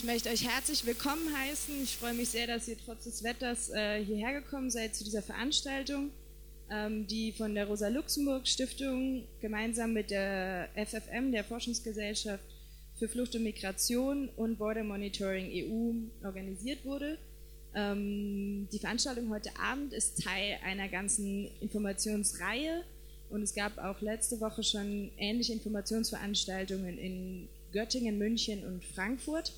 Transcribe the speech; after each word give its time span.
ich 0.00 0.06
möchte 0.06 0.30
euch 0.30 0.48
herzlich 0.48 0.86
willkommen 0.86 1.28
heißen. 1.36 1.82
Ich 1.82 1.98
freue 1.98 2.14
mich 2.14 2.30
sehr, 2.30 2.46
dass 2.46 2.66
ihr 2.66 2.78
trotz 2.82 3.04
des 3.04 3.22
Wetters 3.22 3.68
äh, 3.68 4.02
hierher 4.02 4.40
gekommen 4.40 4.70
seid 4.70 4.96
zu 4.96 5.04
dieser 5.04 5.20
Veranstaltung, 5.20 6.10
ähm, 6.70 7.06
die 7.06 7.32
von 7.32 7.54
der 7.54 7.66
Rosa-Luxemburg-Stiftung 7.66 9.24
gemeinsam 9.42 9.92
mit 9.92 10.10
der 10.10 10.70
FFM, 10.74 11.32
der 11.32 11.44
Forschungsgesellschaft 11.44 12.42
für 12.98 13.08
Flucht 13.08 13.34
und 13.34 13.42
Migration 13.42 14.30
und 14.36 14.56
Border 14.56 14.84
Monitoring 14.84 15.50
EU 15.52 16.24
organisiert 16.26 16.82
wurde. 16.86 17.18
Ähm, 17.74 18.68
die 18.72 18.78
Veranstaltung 18.78 19.28
heute 19.28 19.50
Abend 19.60 19.92
ist 19.92 20.22
Teil 20.24 20.56
einer 20.64 20.88
ganzen 20.88 21.50
Informationsreihe 21.60 22.84
und 23.28 23.42
es 23.42 23.52
gab 23.52 23.76
auch 23.76 24.00
letzte 24.00 24.40
Woche 24.40 24.62
schon 24.62 25.10
ähnliche 25.18 25.52
Informationsveranstaltungen 25.52 26.96
in 26.96 27.48
Göttingen, 27.70 28.16
München 28.16 28.64
und 28.64 28.82
Frankfurt. 28.82 29.52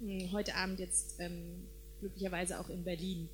Hm, 0.00 0.30
heute 0.32 0.54
Abend 0.54 0.78
jetzt 0.80 1.16
ähm, 1.18 1.66
glücklicherweise 2.00 2.60
auch 2.60 2.68
in 2.68 2.84
Berlin. 2.84 3.28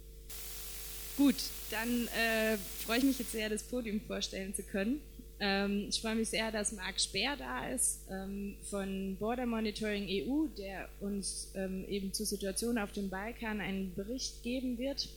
Gut, 1.16 1.37
dann 1.70 2.09
äh, 2.09 2.57
freue 2.84 2.98
ich 2.98 3.05
mich 3.05 3.19
jetzt 3.19 3.33
sehr, 3.33 3.48
das 3.48 3.62
Podium 3.65 4.01
vorstellen 4.01 4.55
zu 4.55 4.62
können. 4.62 5.01
Ähm, 5.41 5.87
ich 5.89 6.01
freue 6.01 6.15
mich 6.15 6.29
sehr, 6.29 6.53
dass 6.53 6.73
Marc 6.73 7.01
Speer 7.01 7.37
da 7.37 7.69
ist 7.69 8.03
ähm, 8.11 8.55
von 8.70 9.17
Border 9.19 9.45
Monitoring 9.45 10.06
EU, 10.09 10.47
der 10.56 10.89
uns 11.01 11.51
ähm, 11.56 11.84
eben 11.89 12.12
zur 12.12 12.27
Situation 12.27 12.79
auf 12.79 12.92
dem 12.92 13.11
Balkan 13.11 13.61
einen 13.61 13.92
Bericht 13.95 14.42
geben 14.45 14.79
wird. 14.79 15.09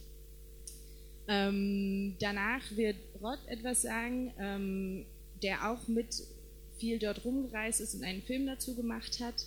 Ähm, 1.28 2.16
danach 2.20 2.62
wird 2.76 2.98
Rod 3.22 3.40
etwas 3.48 3.84
sagen, 3.84 4.34
ähm, 4.40 5.06
der 5.44 5.72
auch 5.72 5.88
mit 5.88 6.24
viel 6.80 7.00
dort 7.00 7.24
rumgereist 7.24 7.82
ist 7.82 7.96
und 7.96 8.04
einen 8.04 8.24
Film 8.24 8.48
dazu 8.48 8.76
gemacht 8.76 9.20
hat. 9.22 9.46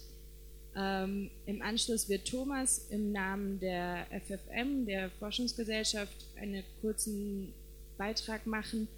Ähm, 0.77 1.31
Im 1.47 1.63
Anschluss 1.63 2.09
wird 2.09 2.29
Thomas 2.29 2.87
im 2.91 3.13
Namen 3.13 3.59
der 3.61 4.07
FFM, 4.11 4.87
der 4.87 5.11
Forschungsgesellschaft, 5.19 6.15
einen 6.37 6.63
kurzen 6.81 7.53
Beitrag 7.97 8.47
machen 8.47 8.89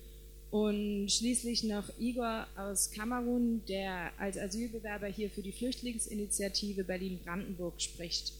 und 0.50 1.08
schließlich 1.10 1.62
noch 1.64 1.88
Igor 1.98 2.46
aus 2.56 2.90
Kamerun, 2.90 3.62
der 3.68 4.12
als 4.18 4.36
Asylbewerber 4.36 5.06
hier 5.06 5.30
für 5.30 5.42
die 5.42 5.52
Flüchtlingsinitiative 5.52 6.84
Berlin-Brandenburg 6.84 7.80
spricht 7.80 8.32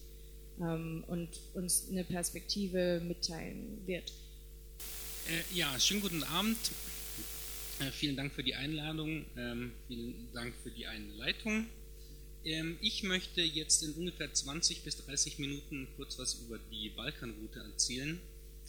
ähm, 0.61 1.05
und 1.06 1.28
uns 1.55 1.89
eine 1.91 2.05
Perspektive 2.05 3.00
mitteilen 3.06 3.78
wird. 3.87 4.12
Äh, 5.28 5.56
ja, 5.56 5.78
schönen 5.78 6.00
guten 6.00 6.25
Abend. 6.25 6.59
Äh, 7.78 7.92
vielen 7.92 8.17
Dank 8.17 8.33
für 8.33 8.42
die 8.42 8.56
Einladung, 8.56 9.25
ähm, 9.37 9.72
vielen 9.87 10.28
Dank 10.34 10.53
für 10.62 10.70
die 10.70 10.87
Einleitung. 10.87 11.67
Ähm, 12.45 12.79
ich 12.81 13.03
möchte 13.03 13.43
jetzt 13.43 13.83
in 13.83 13.93
ungefähr 13.93 14.33
20 14.33 14.83
bis 14.83 14.97
30 15.05 15.39
Minuten 15.39 15.89
kurz 15.97 16.19
was 16.19 16.35
über 16.35 16.59
die 16.71 16.89
Balkanroute 16.91 17.61
erzählen. 17.61 18.19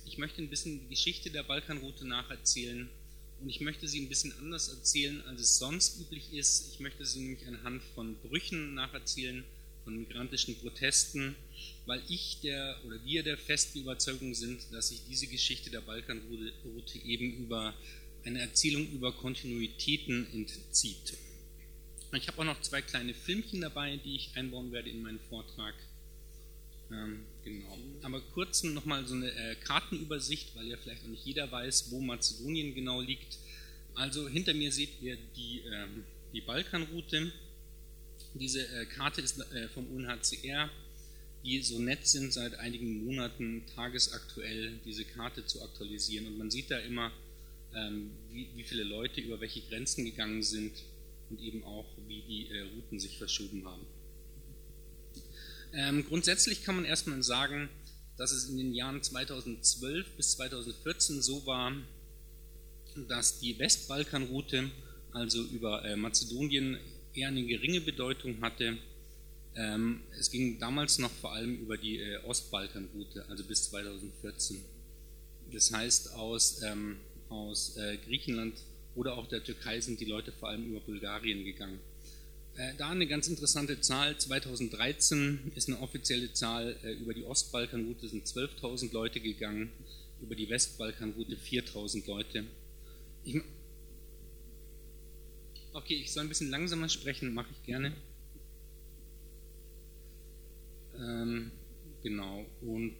Ich 0.06 0.18
möchte 0.18 0.42
ein 0.42 0.50
bisschen 0.50 0.82
die 0.82 0.90
Geschichte 0.90 1.30
der 1.30 1.44
Balkanroute 1.44 2.06
nacherzählen 2.06 2.90
und 3.40 3.50
ich 3.50 3.62
möchte 3.62 3.88
sie 3.88 4.02
ein 4.02 4.10
bisschen 4.10 4.34
anders 4.40 4.68
erzählen, 4.68 5.22
als 5.28 5.42
es 5.42 5.58
sonst 5.58 6.02
üblich 6.02 6.34
ist. 6.34 6.74
Ich 6.74 6.80
möchte 6.80 7.06
sie 7.06 7.22
nämlich 7.22 7.48
anhand 7.48 7.82
von 7.96 8.18
Brüchen 8.18 8.74
nacherzählen, 8.74 9.44
von 9.86 9.98
migrantischen 9.98 10.58
Protesten, 10.60 11.36
weil 11.86 12.04
ich 12.10 12.40
der 12.44 12.78
oder 12.86 13.04
wir 13.06 13.24
der 13.24 13.38
festen 13.38 13.80
Überzeugung 13.80 14.36
sind, 14.36 14.62
dass 14.72 14.90
sich 14.90 15.02
diese 15.10 15.28
Geschichte 15.28 15.70
der 15.70 15.82
Balkanroute 15.82 17.00
eben 17.06 17.38
über 17.38 17.74
eine 18.26 18.42
Erzählung 18.42 18.88
über 18.92 19.14
Kontinuitäten 19.14 20.28
entzieht. 20.34 21.18
Ich 22.14 22.28
habe 22.28 22.40
auch 22.40 22.46
noch 22.46 22.62
zwei 22.62 22.82
kleine 22.82 23.14
Filmchen 23.14 23.62
dabei, 23.62 23.98
die 23.98 24.16
ich 24.16 24.36
einbauen 24.36 24.72
werde 24.74 24.90
in 24.90 25.02
meinen 25.02 25.20
Vortrag. 25.30 25.74
Ähm, 26.92 27.26
genau. 27.44 27.78
Aber 28.02 28.20
kurz 28.34 28.64
nochmal 28.64 29.06
so 29.06 29.16
eine 29.16 29.32
äh, 29.32 29.56
Kartenübersicht, 29.56 30.54
weil 30.56 30.68
ja 30.68 30.78
vielleicht 30.78 31.04
auch 31.04 31.08
nicht 31.10 31.26
jeder 31.26 31.50
weiß, 31.50 31.90
wo 31.92 32.02
Mazedonien 32.02 32.76
genau 32.76 33.00
liegt. 33.00 33.38
Also 33.96 34.28
hinter 34.28 34.54
mir 34.54 34.74
seht 34.74 35.02
ihr 35.02 35.18
die, 35.38 35.62
ähm, 35.72 36.04
die 36.34 36.42
Balkanroute. 36.42 37.32
Diese 38.34 38.68
äh, 38.68 38.86
Karte 38.88 39.22
ist 39.22 39.40
äh, 39.54 39.70
vom 39.70 39.88
UNHCR, 39.88 40.70
die 41.46 41.62
so 41.62 41.80
nett 41.80 42.06
sind, 42.08 42.34
seit 42.34 42.56
einigen 42.56 43.06
Monaten 43.06 43.64
tagesaktuell 43.74 44.80
diese 44.84 45.06
Karte 45.06 45.46
zu 45.46 45.64
aktualisieren. 45.64 46.28
Und 46.28 46.38
man 46.38 46.52
sieht 46.52 46.72
da 46.72 46.78
immer, 46.80 47.14
ähm, 47.74 48.12
wie, 48.32 48.50
wie 48.56 48.64
viele 48.64 48.84
Leute 48.84 49.22
über 49.22 49.40
welche 49.40 49.62
Grenzen 49.62 50.04
gegangen 50.04 50.44
sind 50.44 50.74
und 51.32 51.42
eben 51.42 51.64
auch, 51.64 51.86
wie 52.08 52.22
die 52.22 52.50
äh, 52.50 52.62
Routen 52.62 53.00
sich 53.00 53.18
verschoben 53.18 53.66
haben. 53.66 53.86
Ähm, 55.74 56.06
grundsätzlich 56.06 56.64
kann 56.64 56.76
man 56.76 56.86
erstmal 56.86 57.24
sagen, 57.24 57.70
dass 58.18 58.32
es 58.32 58.50
in 58.50 58.58
den 58.58 58.74
Jahren 58.74 59.02
2012 59.02 60.18
bis 60.18 60.34
2014 60.34 61.22
so 61.22 61.46
war, 61.46 61.74
dass 63.08 63.40
die 63.40 63.58
Westbalkanroute, 63.58 64.70
also 65.14 65.42
über 65.44 65.86
äh, 65.86 65.96
Mazedonien, 65.96 66.78
eher 67.14 67.30
eine 67.30 67.46
geringe 67.46 67.82
Bedeutung 67.82 68.42
hatte. 68.42 68.78
Ähm, 69.56 70.04
es 70.20 70.30
ging 70.30 70.60
damals 70.60 71.00
noch 71.00 71.12
vor 71.12 71.32
allem 71.34 71.58
über 71.58 71.78
die 71.78 72.00
äh, 72.00 72.18
Ostbalkanroute, 72.26 73.28
also 73.30 73.44
bis 73.46 73.70
2014. 73.70 74.62
Das 75.54 75.72
heißt, 75.72 76.14
aus, 76.14 76.62
ähm, 76.64 76.98
aus 77.30 77.78
äh, 77.78 77.98
Griechenland 78.06 78.56
oder 78.96 79.18
auch 79.18 79.28
der 79.28 79.44
Türkei 79.44 79.80
sind 79.80 80.00
die 80.00 80.06
Leute 80.06 80.32
vor 80.32 80.50
allem 80.50 80.66
über 80.66 80.80
Bulgarien 80.82 81.46
gegangen. 81.46 81.80
Äh, 82.58 82.74
da 82.78 82.90
eine 82.90 83.08
ganz 83.08 83.28
interessante 83.28 83.80
Zahl, 83.80 84.18
2013 84.18 85.52
ist 85.56 85.70
eine 85.70 85.80
offizielle 85.80 86.34
Zahl, 86.34 86.78
äh, 86.84 86.94
über 86.94 87.14
die 87.14 87.24
Ostbalkanroute 87.24 88.10
sind 88.10 88.28
12.000 88.28 88.92
Leute 88.92 89.22
gegangen, 89.22 89.72
über 90.22 90.36
die 90.36 90.50
Westbalkanroute 90.50 91.38
4.000 91.38 92.08
Leute. 92.08 92.46
Ich, 93.24 93.42
okay, 95.74 95.96
ich 95.96 96.12
soll 96.12 96.24
ein 96.24 96.30
bisschen 96.30 96.50
langsamer 96.50 96.90
sprechen, 96.90 97.34
mache 97.34 97.50
ich 97.52 97.66
gerne. 97.66 97.94
Ähm, 101.00 101.52
genau, 102.04 102.46
und 102.62 102.98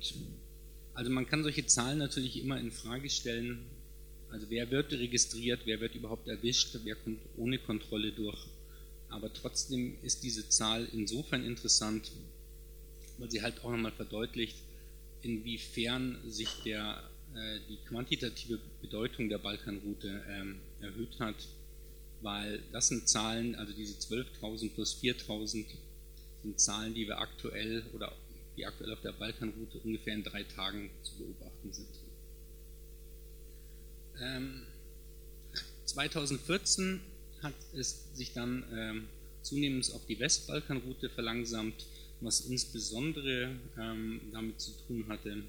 also 0.94 1.12
man 1.12 1.28
kann 1.28 1.44
solche 1.44 1.66
Zahlen 1.66 1.98
natürlich 1.98 2.42
immer 2.42 2.60
in 2.60 2.72
Frage 2.72 3.10
stellen, 3.10 3.66
also 4.32 4.50
wer 4.50 4.72
wird 4.72 4.94
registriert, 4.94 5.62
wer 5.66 5.80
wird 5.82 5.96
überhaupt 5.96 6.28
erwischt, 6.28 6.78
wer 6.84 6.96
kommt 6.96 7.20
ohne 7.38 7.60
Kontrolle 7.60 8.12
durch. 8.12 8.48
Aber 9.10 9.32
trotzdem 9.34 9.98
ist 10.04 10.24
diese 10.24 10.48
Zahl 10.48 10.88
insofern 10.94 11.44
interessant, 11.44 12.12
weil 13.18 13.30
sie 13.30 13.42
halt 13.42 13.64
auch 13.64 13.72
nochmal 13.72 13.92
verdeutlicht, 13.92 14.56
inwiefern 15.22 16.18
sich 16.28 16.50
der, 16.64 17.04
äh, 17.36 17.60
die 17.70 17.78
quantitative 17.88 18.60
Bedeutung 18.82 19.28
der 19.28 19.38
Balkanroute 19.38 20.24
ähm, 20.30 20.60
erhöht 20.80 21.20
hat, 21.20 21.36
weil 22.22 22.64
das 22.72 22.88
sind 22.88 23.10
Zahlen, 23.10 23.56
also 23.56 23.74
diese 23.74 23.96
12.000 23.96 24.74
plus 24.74 24.98
4.000 25.02 25.66
sind 26.42 26.60
Zahlen, 26.60 26.94
die 26.94 27.06
wir 27.08 27.20
aktuell 27.20 27.84
oder 27.94 28.16
die 28.56 28.66
aktuell 28.66 28.94
auf 28.94 29.02
der 29.02 29.12
Balkanroute 29.12 29.80
ungefähr 29.80 30.14
in 30.14 30.24
drei 30.24 30.44
Tagen 30.44 30.90
zu 31.04 31.18
beobachten 31.18 31.74
sind. 31.74 32.11
2014 35.86 36.86
ähm, 36.86 37.02
hat 37.42 37.54
es 37.74 38.16
sich 38.16 38.34
dann 38.34 38.64
ähm, 38.74 39.08
zunehmend 39.42 39.92
auf 39.94 40.06
die 40.06 40.20
Westbalkanroute 40.20 41.10
verlangsamt, 41.10 41.86
was 42.20 42.42
insbesondere 42.42 43.56
ähm, 43.80 44.22
damit 44.32 44.62
zu 44.62 44.72
tun 44.88 45.06
hatte, 45.08 45.44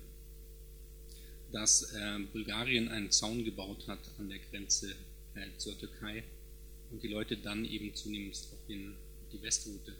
dass 1.52 1.92
äh, 1.92 2.18
Bulgarien 2.32 2.88
einen 2.88 3.10
Zaun 3.10 3.44
gebaut 3.44 3.86
hat 3.86 4.00
an 4.18 4.30
der 4.30 4.38
Grenze 4.38 4.94
äh, 5.34 5.46
zur 5.58 5.78
Türkei 5.78 6.24
und 6.90 7.02
die 7.02 7.08
Leute 7.08 7.36
dann 7.36 7.64
eben 7.66 7.94
zunehmend 7.94 8.34
auf 8.52 8.66
den, 8.68 8.94
die 9.32 9.42
Westroute 9.42 9.94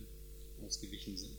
ausgewichen 0.65 1.17
sind. 1.17 1.37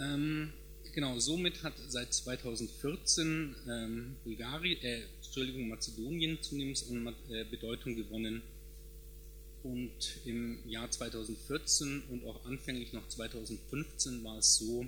Ähm, 0.00 0.52
Genau, 0.94 1.18
somit 1.18 1.62
hat 1.62 1.72
seit 1.88 2.12
2014 2.12 3.56
ähm, 3.66 4.16
Bulgarien, 4.24 4.78
äh, 4.82 5.00
Entschuldigung, 5.24 5.68
Mazedonien 5.68 6.42
zunehmend 6.42 6.84
an 6.90 7.14
äh, 7.30 7.44
Bedeutung 7.44 7.96
gewonnen. 7.96 8.42
Und 9.62 10.18
im 10.26 10.58
Jahr 10.68 10.90
2014 10.90 12.02
und 12.10 12.26
auch 12.26 12.44
anfänglich 12.44 12.92
noch 12.92 13.08
2015 13.08 14.22
war 14.22 14.36
es 14.36 14.56
so, 14.56 14.84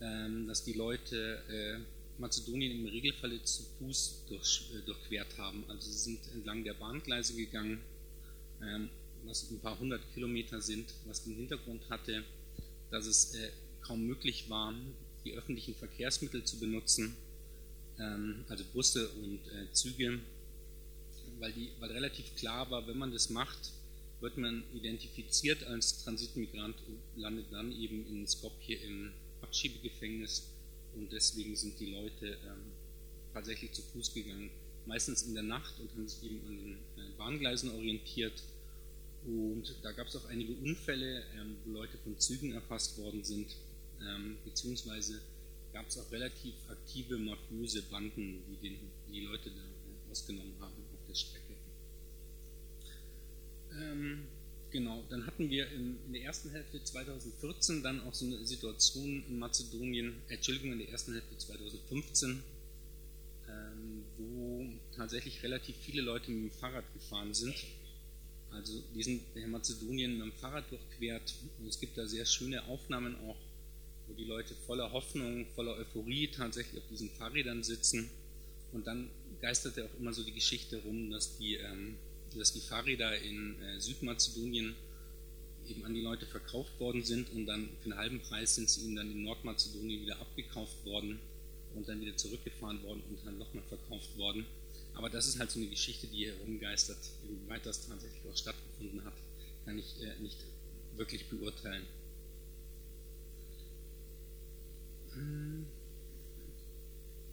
ähm, 0.00 0.46
dass 0.46 0.62
die 0.62 0.74
Leute 0.74 1.42
äh, 1.48 2.20
Mazedonien 2.20 2.78
im 2.78 2.86
Regelfall 2.86 3.42
zu 3.42 3.64
Fuß 3.78 4.26
durch, 4.28 4.70
äh, 4.72 4.86
durchquert 4.86 5.36
haben. 5.36 5.64
Also 5.68 5.90
sie 5.90 5.98
sind 5.98 6.20
entlang 6.32 6.62
der 6.62 6.74
Bahngleise 6.74 7.34
gegangen, 7.34 7.80
ähm, 8.62 8.88
was 9.24 9.50
ein 9.50 9.58
paar 9.58 9.80
hundert 9.80 10.02
Kilometer 10.14 10.60
sind, 10.60 10.94
was 11.06 11.24
den 11.24 11.34
Hintergrund 11.34 11.82
hatte, 11.90 12.22
dass 12.92 13.06
es 13.06 13.34
äh, 13.34 13.50
kaum 13.86 14.06
möglich 14.06 14.48
war, 14.48 14.74
die 15.24 15.34
öffentlichen 15.34 15.74
Verkehrsmittel 15.74 16.44
zu 16.44 16.58
benutzen, 16.58 17.16
ähm, 17.98 18.44
also 18.48 18.64
Busse 18.72 19.08
und 19.08 19.40
äh, 19.48 19.72
Züge, 19.72 20.20
weil, 21.38 21.52
die, 21.52 21.70
weil 21.80 21.90
relativ 21.92 22.34
klar 22.36 22.70
war, 22.70 22.86
wenn 22.86 22.98
man 22.98 23.12
das 23.12 23.30
macht, 23.30 23.72
wird 24.20 24.38
man 24.38 24.64
identifiziert 24.74 25.64
als 25.64 26.02
Transitmigrant 26.04 26.76
und 26.88 27.20
landet 27.20 27.46
dann 27.50 27.72
eben 27.72 28.06
in 28.06 28.26
Skopje 28.26 28.76
im 28.76 29.12
Abschiebegefängnis. 29.42 30.50
Und 30.94 31.12
deswegen 31.12 31.54
sind 31.54 31.78
die 31.78 31.92
Leute 31.92 32.38
ähm, 32.46 32.72
tatsächlich 33.34 33.72
zu 33.72 33.82
Fuß 33.82 34.14
gegangen, 34.14 34.50
meistens 34.86 35.22
in 35.22 35.34
der 35.34 35.42
Nacht 35.42 35.78
und 35.78 35.90
haben 35.92 36.08
sich 36.08 36.22
eben 36.30 36.46
an 36.46 36.56
den 36.56 36.72
äh, 36.72 37.10
Bahngleisen 37.18 37.70
orientiert. 37.72 38.42
Und 39.26 39.74
da 39.82 39.92
gab 39.92 40.06
es 40.06 40.16
auch 40.16 40.24
einige 40.26 40.54
Unfälle, 40.54 41.22
ähm, 41.38 41.56
wo 41.64 41.72
Leute 41.72 41.98
von 41.98 42.18
Zügen 42.18 42.52
erfasst 42.52 42.96
worden 42.96 43.22
sind, 43.24 43.54
ähm, 44.02 44.36
beziehungsweise 44.44 45.20
gab 45.72 45.88
es 45.88 45.98
auch 45.98 46.10
relativ 46.10 46.54
aktive 46.68 47.18
mafiöse 47.18 47.82
Banden, 47.82 48.42
die 48.48 48.56
den, 48.68 48.78
die 49.08 49.20
Leute 49.20 49.50
da 49.50 49.60
äh, 49.60 50.10
ausgenommen 50.10 50.54
haben 50.60 50.72
auf 50.94 51.06
der 51.08 51.14
Strecke. 51.14 51.54
Ähm, 53.78 54.26
genau, 54.70 55.02
dann 55.10 55.26
hatten 55.26 55.50
wir 55.50 55.70
in, 55.70 55.98
in, 56.06 56.12
der 56.12 56.22
ersten 56.22 56.50
Hälfte 56.50 56.82
2014 56.82 57.82
dann 57.82 58.00
auch 58.02 58.14
so 58.14 58.24
eine 58.24 58.44
Situation 58.46 59.24
in 59.28 59.38
Mazedonien, 59.38 60.14
Entschuldigung, 60.28 60.72
in 60.72 60.78
der 60.78 60.88
ersten 60.88 61.12
Hälfte 61.12 61.36
2015, 61.36 62.42
ähm, 63.48 64.04
wo 64.16 64.66
tatsächlich 64.96 65.42
relativ 65.42 65.76
viele 65.76 66.02
Leute 66.02 66.30
mit 66.30 66.52
dem 66.52 66.58
Fahrrad 66.58 66.84
gefahren 66.94 67.34
sind. 67.34 67.54
Also 68.50 68.82
die 68.94 69.02
sind 69.02 69.22
in 69.34 69.50
Mazedonien 69.50 70.16
mit 70.16 70.26
dem 70.28 70.32
Fahrrad 70.32 70.70
durchquert 70.70 71.34
und 71.58 71.68
es 71.68 71.78
gibt 71.78 71.98
da 71.98 72.06
sehr 72.06 72.24
schöne 72.24 72.64
Aufnahmen 72.64 73.16
auch, 73.26 73.36
wo 74.08 74.14
die 74.14 74.24
Leute 74.24 74.54
voller 74.66 74.92
Hoffnung, 74.92 75.46
voller 75.54 75.76
Euphorie 75.76 76.28
tatsächlich 76.28 76.80
auf 76.80 76.88
diesen 76.88 77.10
Fahrrädern 77.10 77.62
sitzen 77.62 78.10
und 78.72 78.86
dann 78.86 79.10
geisterte 79.40 79.84
auch 79.84 80.00
immer 80.00 80.12
so 80.12 80.22
die 80.22 80.32
Geschichte 80.32 80.78
rum, 80.82 81.10
dass 81.10 81.36
die 81.38 81.56
ähm, 81.56 81.96
dass 82.38 82.52
die 82.52 82.60
Fahrräder 82.60 83.18
in 83.20 83.60
äh, 83.62 83.80
Südmazedonien 83.80 84.74
eben 85.68 85.84
an 85.84 85.94
die 85.94 86.00
Leute 86.00 86.26
verkauft 86.26 86.78
worden 86.78 87.04
sind 87.04 87.30
und 87.32 87.46
dann 87.46 87.68
für 87.80 87.90
einen 87.90 87.98
halben 87.98 88.20
Preis 88.20 88.54
sind 88.54 88.70
sie 88.70 88.82
ihnen 88.84 88.96
dann 88.96 89.10
in 89.10 89.22
Nordmazedonien 89.24 90.02
wieder 90.02 90.20
abgekauft 90.20 90.84
worden 90.84 91.18
und 91.74 91.88
dann 91.88 92.00
wieder 92.00 92.16
zurückgefahren 92.16 92.82
worden 92.84 93.02
und 93.08 93.18
dann 93.24 93.38
nochmal 93.38 93.64
verkauft 93.68 94.16
worden. 94.16 94.46
Aber 94.94 95.10
das 95.10 95.26
ist 95.26 95.38
halt 95.38 95.50
so 95.50 95.58
eine 95.58 95.68
Geschichte, 95.68 96.06
die 96.06 96.26
herumgeistert. 96.26 96.98
Inwieweit 97.28 97.66
das 97.66 97.86
tatsächlich 97.86 98.22
auch 98.30 98.36
stattgefunden 98.36 99.04
hat, 99.04 99.14
kann 99.64 99.78
ich 99.78 100.00
äh, 100.02 100.18
nicht 100.20 100.38
wirklich 100.96 101.26
beurteilen. 101.26 101.82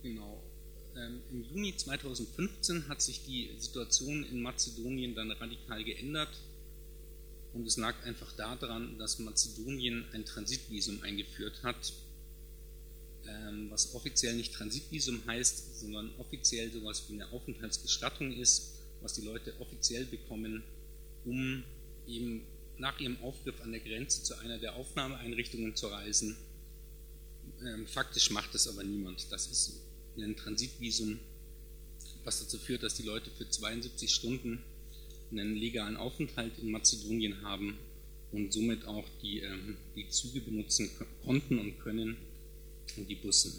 Genau. 0.01 0.43
Ähm, 0.95 1.21
Im 1.31 1.43
Juni 1.43 1.75
2015 1.75 2.87
hat 2.87 3.01
sich 3.01 3.23
die 3.25 3.51
Situation 3.57 4.23
in 4.23 4.41
Mazedonien 4.41 5.15
dann 5.15 5.31
radikal 5.31 5.83
geändert 5.83 6.29
und 7.53 7.65
es 7.67 7.77
lag 7.77 7.95
einfach 8.03 8.31
daran, 8.33 8.97
dass 8.97 9.19
Mazedonien 9.19 10.05
ein 10.11 10.25
Transitvisum 10.25 11.01
eingeführt 11.01 11.63
hat, 11.63 11.93
ähm, 13.27 13.67
was 13.69 13.93
offiziell 13.93 14.35
nicht 14.35 14.53
Transitvisum 14.53 15.25
heißt, 15.25 15.79
sondern 15.79 16.11
offiziell 16.17 16.71
sowas 16.71 17.05
wie 17.07 17.13
eine 17.13 17.31
Aufenthaltsgestattung 17.31 18.33
ist, 18.33 18.73
was 19.01 19.13
die 19.13 19.21
Leute 19.21 19.53
offiziell 19.59 20.05
bekommen, 20.05 20.63
um 21.25 21.63
eben 22.07 22.43
nach 22.77 22.99
ihrem 22.99 23.21
Aufgriff 23.21 23.61
an 23.61 23.71
der 23.71 23.81
Grenze 23.81 24.23
zu 24.23 24.35
einer 24.39 24.57
der 24.57 24.75
Aufnahmeeinrichtungen 24.75 25.75
zu 25.75 25.87
reisen. 25.87 26.35
Ähm, 27.65 27.87
faktisch 27.87 28.29
macht 28.31 28.53
es 28.55 28.67
aber 28.67 28.83
niemand. 28.83 29.31
Das 29.31 29.47
ist 29.47 29.73
ein 30.17 30.35
Transitvisum, 30.35 31.19
was 32.23 32.39
dazu 32.39 32.57
führt, 32.57 32.83
dass 32.83 32.95
die 32.95 33.03
Leute 33.03 33.29
für 33.31 33.49
72 33.49 34.13
Stunden 34.13 34.63
einen 35.31 35.55
legalen 35.55 35.97
Aufenthalt 35.97 36.53
in 36.59 36.71
Mazedonien 36.71 37.41
haben 37.41 37.77
und 38.31 38.51
somit 38.53 38.85
auch 38.85 39.05
die, 39.21 39.39
ähm, 39.39 39.77
die 39.95 40.09
Züge 40.09 40.41
benutzen 40.41 40.89
konnten 41.23 41.59
und 41.59 41.79
können 41.79 42.17
und 42.97 43.09
die 43.09 43.15
Busse. 43.15 43.51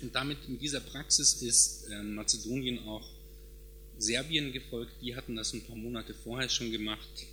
Und 0.00 0.14
damit 0.14 0.38
in 0.48 0.58
dieser 0.58 0.80
Praxis 0.80 1.42
ist 1.42 1.88
äh, 1.90 2.02
Mazedonien 2.02 2.80
auch 2.80 3.08
Serbien 3.98 4.52
gefolgt. 4.52 4.92
Die 5.00 5.14
hatten 5.14 5.36
das 5.36 5.52
ein 5.52 5.62
paar 5.62 5.76
Monate 5.76 6.14
vorher 6.14 6.48
schon 6.48 6.70
gemacht. 6.70 7.26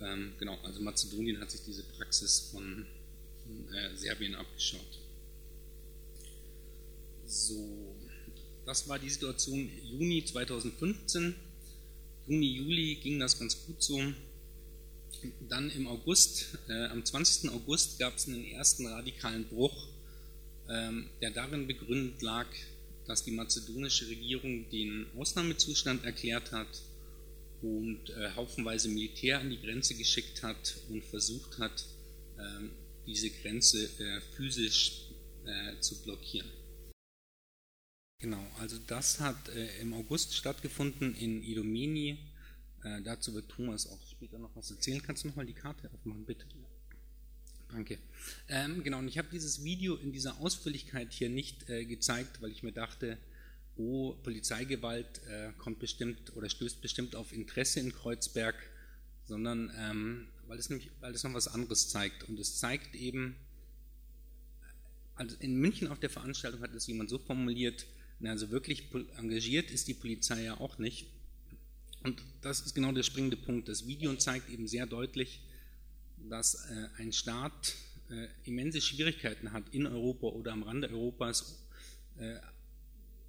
Ähm, 0.00 0.32
genau, 0.38 0.58
also 0.62 0.80
Mazedonien 0.80 1.40
hat 1.40 1.50
sich 1.50 1.62
diese 1.66 1.82
Praxis 1.82 2.50
von 2.52 2.86
äh, 3.72 3.96
Serbien 3.96 4.34
abgeschaut. 4.34 4.98
So, 7.26 7.96
das 8.66 8.88
war 8.88 8.98
die 8.98 9.10
Situation 9.10 9.70
Juni 9.84 10.24
2015. 10.24 11.34
Juni, 12.26 12.46
Juli 12.46 12.94
ging 12.96 13.18
das 13.18 13.38
ganz 13.38 13.66
gut 13.66 13.82
so. 13.82 14.00
Dann 15.48 15.70
im 15.70 15.86
August, 15.86 16.58
äh, 16.68 16.86
am 16.86 17.04
20. 17.04 17.50
August 17.50 17.98
gab 17.98 18.16
es 18.16 18.28
einen 18.28 18.44
ersten 18.44 18.86
radikalen 18.86 19.44
Bruch, 19.44 19.88
ähm, 20.68 21.08
der 21.20 21.30
darin 21.30 21.66
begründet 21.66 22.22
lag, 22.22 22.46
dass 23.06 23.24
die 23.24 23.30
mazedonische 23.32 24.08
Regierung 24.08 24.68
den 24.70 25.06
Ausnahmezustand 25.16 26.04
erklärt 26.04 26.52
hat 26.52 26.82
und 27.62 28.10
äh, 28.10 28.30
haufenweise 28.34 28.88
Militär 28.88 29.40
an 29.40 29.50
die 29.50 29.60
Grenze 29.60 29.94
geschickt 29.94 30.42
hat 30.42 30.76
und 30.88 31.04
versucht 31.04 31.58
hat, 31.58 31.84
äh, 32.38 32.68
diese 33.06 33.30
Grenze 33.30 33.84
äh, 33.84 34.20
physisch 34.36 35.10
äh, 35.44 35.80
zu 35.80 36.02
blockieren. 36.02 36.50
Genau, 38.18 38.44
also 38.60 38.78
das 38.86 39.18
hat 39.18 39.48
äh, 39.48 39.80
im 39.80 39.92
August 39.94 40.34
stattgefunden 40.34 41.14
in 41.16 41.42
Idomeni. 41.42 42.30
Äh, 42.84 43.02
dazu 43.02 43.34
wird 43.34 43.48
Thomas 43.48 43.88
auch 43.88 44.00
später 44.06 44.38
noch 44.38 44.54
was 44.54 44.70
erzählen. 44.70 45.02
Kannst 45.02 45.24
du 45.24 45.28
nochmal 45.28 45.46
die 45.46 45.54
Karte 45.54 45.90
aufmachen, 45.92 46.24
bitte? 46.24 46.46
Danke. 47.72 47.98
Ähm, 48.48 48.84
genau, 48.84 48.98
und 48.98 49.08
ich 49.08 49.18
habe 49.18 49.28
dieses 49.32 49.64
Video 49.64 49.96
in 49.96 50.12
dieser 50.12 50.38
Ausführlichkeit 50.40 51.12
hier 51.12 51.30
nicht 51.30 51.68
äh, 51.68 51.84
gezeigt, 51.84 52.42
weil 52.42 52.52
ich 52.52 52.62
mir 52.62 52.72
dachte, 52.72 53.18
oh, 53.76 54.14
Polizeigewalt 54.22 55.22
äh, 55.26 55.52
kommt 55.58 55.78
bestimmt 55.78 56.36
oder 56.36 56.48
stößt 56.50 56.82
bestimmt 56.82 57.16
auf 57.16 57.32
Interesse 57.32 57.80
in 57.80 57.92
Kreuzberg, 57.92 58.54
sondern 59.24 59.72
ähm, 59.78 60.28
weil, 60.52 60.58
es 60.58 60.68
nämlich, 60.68 60.90
weil 61.00 61.14
es 61.14 61.24
noch 61.24 61.32
was 61.32 61.48
anderes 61.48 61.88
zeigt. 61.88 62.24
Und 62.28 62.38
es 62.38 62.58
zeigt 62.58 62.94
eben, 62.94 63.36
also 65.14 65.34
in 65.40 65.56
München 65.56 65.88
auf 65.88 65.98
der 65.98 66.10
Veranstaltung 66.10 66.60
hat 66.60 66.74
es 66.74 66.86
jemand 66.86 67.08
so 67.08 67.18
formuliert, 67.18 67.86
also 68.22 68.50
wirklich 68.50 68.90
engagiert 69.16 69.70
ist 69.70 69.88
die 69.88 69.94
Polizei 69.94 70.42
ja 70.42 70.60
auch 70.60 70.76
nicht. 70.76 71.06
Und 72.02 72.22
das 72.42 72.60
ist 72.60 72.74
genau 72.74 72.92
der 72.92 73.02
springende 73.02 73.38
Punkt. 73.38 73.66
Das 73.66 73.86
Video 73.86 74.14
zeigt 74.16 74.50
eben 74.50 74.68
sehr 74.68 74.84
deutlich, 74.84 75.40
dass 76.28 76.66
äh, 76.66 76.88
ein 76.98 77.14
Staat 77.14 77.74
äh, 78.10 78.28
immense 78.44 78.82
Schwierigkeiten 78.82 79.52
hat, 79.52 79.64
in 79.70 79.86
Europa 79.86 80.26
oder 80.26 80.52
am 80.52 80.64
Rande 80.64 80.90
Europas 80.90 81.64
äh, 82.18 82.36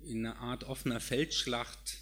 in 0.01 0.25
einer 0.25 0.39
Art 0.39 0.65
offener 0.65 1.00
Feldschlacht 1.00 2.00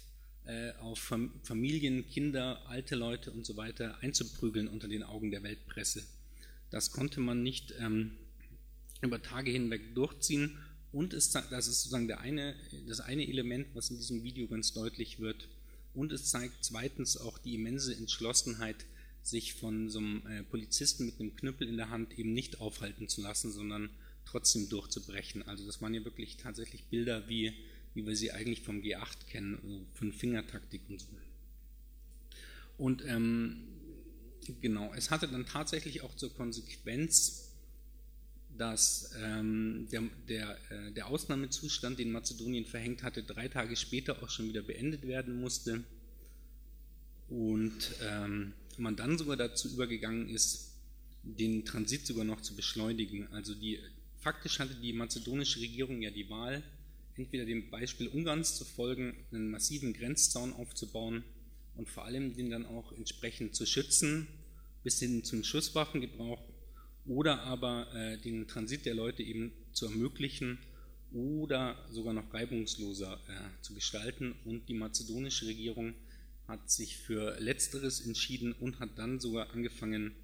auf 0.80 1.14
Familien, 1.44 2.08
Kinder, 2.08 2.60
alte 2.68 2.96
Leute 2.96 3.30
und 3.30 3.46
so 3.46 3.56
weiter 3.56 3.98
einzuprügeln 4.02 4.68
unter 4.68 4.88
den 4.88 5.02
Augen 5.02 5.30
der 5.30 5.42
Weltpresse. 5.42 6.02
Das 6.70 6.90
konnte 6.90 7.20
man 7.20 7.42
nicht 7.42 7.74
ähm, 7.78 8.12
über 9.02 9.22
Tage 9.22 9.50
hinweg 9.50 9.94
durchziehen 9.94 10.58
und 10.92 11.14
es, 11.14 11.30
das 11.30 11.68
ist 11.68 11.82
sozusagen 11.82 12.10
eine, 12.12 12.54
das 12.86 13.00
eine 13.00 13.26
Element, 13.26 13.68
was 13.74 13.90
in 13.90 13.96
diesem 13.96 14.22
Video 14.22 14.46
ganz 14.46 14.72
deutlich 14.72 15.20
wird. 15.20 15.48
Und 15.94 16.12
es 16.12 16.26
zeigt 16.26 16.64
zweitens 16.64 17.16
auch 17.16 17.38
die 17.38 17.54
immense 17.54 17.94
Entschlossenheit, 17.94 18.84
sich 19.22 19.54
von 19.54 19.88
so 19.88 20.00
einem 20.00 20.26
äh, 20.26 20.42
Polizisten 20.42 21.06
mit 21.06 21.20
einem 21.20 21.36
Knüppel 21.36 21.68
in 21.68 21.76
der 21.76 21.90
Hand 21.90 22.18
eben 22.18 22.32
nicht 22.32 22.60
aufhalten 22.60 23.08
zu 23.08 23.22
lassen, 23.22 23.52
sondern 23.52 23.88
trotzdem 24.24 24.68
durchzubrechen. 24.68 25.42
Also 25.42 25.64
das 25.64 25.80
waren 25.80 25.94
ja 25.94 26.04
wirklich 26.04 26.36
tatsächlich 26.36 26.84
Bilder, 26.86 27.28
wie, 27.28 27.52
wie 27.94 28.06
wir 28.06 28.16
sie 28.16 28.32
eigentlich 28.32 28.62
vom 28.62 28.80
G8 28.80 29.26
kennen, 29.28 29.58
also 29.62 29.86
Fünf-Finger-Taktik 29.94 30.82
und 30.88 31.00
so. 31.00 31.06
Und 32.78 33.04
ähm, 33.06 33.68
genau, 34.60 34.92
es 34.94 35.10
hatte 35.10 35.28
dann 35.28 35.46
tatsächlich 35.46 36.02
auch 36.02 36.14
zur 36.16 36.34
Konsequenz, 36.34 37.52
dass 38.56 39.14
ähm, 39.22 39.88
der, 39.90 40.02
der, 40.28 40.58
äh, 40.70 40.92
der 40.92 41.06
Ausnahmezustand, 41.06 41.98
den 41.98 42.12
Mazedonien 42.12 42.66
verhängt 42.66 43.02
hatte, 43.02 43.22
drei 43.22 43.48
Tage 43.48 43.76
später 43.76 44.22
auch 44.22 44.30
schon 44.30 44.48
wieder 44.48 44.62
beendet 44.62 45.06
werden 45.06 45.40
musste 45.40 45.84
und 47.28 47.94
ähm, 48.02 48.52
man 48.76 48.96
dann 48.96 49.16
sogar 49.16 49.36
dazu 49.36 49.68
übergegangen 49.68 50.28
ist, 50.28 50.72
den 51.22 51.64
Transit 51.64 52.06
sogar 52.06 52.24
noch 52.24 52.40
zu 52.40 52.54
beschleunigen. 52.54 53.28
Also 53.32 53.54
die, 53.54 53.78
faktisch 54.18 54.58
hatte 54.58 54.74
die 54.74 54.92
mazedonische 54.92 55.60
Regierung 55.60 56.02
ja 56.02 56.10
die 56.10 56.28
Wahl, 56.28 56.62
entweder 57.16 57.44
dem 57.44 57.70
Beispiel 57.70 58.08
Ungarns 58.08 58.56
zu 58.56 58.64
folgen, 58.64 59.14
einen 59.30 59.50
massiven 59.50 59.92
Grenzzaun 59.92 60.52
aufzubauen 60.52 61.24
und 61.76 61.88
vor 61.88 62.04
allem 62.04 62.34
den 62.34 62.50
dann 62.50 62.66
auch 62.66 62.92
entsprechend 62.92 63.54
zu 63.54 63.66
schützen, 63.66 64.28
bis 64.82 64.98
hin 64.98 65.24
zum 65.24 65.44
Schusswaffengebrauch 65.44 66.42
oder 67.06 67.42
aber 67.42 67.92
äh, 67.94 68.18
den 68.18 68.46
Transit 68.46 68.86
der 68.86 68.94
Leute 68.94 69.22
eben 69.22 69.52
zu 69.72 69.86
ermöglichen 69.86 70.58
oder 71.12 71.76
sogar 71.90 72.14
noch 72.14 72.32
reibungsloser 72.32 73.20
äh, 73.28 73.62
zu 73.62 73.74
gestalten. 73.74 74.34
Und 74.44 74.68
die 74.68 74.74
mazedonische 74.74 75.46
Regierung 75.46 75.94
hat 76.48 76.70
sich 76.70 76.98
für 76.98 77.38
Letzteres 77.40 78.00
entschieden 78.00 78.52
und 78.52 78.80
hat 78.80 78.98
dann 78.98 79.20
sogar 79.20 79.50
angefangen, 79.50 80.14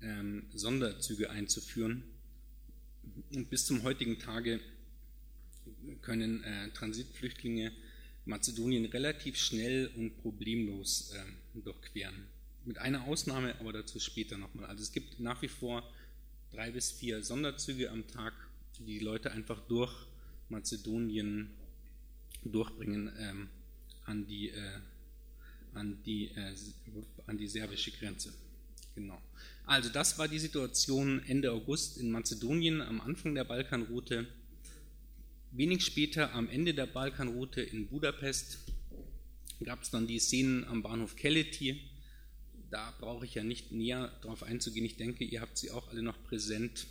ähm, 0.00 0.44
Sonderzüge 0.52 1.30
einzuführen. 1.30 2.04
Und 3.34 3.50
bis 3.50 3.66
zum 3.66 3.82
heutigen 3.82 4.18
Tage 4.18 4.60
können 6.00 6.42
äh, 6.44 6.70
Transitflüchtlinge 6.70 7.72
Mazedonien 8.24 8.84
relativ 8.86 9.36
schnell 9.36 9.90
und 9.96 10.16
problemlos 10.22 11.12
äh, 11.14 11.60
durchqueren. 11.60 12.26
Mit 12.64 12.78
einer 12.78 13.04
Ausnahme, 13.04 13.58
aber 13.58 13.72
dazu 13.72 13.98
später 13.98 14.38
nochmal. 14.38 14.66
Also 14.66 14.82
es 14.82 14.92
gibt 14.92 15.18
nach 15.18 15.42
wie 15.42 15.48
vor 15.48 15.82
drei 16.52 16.70
bis 16.70 16.92
vier 16.92 17.22
Sonderzüge 17.22 17.90
am 17.90 18.06
Tag, 18.06 18.32
die 18.78 18.84
die 18.84 18.98
Leute 19.00 19.32
einfach 19.32 19.60
durch 19.66 19.92
Mazedonien 20.48 21.50
durchbringen 22.44 23.10
ähm, 23.18 23.48
an, 24.04 24.26
die, 24.26 24.50
äh, 24.50 24.78
an, 25.74 26.02
die, 26.04 26.28
äh, 26.28 26.54
an 27.26 27.38
die 27.38 27.48
serbische 27.48 27.90
Grenze. 27.90 28.32
Genau. 28.94 29.20
Also 29.64 29.88
das 29.88 30.18
war 30.18 30.28
die 30.28 30.38
Situation 30.38 31.22
Ende 31.26 31.50
August 31.52 31.98
in 31.98 32.10
Mazedonien 32.10 32.80
am 32.80 33.00
Anfang 33.00 33.34
der 33.34 33.44
Balkanroute. 33.44 34.26
Wenig 35.54 35.84
später 35.84 36.32
am 36.32 36.48
Ende 36.48 36.72
der 36.72 36.86
Balkanroute 36.86 37.60
in 37.60 37.86
Budapest 37.86 38.58
gab 39.62 39.82
es 39.82 39.90
dann 39.90 40.06
die 40.06 40.18
Szenen 40.18 40.64
am 40.64 40.82
Bahnhof 40.82 41.14
Keleti. 41.14 41.78
Da 42.70 42.94
brauche 42.98 43.26
ich 43.26 43.34
ja 43.34 43.44
nicht 43.44 43.70
näher 43.70 44.10
darauf 44.22 44.44
einzugehen. 44.44 44.86
Ich 44.86 44.96
denke, 44.96 45.24
ihr 45.24 45.42
habt 45.42 45.58
sie 45.58 45.70
auch 45.70 45.88
alle 45.88 46.02
noch 46.02 46.24
präsent. 46.24 46.86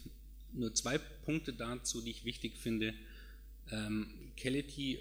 Nur 0.53 0.75
zwei 0.75 0.99
Punkte 0.99 1.53
dazu, 1.53 2.03
die 2.03 2.11
ich 2.11 2.23
wichtig 2.23 2.55
finde. 2.55 2.93
Ähm, 3.71 4.31
Keleti 4.37 4.99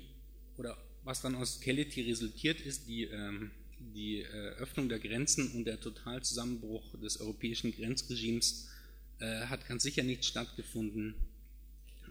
oder 0.56 0.78
was 1.04 1.20
dann 1.20 1.34
aus 1.34 1.60
Keleti 1.60 2.00
resultiert 2.00 2.62
ist, 2.62 2.88
die, 2.88 3.04
ähm, 3.04 3.50
die 3.78 4.22
äh, 4.22 4.54
Öffnung 4.56 4.88
der 4.88 5.00
Grenzen 5.00 5.52
und 5.52 5.66
der 5.66 5.78
Totalzusammenbruch 5.78 6.98
des 6.98 7.20
europäischen 7.20 7.72
Grenzregimes 7.72 8.70
äh, 9.18 9.46
hat 9.46 9.68
ganz 9.68 9.82
sicher 9.82 10.02
nicht 10.02 10.24
stattgefunden, 10.24 11.14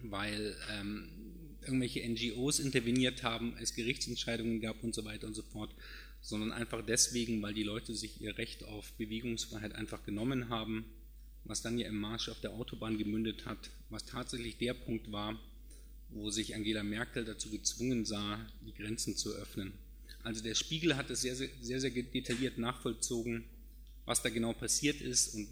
weil 0.04 0.56
ähm, 0.72 1.10
irgendwelche 1.64 2.08
NGOs 2.08 2.60
interveniert 2.60 3.24
haben, 3.24 3.56
es 3.60 3.74
Gerichtsentscheidungen 3.76 4.62
gab 4.62 4.84
und 4.84 4.96
so 4.96 5.06
weiter 5.06 5.28
und 5.28 5.36
so 5.36 5.44
fort, 5.44 5.74
sondern 6.22 6.52
einfach 6.52 6.86
deswegen, 6.86 7.42
weil 7.42 7.54
die 7.54 7.64
Leute 7.64 7.96
sich 7.96 8.22
ihr 8.22 8.38
Recht 8.38 8.64
auf 8.64 8.92
Bewegungsfreiheit 8.94 9.76
einfach 9.76 10.04
genommen 10.04 10.50
haben, 10.50 10.86
was 11.46 11.62
dann 11.62 11.78
ja 11.78 11.88
im 11.88 12.00
Marsch 12.00 12.30
auf 12.30 12.42
der 12.42 12.52
Autobahn 12.52 12.98
gemündet 12.98 13.46
hat, 13.46 13.72
was 13.90 14.06
tatsächlich 14.06 14.58
der 14.58 14.74
Punkt 14.74 15.12
war, 15.12 15.40
wo 16.10 16.30
sich 16.30 16.56
Angela 16.56 16.84
Merkel 16.84 17.26
dazu 17.26 17.50
gezwungen 17.50 18.06
sah, 18.06 18.46
die 18.66 18.74
Grenzen 18.74 19.16
zu 19.16 19.34
öffnen. 19.34 19.74
Also 20.24 20.44
der 20.44 20.56
Spiegel 20.56 20.98
hat 20.98 21.10
es 21.10 21.22
sehr, 21.22 21.36
sehr, 21.36 21.50
sehr, 21.62 21.90
detailliert 21.92 22.58
nachvollzogen, 22.58 23.46
was 24.06 24.22
da 24.22 24.30
genau 24.30 24.54
passiert 24.54 25.02
ist. 25.02 25.36
Und 25.36 25.48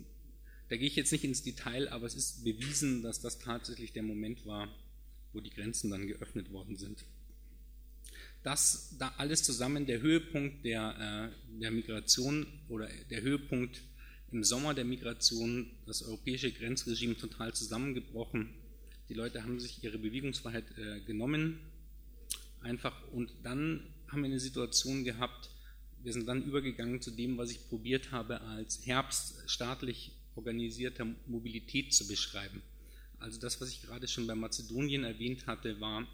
da 0.70 0.76
gehe 0.76 0.88
ich 0.88 0.96
jetzt 0.96 1.12
nicht 1.12 1.24
ins 1.24 1.44
Detail, 1.44 1.88
aber 1.90 2.06
es 2.06 2.16
ist 2.16 2.44
bewiesen, 2.44 3.02
dass 3.02 3.22
das 3.22 3.40
tatsächlich 3.40 3.94
der 3.94 4.04
Moment 4.04 4.46
war, 4.46 4.68
wo 5.38 5.42
die 5.42 5.52
Grenzen 5.52 5.92
dann 5.92 6.08
geöffnet 6.08 6.52
worden 6.52 6.78
sind. 6.78 7.06
Das 8.42 8.96
da 8.98 9.14
alles 9.18 9.44
zusammen 9.44 9.86
der 9.86 10.02
Höhepunkt 10.02 10.66
der, 10.66 11.32
äh, 11.32 11.60
der 11.62 11.70
Migration 11.70 12.48
oder 12.70 12.90
der 13.12 13.22
Höhepunkt 13.22 13.84
im 14.32 14.44
Sommer 14.44 14.74
der 14.74 14.86
Migration, 14.86 15.70
das 15.86 16.02
europäische 16.02 16.52
Grenzregime 16.52 17.16
total 17.16 17.54
zusammengebrochen. 17.54 18.50
Die 19.10 19.14
Leute 19.14 19.44
haben 19.44 19.60
sich 19.60 19.84
ihre 19.84 20.00
Bewegungsfreiheit 20.00 20.66
äh, 20.78 21.02
genommen, 21.02 21.60
einfach 22.62 22.96
und 23.12 23.32
dann 23.44 23.84
haben 24.08 24.22
wir 24.22 24.26
eine 24.26 24.40
Situation 24.40 25.04
gehabt, 25.04 25.52
wir 26.02 26.14
sind 26.14 26.28
dann 26.28 26.44
übergegangen 26.44 27.00
zu 27.02 27.12
dem, 27.12 27.38
was 27.38 27.52
ich 27.52 27.68
probiert 27.70 28.12
habe, 28.12 28.42
als 28.42 28.86
Herbst 28.86 29.44
staatlich 29.46 30.14
organisierter 30.36 31.06
Mobilität 31.28 31.94
zu 31.94 32.08
beschreiben. 32.08 32.62
Also 33.20 33.40
das, 33.40 33.60
was 33.62 33.70
ich 33.70 33.82
gerade 33.82 34.08
schon 34.08 34.28
bei 34.28 34.36
Mazedonien 34.36 35.04
erwähnt 35.04 35.48
hatte, 35.48 35.80
war, 35.82 36.08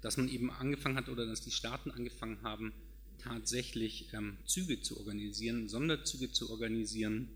dass 0.00 0.16
man 0.16 0.28
eben 0.28 0.50
angefangen 0.50 0.96
hat 0.96 1.08
oder 1.08 1.26
dass 1.26 1.40
die 1.40 1.50
Staaten 1.50 1.90
angefangen 1.90 2.42
haben, 2.42 2.72
tatsächlich 3.18 4.12
ähm, 4.12 4.36
Züge 4.44 4.82
zu 4.82 4.98
organisieren, 4.98 5.68
Sonderzüge 5.68 6.30
zu 6.30 6.50
organisieren, 6.50 7.28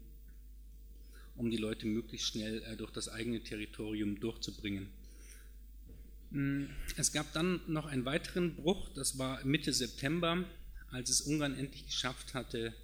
um 1.37 1.50
die 1.50 1.57
Leute 1.57 1.87
möglichst 1.87 2.28
schnell 2.28 2.62
äh, 2.62 2.76
durch 2.76 2.90
das 2.90 3.09
eigene 3.09 3.40
Territorium 3.40 4.21
durchzubringen. 4.21 4.88
Hm, 6.30 6.68
es 6.97 7.12
gab 7.12 7.33
dann 7.33 7.61
noch 7.66 7.87
einen 7.87 8.04
weiteren 8.04 8.54
Bruch, 8.54 8.90
das 8.90 9.18
war 9.18 9.42
Mitte 9.45 9.73
September, 9.73 10.45
als 10.90 11.09
es 11.09 11.23
Ungarn 11.23 11.54
endlich 11.54 11.87
geschafft 11.87 12.35
hatte, 12.35 12.75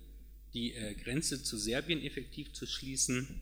die 0.54 0.72
äh, 0.72 0.94
Grenze 0.94 1.42
zu 1.42 1.58
Serbien 1.58 2.00
effektiv 2.02 2.52
zu 2.52 2.66
schließen 2.66 3.40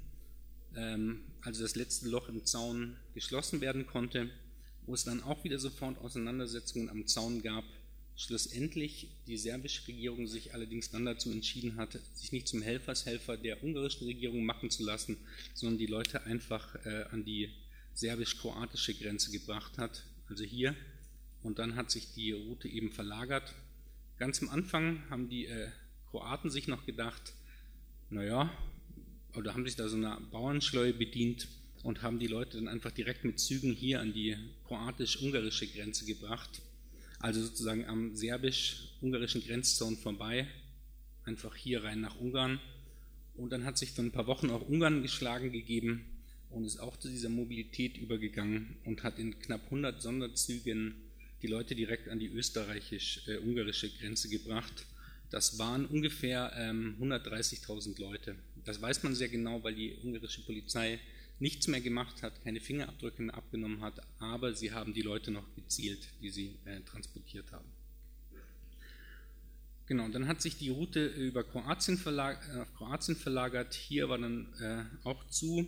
also 0.75 1.63
das 1.63 1.75
letzte 1.75 2.09
Loch 2.09 2.29
im 2.29 2.45
Zaun 2.45 2.97
geschlossen 3.15 3.61
werden 3.61 3.87
konnte, 3.87 4.31
wo 4.87 4.95
es 4.95 5.05
dann 5.05 5.23
auch 5.23 5.45
wieder 5.45 5.59
sofort 5.59 5.99
Auseinandersetzungen 5.99 6.89
am 6.89 7.07
Zaun 7.07 7.43
gab. 7.43 7.65
Schlussendlich 8.15 9.09
die 9.27 9.39
serbische 9.39 9.89
Regierung 9.89 10.27
sich 10.27 10.55
allerdings 10.55 10.91
dann 10.91 11.05
dazu 11.05 11.31
entschieden 11.31 11.77
hat, 11.77 11.99
sich 12.15 12.33
nicht 12.33 12.47
zum 12.47 12.63
Helfershelfer 12.63 13.37
der 13.37 13.63
ungarischen 13.65 14.07
Regierung 14.07 14.45
machen 14.45 14.71
zu 14.71 14.85
lassen, 14.85 15.17
sondern 15.55 15.79
die 15.79 15.87
Leute 15.87 16.25
einfach 16.25 16.75
äh, 16.85 17.05
an 17.11 17.25
die 17.25 17.51
serbisch-kroatische 17.95 18.95
Grenze 18.95 19.31
gebracht 19.31 19.79
hat, 19.79 20.05
also 20.29 20.45
hier. 20.45 20.75
Und 21.43 21.59
dann 21.59 21.75
hat 21.75 21.91
sich 21.91 22.13
die 22.15 22.33
Route 22.33 22.69
eben 22.69 22.93
verlagert. 22.93 23.55
Ganz 24.19 24.41
am 24.43 24.51
Anfang 24.51 25.03
haben 25.11 25.29
die 25.29 25.47
äh, 25.47 25.69
Kroaten 26.11 26.51
sich 26.51 26.69
noch 26.69 26.87
gedacht, 26.87 27.33
naja, 28.11 28.51
oder 29.35 29.55
haben 29.55 29.65
sich 29.65 29.77
da 29.77 29.89
so 29.89 29.97
einer 29.97 30.21
Bauernschleue 30.31 30.93
bedient 30.93 31.49
und 31.83 32.03
haben 32.03 32.19
die 32.19 32.27
Leute 32.27 32.59
dann 32.59 32.69
einfach 32.69 32.91
direkt 32.91 33.25
mit 33.25 33.41
Zügen 33.41 33.73
hier 33.73 34.01
an 34.01 34.13
die 34.13 34.37
kroatisch-ungarische 34.67 35.67
Grenze 35.67 36.05
gebracht. 36.05 36.63
Also 37.19 37.43
sozusagen 37.43 37.87
am 37.87 38.15
serbisch-ungarischen 38.15 39.45
Grenzzaun 39.45 39.97
vorbei, 39.97 40.47
einfach 41.25 41.55
hier 41.55 41.85
rein 41.85 42.01
nach 42.01 42.19
Ungarn. 42.21 42.61
Und 43.35 43.51
dann 43.51 43.65
hat 43.65 43.79
sich 43.79 43.93
für 43.93 44.03
ein 44.03 44.13
paar 44.13 44.27
Wochen 44.27 44.51
auch 44.51 44.69
Ungarn 44.69 45.03
geschlagen 45.03 45.53
gegeben 45.53 46.05
und 46.51 46.65
ist 46.65 46.79
auch 46.79 46.97
zu 46.97 47.09
dieser 47.09 47.29
Mobilität 47.29 47.97
übergegangen 47.97 48.77
und 48.85 49.03
hat 49.03 49.19
in 49.19 49.39
knapp 49.39 49.65
100 49.65 50.03
Sonderzügen 50.03 50.95
die 51.41 51.47
Leute 51.47 51.75
direkt 51.75 52.09
an 52.09 52.19
die 52.19 52.29
österreichisch-ungarische 52.29 53.91
Grenze 53.91 54.29
gebracht. 54.29 54.87
Das 55.31 55.59
waren 55.59 55.87
ungefähr 55.87 56.53
ähm, 56.57 56.97
130.000 57.01 58.01
Leute. 58.01 58.37
Das 58.65 58.81
weiß 58.81 59.03
man 59.03 59.15
sehr 59.15 59.29
genau, 59.29 59.63
weil 59.63 59.75
die 59.75 59.95
ungarische 60.03 60.43
Polizei 60.43 61.01
nichts 61.41 61.67
mehr 61.67 61.81
gemacht 61.81 62.23
hat, 62.23 62.43
keine 62.45 62.61
Fingerabdrücke 62.61 63.23
mehr 63.23 63.35
abgenommen 63.35 63.81
hat, 63.81 64.01
aber 64.21 64.55
sie 64.55 64.71
haben 64.71 64.95
die 64.95 65.03
Leute 65.03 65.33
noch 65.33 65.45
gezielt, 65.57 66.07
die 66.21 66.31
sie 66.31 66.55
äh, 66.65 66.81
transportiert 66.83 67.51
haben. 67.51 67.69
Genau, 69.87 70.09
dann 70.09 70.29
hat 70.29 70.41
sich 70.41 70.57
die 70.57 70.71
Route 70.71 71.05
über 71.05 71.43
Kroatien, 71.43 71.99
verlag, 71.99 72.39
äh, 72.55 72.65
Kroatien 72.77 73.17
verlagert. 73.17 73.75
Hier 73.75 74.09
war 74.09 74.19
dann 74.19 74.47
äh, 74.61 74.85
auch 75.05 75.27
zu, 75.29 75.67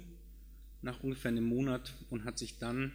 nach 0.82 1.02
ungefähr 1.02 1.32
einem 1.32 1.44
Monat, 1.44 1.92
und 2.10 2.24
hat 2.24 2.38
sich 2.38 2.58
dann 2.58 2.92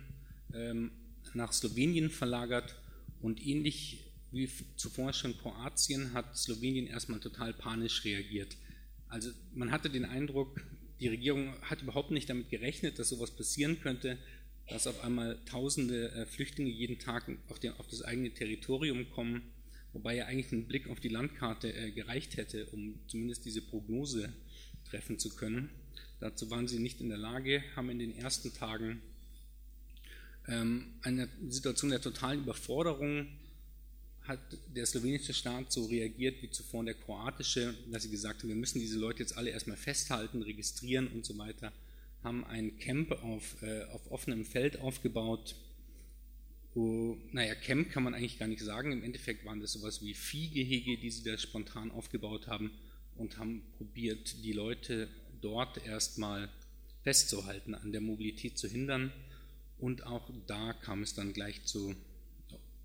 ähm, 0.54 0.92
nach 1.34 1.52
Slowenien 1.52 2.10
verlagert. 2.10 2.76
Und 3.22 3.46
ähnlich 3.46 4.06
wie 4.32 4.50
zuvor 4.78 5.12
schon 5.12 5.38
Kroatien 5.38 6.14
hat 6.14 6.38
Slowenien 6.38 6.88
erstmal 6.88 7.20
total 7.20 7.54
panisch 7.54 8.06
reagiert. 8.06 8.56
Also 9.10 9.32
man 9.54 9.72
hatte 9.72 9.90
den 9.90 10.06
Eindruck, 10.06 10.62
die 11.00 11.08
Regierung 11.08 11.54
hat 11.62 11.82
überhaupt 11.82 12.12
nicht 12.12 12.30
damit 12.30 12.50
gerechnet, 12.50 13.00
dass 13.00 13.10
sowas 13.10 13.32
passieren 13.32 13.82
könnte, 13.82 14.18
dass 14.68 14.86
auf 14.86 15.04
einmal 15.04 15.40
tausende 15.46 16.12
äh, 16.12 16.26
Flüchtlinge 16.28 16.70
jeden 16.70 17.00
Tag 17.00 17.26
auf, 17.50 17.60
den, 17.60 17.74
auf, 17.74 17.88
das 17.88 18.04
eigene 18.04 18.32
Territorium 18.32 19.10
kommen, 19.10 19.42
wobei 19.94 20.16
ja 20.16 20.26
eigentlich 20.26 20.52
ein 20.52 20.68
Blick 20.68 20.88
auf 20.90 21.00
die 21.00 21.10
Landkarte 21.10 21.74
äh, 21.74 21.92
gereicht 21.92 22.38
hätte, 22.38 22.68
um 22.68 23.00
zumindest 23.08 23.46
diese 23.46 23.62
Prognose 23.62 24.32
treffen 24.86 25.18
zu 25.18 25.30
können. 25.36 25.72
Dazu 26.20 26.50
waren 26.52 26.68
sie 26.68 26.80
nicht 26.80 27.02
in 27.02 27.10
der 27.10 27.18
Lage, 27.18 27.64
haben 27.76 27.90
in 27.90 28.00
den 28.00 28.16
ersten 28.16 28.54
Tagen 28.54 29.02
ähm, 30.48 30.94
eine 31.02 31.30
Situation 31.48 31.90
der 31.90 32.02
totalen 32.02 32.42
Überforderung 32.42 33.28
hat 34.30 34.40
der 34.74 34.86
slowenische 34.86 35.34
Staat 35.34 35.72
so 35.72 35.86
reagiert 35.86 36.42
wie 36.42 36.50
zuvor 36.50 36.86
der 36.86 36.94
kroatische, 36.94 37.74
dass 37.92 38.04
sie 38.04 38.10
gesagt 38.10 38.42
haben, 38.42 38.50
wir 38.50 38.56
müssen 38.56 38.80
diese 38.80 38.98
Leute 38.98 39.20
jetzt 39.20 39.36
alle 39.36 39.50
erstmal 39.50 39.76
festhalten, 39.76 40.42
registrieren 40.42 41.08
und 41.08 41.26
so 41.26 41.38
weiter, 41.38 41.74
haben 42.24 42.46
ein 42.46 42.78
Camp 42.78 43.12
auf, 43.12 43.62
äh, 43.62 43.84
auf 43.86 44.12
offenem 44.12 44.46
Feld 44.46 44.80
aufgebaut. 44.80 45.56
Wo, 46.76 47.18
naja, 47.32 47.56
Camp 47.56 47.90
kann 47.92 48.04
man 48.04 48.14
eigentlich 48.14 48.40
gar 48.40 48.48
nicht 48.48 48.62
sagen, 48.62 48.92
im 48.92 49.04
Endeffekt 49.04 49.44
waren 49.44 49.60
das 49.60 49.74
sowas 49.74 50.02
wie 50.02 50.14
Viehgehege, 50.14 50.98
die 50.98 51.10
sie 51.10 51.24
da 51.24 51.38
spontan 51.38 51.92
aufgebaut 51.92 52.48
haben 52.48 52.72
und 53.16 53.38
haben 53.38 53.64
probiert, 53.78 54.44
die 54.46 54.54
Leute 54.54 55.10
dort 55.42 55.86
erstmal 55.86 56.50
festzuhalten, 57.02 57.74
an 57.74 57.92
der 57.92 58.02
Mobilität 58.02 58.58
zu 58.58 58.68
hindern. 58.68 59.12
Und 59.80 60.06
auch 60.06 60.30
da 60.46 60.74
kam 60.74 61.02
es 61.02 61.16
dann 61.16 61.34
gleich 61.34 61.64
zu 61.66 61.96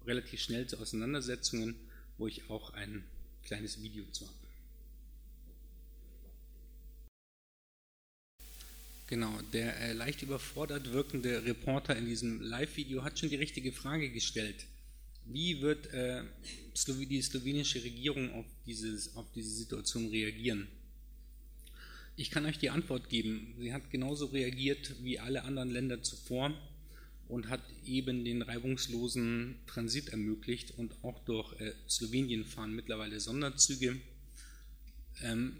relativ 0.06 0.40
schnell 0.40 0.66
zu 0.66 0.78
Auseinandersetzungen, 0.78 1.74
wo 2.18 2.26
ich 2.26 2.48
auch 2.50 2.72
ein 2.74 3.04
kleines 3.42 3.82
Video 3.82 4.04
zu 4.12 4.26
haben. 4.26 4.44
Genau, 9.06 9.38
der 9.52 9.78
äh, 9.80 9.92
leicht 9.92 10.22
überfordert 10.22 10.92
wirkende 10.92 11.44
Reporter 11.44 11.94
in 11.94 12.06
diesem 12.06 12.40
Live-Video 12.40 13.04
hat 13.04 13.18
schon 13.18 13.28
die 13.28 13.36
richtige 13.36 13.70
Frage 13.70 14.10
gestellt. 14.10 14.66
Wie 15.26 15.60
wird 15.60 15.92
äh, 15.92 16.22
die 16.74 17.22
slowenische 17.22 17.84
Regierung 17.84 18.32
auf, 18.32 18.46
dieses, 18.66 19.14
auf 19.14 19.26
diese 19.34 19.50
Situation 19.50 20.08
reagieren? 20.08 20.68
Ich 22.16 22.30
kann 22.30 22.46
euch 22.46 22.58
die 22.58 22.70
Antwort 22.70 23.10
geben. 23.10 23.54
Sie 23.58 23.72
hat 23.72 23.90
genauso 23.90 24.26
reagiert 24.26 24.94
wie 25.02 25.18
alle 25.18 25.44
anderen 25.44 25.70
Länder 25.70 26.02
zuvor 26.02 26.52
und 27.28 27.48
hat 27.48 27.60
eben 27.84 28.24
den 28.24 28.42
reibungslosen 28.42 29.56
Transit 29.66 30.10
ermöglicht 30.10 30.72
und 30.76 30.92
auch 31.02 31.24
durch 31.24 31.58
äh, 31.60 31.72
Slowenien 31.88 32.44
fahren 32.44 32.74
mittlerweile 32.74 33.20
Sonderzüge. 33.20 33.96
Ähm, 35.22 35.56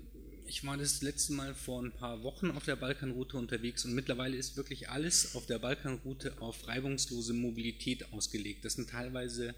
ich 0.46 0.64
war 0.64 0.76
das 0.76 1.00
letzte 1.02 1.32
Mal 1.32 1.54
vor 1.54 1.82
ein 1.82 1.92
paar 1.92 2.22
Wochen 2.22 2.50
auf 2.50 2.64
der 2.64 2.76
Balkanroute 2.76 3.36
unterwegs 3.36 3.84
und 3.84 3.94
mittlerweile 3.94 4.36
ist 4.36 4.56
wirklich 4.56 4.90
alles 4.90 5.34
auf 5.34 5.46
der 5.46 5.58
Balkanroute 5.58 6.40
auf 6.40 6.68
reibungslose 6.68 7.32
Mobilität 7.32 8.12
ausgelegt. 8.12 8.64
Das 8.64 8.74
sind 8.74 8.90
teilweise 8.90 9.54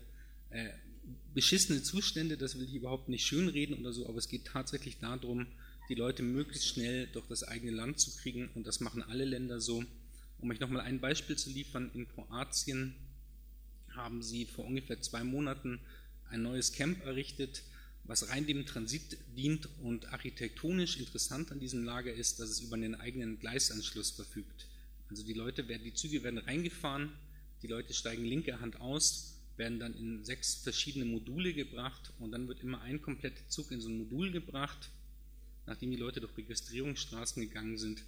äh, 0.51 0.69
beschissene 1.35 1.83
Zustände, 1.83 2.37
das 2.37 2.59
will 2.59 2.65
ich 2.65 2.75
überhaupt 2.75 3.09
nicht 3.09 3.27
schönreden 3.27 3.77
oder 3.77 3.93
so, 3.93 4.09
aber 4.09 4.19
es 4.19 4.29
geht 4.29 4.47
tatsächlich 4.47 4.99
darum, 4.99 5.47
die 5.89 5.95
Leute 5.95 6.23
möglichst 6.23 6.69
schnell 6.69 7.09
durch 7.13 7.27
das 7.27 7.43
eigene 7.43 7.73
Land 7.73 8.01
zu 8.01 8.11
kriegen 8.17 8.49
und 8.55 8.67
das 8.67 8.81
machen 8.81 9.03
alle 9.03 9.25
Länder 9.25 9.61
so. 9.61 9.85
Um 10.39 10.51
euch 10.51 10.61
nochmal 10.61 10.83
ein 10.83 11.01
Beispiel 11.01 11.37
zu 11.37 11.51
liefern, 11.51 11.91
in 11.95 12.09
Kroatien 12.09 12.95
haben 13.89 14.23
sie 14.23 14.45
vor 14.45 14.67
ungefähr 14.67 15.01
zwei 15.01 15.25
Monaten 15.25 15.81
ein 16.29 16.43
neues 16.43 16.73
Camp 16.73 17.05
errichtet, 17.05 17.63
was 18.05 18.29
rein 18.29 18.47
dem 18.47 18.67
Transit 18.67 19.19
dient 19.37 19.69
und 19.81 20.13
architektonisch 20.13 20.99
interessant 20.99 21.51
an 21.51 21.61
diesem 21.61 21.85
Lager 21.85 22.13
ist, 22.13 22.39
dass 22.39 22.51
es 22.51 22.61
über 22.61 22.77
einen 22.77 22.95
eigenen 22.95 23.39
Gleisanschluss 23.39 24.11
verfügt. 24.11 24.69
Also 25.09 25.25
die 25.25 25.33
Leute 25.33 25.69
werden, 25.69 25.85
die 25.85 25.95
Züge 25.95 26.23
werden 26.23 26.39
reingefahren, 26.39 27.13
die 27.63 27.69
Leute 27.69 27.95
steigen 27.95 28.25
linke 28.25 28.61
Hand 28.61 28.81
aus, 28.81 29.41
werden 29.57 29.79
dann 29.79 29.95
in 29.95 30.25
sechs 30.25 30.57
verschiedene 30.57 31.07
Module 31.07 31.55
gebracht 31.55 32.13
und 32.19 32.33
dann 32.33 32.47
wird 32.47 32.61
immer 32.61 32.83
ein 32.83 33.01
kompletter 33.01 33.49
Zug 33.49 33.73
in 33.73 33.81
so 33.81 33.89
ein 33.89 33.99
Modul 33.99 34.31
gebracht, 34.31 34.91
nachdem 35.65 35.91
die 35.91 35.97
Leute 35.97 36.21
durch 36.21 36.37
Registrierungsstraßen 36.37 37.43
gegangen 37.43 37.79
sind. 37.79 38.03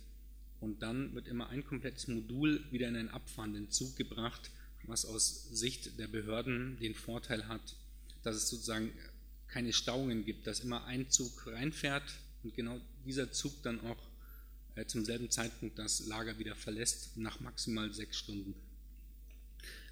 Und 0.61 0.83
dann 0.83 1.15
wird 1.15 1.29
immer 1.29 1.49
ein 1.51 1.65
komplettes 1.65 2.09
Modul 2.09 2.65
wieder 2.71 2.89
in 2.89 2.97
einen 2.97 3.11
abfahrenden 3.11 3.71
Zug 3.71 3.97
gebracht, 3.97 4.51
was 4.85 5.05
aus 5.05 5.49
Sicht 5.51 5.99
der 5.99 6.09
Behörden 6.09 6.79
den 6.81 6.95
Vorteil 6.95 7.47
hat, 7.47 7.77
dass 8.23 8.37
es 8.37 8.49
sozusagen 8.49 8.93
keine 9.47 9.73
Stauungen 9.73 10.25
gibt, 10.25 10.47
dass 10.47 10.61
immer 10.61 10.85
ein 10.87 11.11
Zug 11.11 11.47
reinfährt 11.47 12.15
und 12.43 12.55
genau 12.55 12.81
dieser 13.05 13.33
Zug 13.33 13.63
dann 13.63 13.81
auch 13.81 14.09
äh, 14.75 14.87
zum 14.87 15.05
selben 15.05 15.31
Zeitpunkt 15.31 15.79
das 15.79 16.07
Lager 16.07 16.39
wieder 16.39 16.55
verlässt, 16.55 17.17
nach 17.17 17.41
maximal 17.41 17.93
sechs 17.93 18.19
Stunden. 18.19 18.55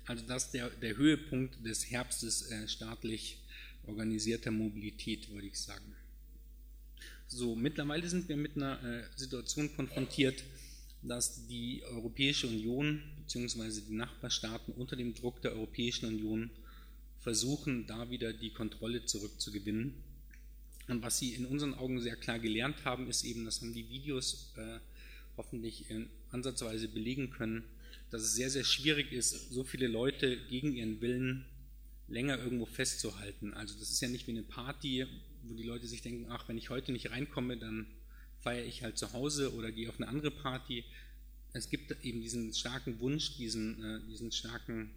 Also 0.07 0.25
das 0.27 0.47
ist 0.47 0.53
der, 0.53 0.71
der 0.71 0.97
Höhepunkt 0.97 1.65
des 1.67 1.91
Herbstes 1.91 2.51
äh, 2.51 2.69
staatlich 2.69 3.39
organisierter 3.87 4.51
Mobilität, 4.51 5.31
würde 5.31 5.49
ich 5.49 5.59
sagen. 5.59 5.95
So, 7.29 7.57
mittlerweile 7.57 8.09
sind 8.09 8.29
wir 8.29 8.37
mit 8.37 8.57
einer 8.57 8.83
äh, 8.85 9.03
Situation 9.17 9.75
konfrontiert, 9.75 10.45
dass 11.03 11.47
die 11.49 11.83
Europäische 11.85 12.47
Union 12.47 13.03
bzw. 13.19 13.81
die 13.89 13.95
Nachbarstaaten 13.95 14.73
unter 14.75 14.95
dem 14.95 15.13
Druck 15.15 15.43
der 15.43 15.53
Europäischen 15.53 16.07
Union 16.07 16.51
versuchen, 17.21 17.87
da 17.89 18.11
wieder 18.11 18.33
die 18.33 18.51
Kontrolle 18.51 19.05
zurückzugewinnen. 19.05 19.95
Und 20.87 21.03
was 21.03 21.19
sie 21.19 21.35
in 21.35 21.47
unseren 21.47 21.75
Augen 21.75 22.01
sehr 22.01 22.15
klar 22.15 22.39
gelernt 22.39 22.85
haben, 22.85 23.09
ist 23.09 23.25
eben, 23.25 23.45
das 23.45 23.61
haben 23.61 23.75
die 23.75 23.89
Videos 23.89 24.53
äh, 24.57 24.79
hoffentlich 25.37 25.91
in 25.91 26.09
ansatzweise 26.31 26.87
belegen 26.87 27.31
können, 27.31 27.65
dass 28.11 28.23
es 28.23 28.37
sehr, 28.37 28.51
sehr 28.51 28.63
schwierig 28.63 29.11
ist, 29.11 29.53
so 29.53 29.65
viele 29.65 29.89
Leute 29.89 30.39
gegen 30.49 30.75
ihren 30.75 31.01
Willen 31.01 31.45
länger 32.07 32.39
irgendwo 32.39 32.67
festzuhalten. 32.67 33.53
Also 33.55 33.77
das 33.81 33.91
ist 33.91 34.01
ja 34.01 34.09
nicht 34.09 34.29
wie 34.29 34.33
eine 34.33 34.45
Party, 34.45 35.07
wo 35.49 35.55
die 35.55 35.63
Leute 35.63 35.87
sich 35.87 36.03
denken, 36.03 36.27
ach, 36.31 36.49
wenn 36.49 36.59
ich 36.59 36.71
heute 36.71 36.93
nicht 36.93 37.11
reinkomme, 37.11 37.57
dann 37.57 37.87
feiere 38.41 38.65
ich 38.65 38.83
halt 38.83 38.99
zu 38.99 39.13
Hause 39.13 39.55
oder 39.55 39.73
gehe 39.73 39.89
auf 39.89 39.99
eine 39.99 40.09
andere 40.09 40.31
Party. 40.31 40.85
Es 41.53 41.71
gibt 41.71 42.05
eben 42.05 42.21
diesen 42.21 42.53
starken 42.53 43.01
Wunsch, 43.01 43.37
diesen, 43.37 43.83
äh, 43.83 44.01
diesen 44.09 44.33
starken 44.33 44.91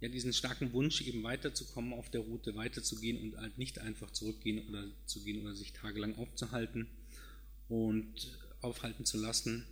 ja, 0.00 0.08
diesen 0.08 0.32
starken 0.32 0.72
Wunsch, 0.72 1.02
eben 1.02 1.22
weiterzukommen 1.22 1.92
auf 1.92 2.08
der 2.10 2.20
Route, 2.20 2.54
weiterzugehen 2.54 3.18
und 3.18 3.36
halt 3.36 3.58
nicht 3.58 3.80
einfach 3.80 4.10
zurückgehen 4.12 4.68
oder 4.68 4.84
zu 5.06 5.22
gehen 5.24 5.42
oder 5.42 5.54
sich 5.54 5.72
tagelang 5.72 6.16
aufzuhalten 6.16 6.86
und 7.68 8.38
aufhalten 8.60 9.04
zu 9.04 9.18
lassen. 9.18 9.64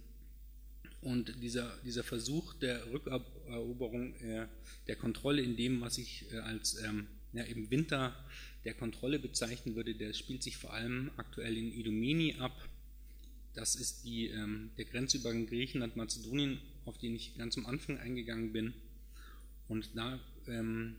Und 1.00 1.40
dieser, 1.42 1.76
dieser 1.84 2.02
Versuch 2.02 2.54
der 2.54 2.90
Rückeroberung 2.90 4.14
äh, 4.16 4.48
der 4.88 4.96
Kontrolle 4.96 5.42
in 5.42 5.56
dem, 5.56 5.80
was 5.80 5.98
ich 5.98 6.24
äh, 6.32 6.38
als 6.38 6.82
ähm, 6.82 7.06
ja, 7.32 7.44
im 7.44 7.70
Winter 7.70 8.16
der 8.66 8.74
Kontrolle 8.74 9.20
bezeichnen 9.20 9.76
würde, 9.76 9.94
der 9.94 10.12
spielt 10.12 10.42
sich 10.42 10.56
vor 10.56 10.72
allem 10.72 11.12
aktuell 11.16 11.56
in 11.56 11.72
Idomeni 11.72 12.34
ab. 12.40 12.68
Das 13.54 13.76
ist 13.76 14.02
die, 14.04 14.26
ähm, 14.26 14.72
der 14.76 14.86
Grenzübergang 14.86 15.46
Griechenland-Mazedonien, 15.46 16.58
auf 16.84 16.98
den 16.98 17.14
ich 17.14 17.38
ganz 17.38 17.56
am 17.56 17.64
Anfang 17.64 17.98
eingegangen 17.98 18.52
bin. 18.52 18.74
Und 19.68 19.90
da 19.94 20.18
ähm, 20.48 20.96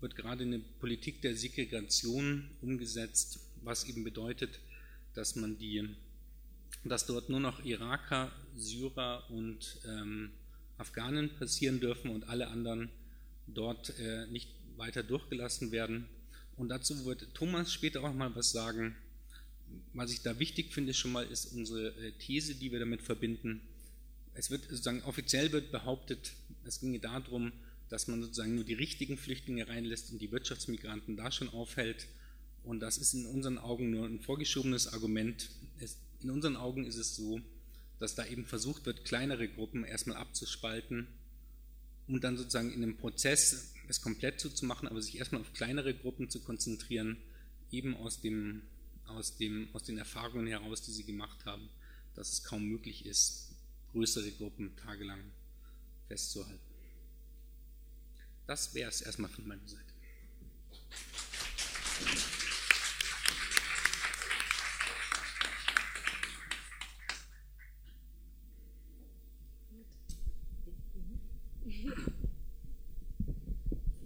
wird 0.00 0.16
gerade 0.16 0.42
eine 0.42 0.58
Politik 0.58 1.22
der 1.22 1.36
Segregation 1.36 2.50
umgesetzt, 2.60 3.38
was 3.62 3.84
eben 3.88 4.02
bedeutet, 4.02 4.58
dass 5.14 5.36
man 5.36 5.56
die, 5.58 5.88
dass 6.84 7.06
dort 7.06 7.30
nur 7.30 7.40
noch 7.40 7.64
Iraker, 7.64 8.32
Syrer 8.56 9.30
und 9.30 9.78
ähm, 9.86 10.32
Afghanen 10.76 11.30
passieren 11.38 11.78
dürfen 11.78 12.10
und 12.10 12.28
alle 12.28 12.48
anderen 12.48 12.90
dort 13.46 13.96
äh, 14.00 14.26
nicht 14.26 14.50
weiter 14.76 15.04
durchgelassen 15.04 15.70
werden. 15.70 16.08
Und 16.56 16.68
dazu 16.68 17.04
wird 17.04 17.34
Thomas 17.34 17.72
später 17.72 18.02
auch 18.02 18.14
mal 18.14 18.34
was 18.34 18.50
sagen. 18.50 18.96
Was 19.92 20.12
ich 20.12 20.22
da 20.22 20.38
wichtig 20.38 20.72
finde 20.72 20.94
schon 20.94 21.12
mal 21.12 21.26
ist 21.26 21.46
unsere 21.52 21.88
äh, 21.88 22.12
These, 22.12 22.54
die 22.54 22.72
wir 22.72 22.78
damit 22.78 23.02
verbinden. 23.02 23.60
Es 24.34 24.50
wird 24.50 24.62
sozusagen 24.62 25.02
offiziell 25.02 25.52
wird 25.52 25.72
behauptet, 25.72 26.32
es 26.64 26.80
ginge 26.80 26.98
darum, 26.98 27.52
dass 27.88 28.06
man 28.08 28.22
sozusagen 28.22 28.54
nur 28.54 28.64
die 28.64 28.74
richtigen 28.74 29.16
Flüchtlinge 29.16 29.68
reinlässt 29.68 30.12
und 30.12 30.20
die 30.20 30.30
Wirtschaftsmigranten 30.32 31.16
da 31.16 31.30
schon 31.30 31.48
aufhält. 31.48 32.06
Und 32.64 32.80
das 32.80 32.98
ist 32.98 33.14
in 33.14 33.26
unseren 33.26 33.58
Augen 33.58 33.90
nur 33.90 34.06
ein 34.06 34.20
vorgeschobenes 34.20 34.92
Argument. 34.92 35.50
Es, 35.78 35.98
in 36.22 36.30
unseren 36.30 36.56
Augen 36.56 36.84
ist 36.84 36.96
es 36.96 37.16
so, 37.16 37.40
dass 37.98 38.14
da 38.14 38.26
eben 38.26 38.44
versucht 38.44 38.86
wird, 38.86 39.04
kleinere 39.04 39.48
Gruppen 39.48 39.84
erstmal 39.84 40.16
abzuspalten 40.16 41.06
und 42.08 42.24
dann 42.24 42.36
sozusagen 42.36 42.72
in 42.72 42.82
einem 42.82 42.96
Prozess 42.96 43.72
es 43.88 44.00
komplett 44.00 44.40
zuzumachen, 44.40 44.88
aber 44.88 45.00
sich 45.00 45.18
erstmal 45.18 45.40
auf 45.40 45.52
kleinere 45.52 45.94
Gruppen 45.94 46.28
zu 46.28 46.40
konzentrieren, 46.40 47.16
eben 47.70 47.96
aus, 47.96 48.20
dem, 48.20 48.62
aus, 49.06 49.36
dem, 49.36 49.68
aus 49.72 49.84
den 49.84 49.98
Erfahrungen 49.98 50.46
heraus, 50.46 50.82
die 50.82 50.92
sie 50.92 51.04
gemacht 51.04 51.44
haben, 51.44 51.68
dass 52.14 52.32
es 52.32 52.44
kaum 52.44 52.64
möglich 52.64 53.06
ist, 53.06 53.52
größere 53.92 54.30
Gruppen 54.32 54.74
tagelang 54.76 55.20
festzuhalten. 56.08 56.60
Das 58.46 58.74
wäre 58.74 58.90
es 58.90 59.02
erstmal 59.02 59.30
von 59.30 59.46
meiner 59.46 59.66
Seite. 59.66 59.82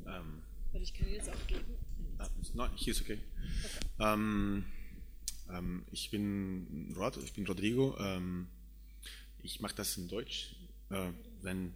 Ähm, 0.06 0.42
ich 0.72 0.94
kann 0.94 1.08
jetzt 1.08 1.28
auch 1.28 1.46
geben. 1.46 1.76
Nein, 2.60 2.72
hier 2.74 2.92
ist 2.92 3.00
okay. 3.00 3.18
okay. 3.96 4.12
Ähm, 4.12 4.66
ähm, 5.50 5.82
ich 5.92 6.10
bin 6.10 6.92
Rod, 6.94 7.16
ich 7.24 7.32
bin 7.32 7.46
Rodrigo. 7.46 7.96
Ähm, 7.98 8.48
ich 9.42 9.60
mache 9.60 9.74
das 9.76 9.96
in 9.96 10.08
Deutsch. 10.08 10.56
Äh, 10.90 11.10
wenn 11.40 11.72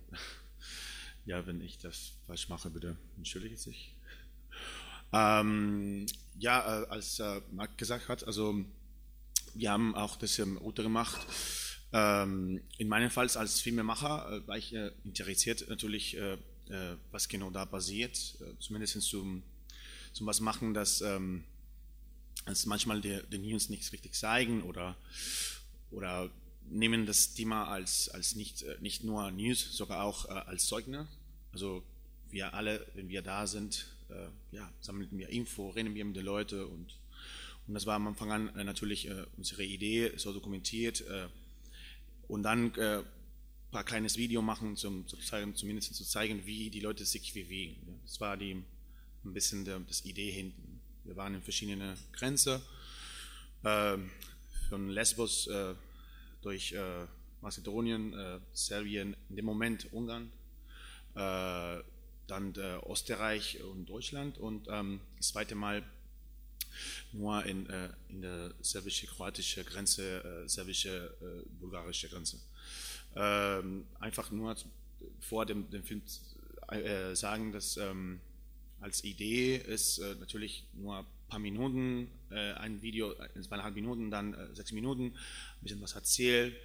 ja, 1.24 1.46
wenn 1.46 1.62
ich 1.62 1.78
das 1.78 2.12
falsch 2.26 2.50
mache, 2.50 2.68
bitte 2.68 2.98
entschuldige 3.16 3.56
sich. 3.56 3.94
Ähm, 5.14 6.04
ja, 6.38 6.82
äh, 6.82 6.86
als 6.88 7.18
äh, 7.18 7.40
Marc 7.52 7.78
gesagt 7.78 8.10
hat, 8.10 8.26
also 8.26 8.62
wir 9.54 9.70
haben 9.70 9.94
auch 9.94 10.16
das 10.16 10.38
ähm, 10.38 10.58
Route 10.58 10.82
gemacht. 10.82 11.18
Ähm, 11.94 12.60
in 12.76 12.88
meinem 12.88 13.08
Fall 13.08 13.30
als 13.34 13.58
Filmemacher 13.58 14.30
äh, 14.30 14.46
war 14.46 14.58
ich 14.58 14.74
äh, 14.74 14.90
interessiert 15.02 15.66
natürlich, 15.66 16.18
äh, 16.18 16.34
äh, 16.68 16.96
was 17.10 17.26
genau 17.26 17.48
da 17.48 17.64
passiert, 17.64 18.36
zumindest 18.58 19.00
zum, 19.00 19.42
zum 20.14 20.26
was 20.26 20.40
machen, 20.40 20.72
dass, 20.72 21.02
ähm, 21.02 21.44
dass 22.46 22.64
manchmal 22.64 23.02
die, 23.02 23.20
die 23.30 23.38
News 23.38 23.68
nichts 23.68 23.92
richtig 23.92 24.14
zeigen 24.14 24.62
oder, 24.62 24.96
oder 25.90 26.30
nehmen 26.70 27.04
das 27.04 27.34
Thema 27.34 27.68
als, 27.68 28.08
als 28.08 28.34
nicht, 28.34 28.62
äh, 28.62 28.76
nicht 28.80 29.04
nur 29.04 29.30
News, 29.30 29.76
sogar 29.76 30.02
auch 30.04 30.24
äh, 30.30 30.32
als 30.32 30.66
Zeugner. 30.66 31.06
Also 31.52 31.84
wir 32.30 32.54
alle, 32.54 32.86
wenn 32.94 33.10
wir 33.10 33.20
da 33.20 33.46
sind, 33.46 33.86
äh, 34.08 34.56
ja, 34.56 34.72
sammeln 34.80 35.08
wir 35.12 35.28
Info, 35.28 35.68
reden 35.70 35.94
wir 35.94 36.04
mit 36.04 36.16
den 36.16 36.24
Leuten 36.24 36.64
und 36.64 36.96
Und 37.66 37.74
das 37.74 37.86
war 37.86 37.96
am 37.96 38.06
Anfang 38.06 38.30
an 38.30 38.56
äh, 38.56 38.64
natürlich 38.64 39.08
äh, 39.08 39.24
unsere 39.36 39.64
Idee, 39.64 40.12
so 40.16 40.32
dokumentiert. 40.32 41.00
Äh, 41.02 41.28
und 42.28 42.42
dann 42.42 42.72
ein 42.74 43.04
paar 43.70 43.84
kleines 43.84 44.16
Video 44.16 44.40
machen, 44.40 44.76
zum, 44.76 45.06
sozusagen, 45.06 45.54
zumindest 45.56 45.94
zu 45.94 46.04
zeigen, 46.04 46.46
wie 46.46 46.70
die 46.70 46.80
Leute 46.80 47.04
sich 47.04 47.34
bewegen. 47.34 48.00
Das 48.02 48.18
war 48.18 48.38
die, 48.38 48.62
ein 49.24 49.32
bisschen 49.32 49.64
der, 49.64 49.80
das 49.80 50.04
Idee 50.04 50.30
hinten. 50.30 50.80
Wir 51.04 51.16
waren 51.16 51.34
in 51.34 51.42
verschiedenen 51.42 51.96
Grenzen, 52.12 52.60
äh, 53.64 53.98
von 54.68 54.88
Lesbos 54.88 55.46
äh, 55.46 55.74
durch 56.42 56.72
äh, 56.72 57.06
Mazedonien, 57.40 58.12
äh, 58.14 58.40
Serbien, 58.52 59.16
in 59.28 59.36
dem 59.36 59.44
Moment 59.44 59.92
Ungarn, 59.92 60.32
äh, 61.14 61.82
dann 62.26 62.54
Österreich 62.88 63.62
und 63.62 63.84
Deutschland 63.84 64.38
und 64.38 64.66
ähm, 64.70 65.00
das 65.18 65.28
zweite 65.28 65.54
Mal 65.54 65.84
nur 67.12 67.44
in, 67.44 67.68
äh, 67.68 67.90
in 68.08 68.22
der 68.22 68.54
serbische-kroatische 68.60 69.62
Grenze, 69.64 70.24
äh, 70.24 70.48
serbische-bulgarische 70.48 72.08
Grenze. 72.08 72.38
Ähm, 73.14 73.86
einfach 74.00 74.30
nur 74.30 74.56
vor 75.20 75.46
dem, 75.46 75.70
dem 75.70 75.84
Film 75.84 76.02
äh, 76.68 77.14
sagen, 77.14 77.52
dass 77.52 77.76
ähm, 77.76 78.20
als 78.80 79.04
Idee 79.04 79.56
ist 79.56 79.98
äh, 79.98 80.14
natürlich 80.20 80.64
nur 80.74 80.98
ein 80.98 81.06
paar 81.28 81.38
Minuten, 81.38 82.08
äh, 82.30 82.52
ein 82.52 82.82
Video, 82.82 83.12
äh, 83.12 83.40
zweieinhalb 83.40 83.74
Minuten, 83.74 84.10
dann 84.10 84.36
sechs 84.54 84.72
Minuten, 84.72 85.06
ein 85.06 85.62
bisschen 85.62 85.80
was 85.80 85.94
erzählt, 85.94 86.56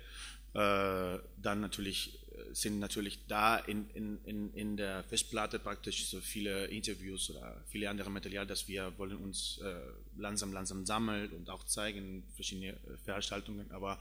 dann 0.51 1.61
natürlich 1.61 2.19
sind 2.53 2.79
natürlich 2.79 3.19
da 3.27 3.57
in, 3.57 3.87
in, 3.93 4.53
in 4.53 4.77
der 4.77 5.03
Festplatte 5.03 5.59
praktisch 5.59 6.07
so 6.07 6.19
viele 6.21 6.65
Interviews 6.65 7.29
oder 7.29 7.63
viele 7.67 7.89
andere 7.89 8.09
Material, 8.09 8.47
dass 8.47 8.67
wir 8.67 8.97
wollen 8.97 9.17
uns 9.17 9.59
äh, 9.59 9.75
langsam, 10.17 10.51
langsam 10.51 10.85
sammeln 10.85 11.31
und 11.31 11.49
auch 11.49 11.65
zeigen, 11.65 12.23
verschiedene 12.35 12.69
äh, 12.69 12.97
Veranstaltungen. 13.03 13.71
Aber 13.71 13.99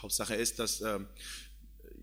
Hauptsache 0.00 0.34
ist, 0.34 0.58
dass 0.58 0.80
äh, 0.80 1.00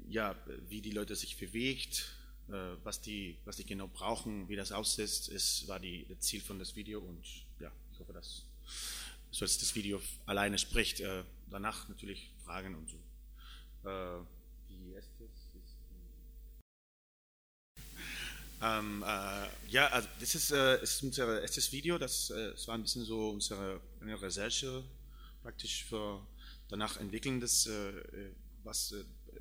ja, 0.10 0.36
wie 0.70 0.82
die 0.82 0.92
Leute 0.92 1.16
sich 1.16 1.38
bewegt, 1.38 2.00
äh, 2.00 2.17
was, 2.48 3.02
die, 3.02 3.38
was 3.46 3.58
die 3.58 3.66
genau 3.66 3.88
brauchen, 3.88 4.48
wie 4.48 4.56
das 4.56 4.72
aussieht, 4.72 5.28
ist, 5.28 5.68
war 5.68 5.80
die, 5.80 6.06
das 6.08 6.20
Ziel 6.22 6.42
von 6.42 6.60
das 6.60 6.76
Video 6.76 7.02
und 7.02 7.26
ja, 7.60 7.72
ich 7.92 8.00
hoffe, 8.00 8.14
dass 8.14 8.46
so 9.32 9.46
dass 9.46 9.58
das 9.58 9.76
Video 9.76 10.02
alleine 10.26 10.58
spricht. 10.58 11.00
Äh, 11.00 11.24
danach 11.50 11.88
natürlich 11.90 12.32
Fragen 12.44 12.76
und 12.76 12.90
so. 12.90 13.90
Äh, 13.90 14.26
die 14.70 14.94
erste 14.94 15.28
Ähm, 18.60 19.04
äh, 19.04 19.48
ja, 19.70 19.88
also 19.90 20.08
das 20.20 20.34
ist, 20.34 20.52
äh, 20.52 20.82
ist 20.82 21.04
unser 21.04 21.42
erstes 21.42 21.72
Video. 21.72 22.00
Das, 22.00 22.32
äh, 22.32 22.52
das 22.52 22.68
war 22.68 22.74
ein 22.74 22.82
bisschen 22.82 23.06
so 23.06 23.30
unsere 23.30 23.80
Recherche 24.02 24.84
praktisch 25.44 25.86
für 25.86 26.26
danach 26.68 26.98
entwickeln 26.98 27.40
das, 27.40 27.68
äh, 27.68 28.32
was 28.64 28.96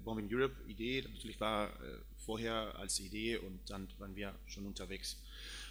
äh, 0.07 0.11
Bombing 0.11 0.29
Europe 0.33 0.55
Idee 0.69 1.05
natürlich 1.13 1.41
war 1.41 1.69
äh, 1.69 1.99
vorher 2.25 2.75
als 2.79 3.01
Idee 3.01 3.37
und 3.39 3.59
dann 3.69 3.89
waren 3.99 4.15
wir 4.15 4.35
schon 4.47 4.67
unterwegs, 4.67 5.17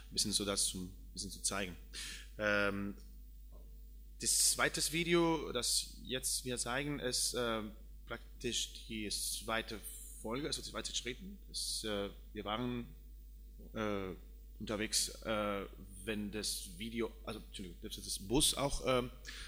ein 0.09 0.13
bisschen 0.13 0.31
so 0.31 0.45
das 0.45 0.67
zum 0.67 0.91
bisschen 1.13 1.31
zu 1.31 1.41
zeigen. 1.41 1.75
Ähm, 2.37 2.93
das 4.21 4.51
zweite 4.51 4.81
Video, 4.91 5.51
das 5.51 5.97
jetzt 6.03 6.45
wir 6.45 6.57
zeigen, 6.57 6.99
ist 6.99 7.33
äh, 7.33 7.61
praktisch 8.07 8.85
die 8.87 9.09
zweite 9.09 9.79
Folge, 10.21 10.47
also 10.47 10.61
die 10.61 10.69
zweite 10.69 10.93
Schritt. 10.95 11.17
Das, 11.47 11.85
wir 12.33 12.45
waren 12.45 12.85
äh, 13.73 14.13
unterwegs, 14.59 15.09
äh, 15.23 15.65
wenn 16.05 16.31
das 16.31 16.69
Video, 16.77 17.11
also 17.25 17.41
das 17.79 18.19
Bus 18.19 18.53
auch 18.55 18.85
äh, 18.85 19.03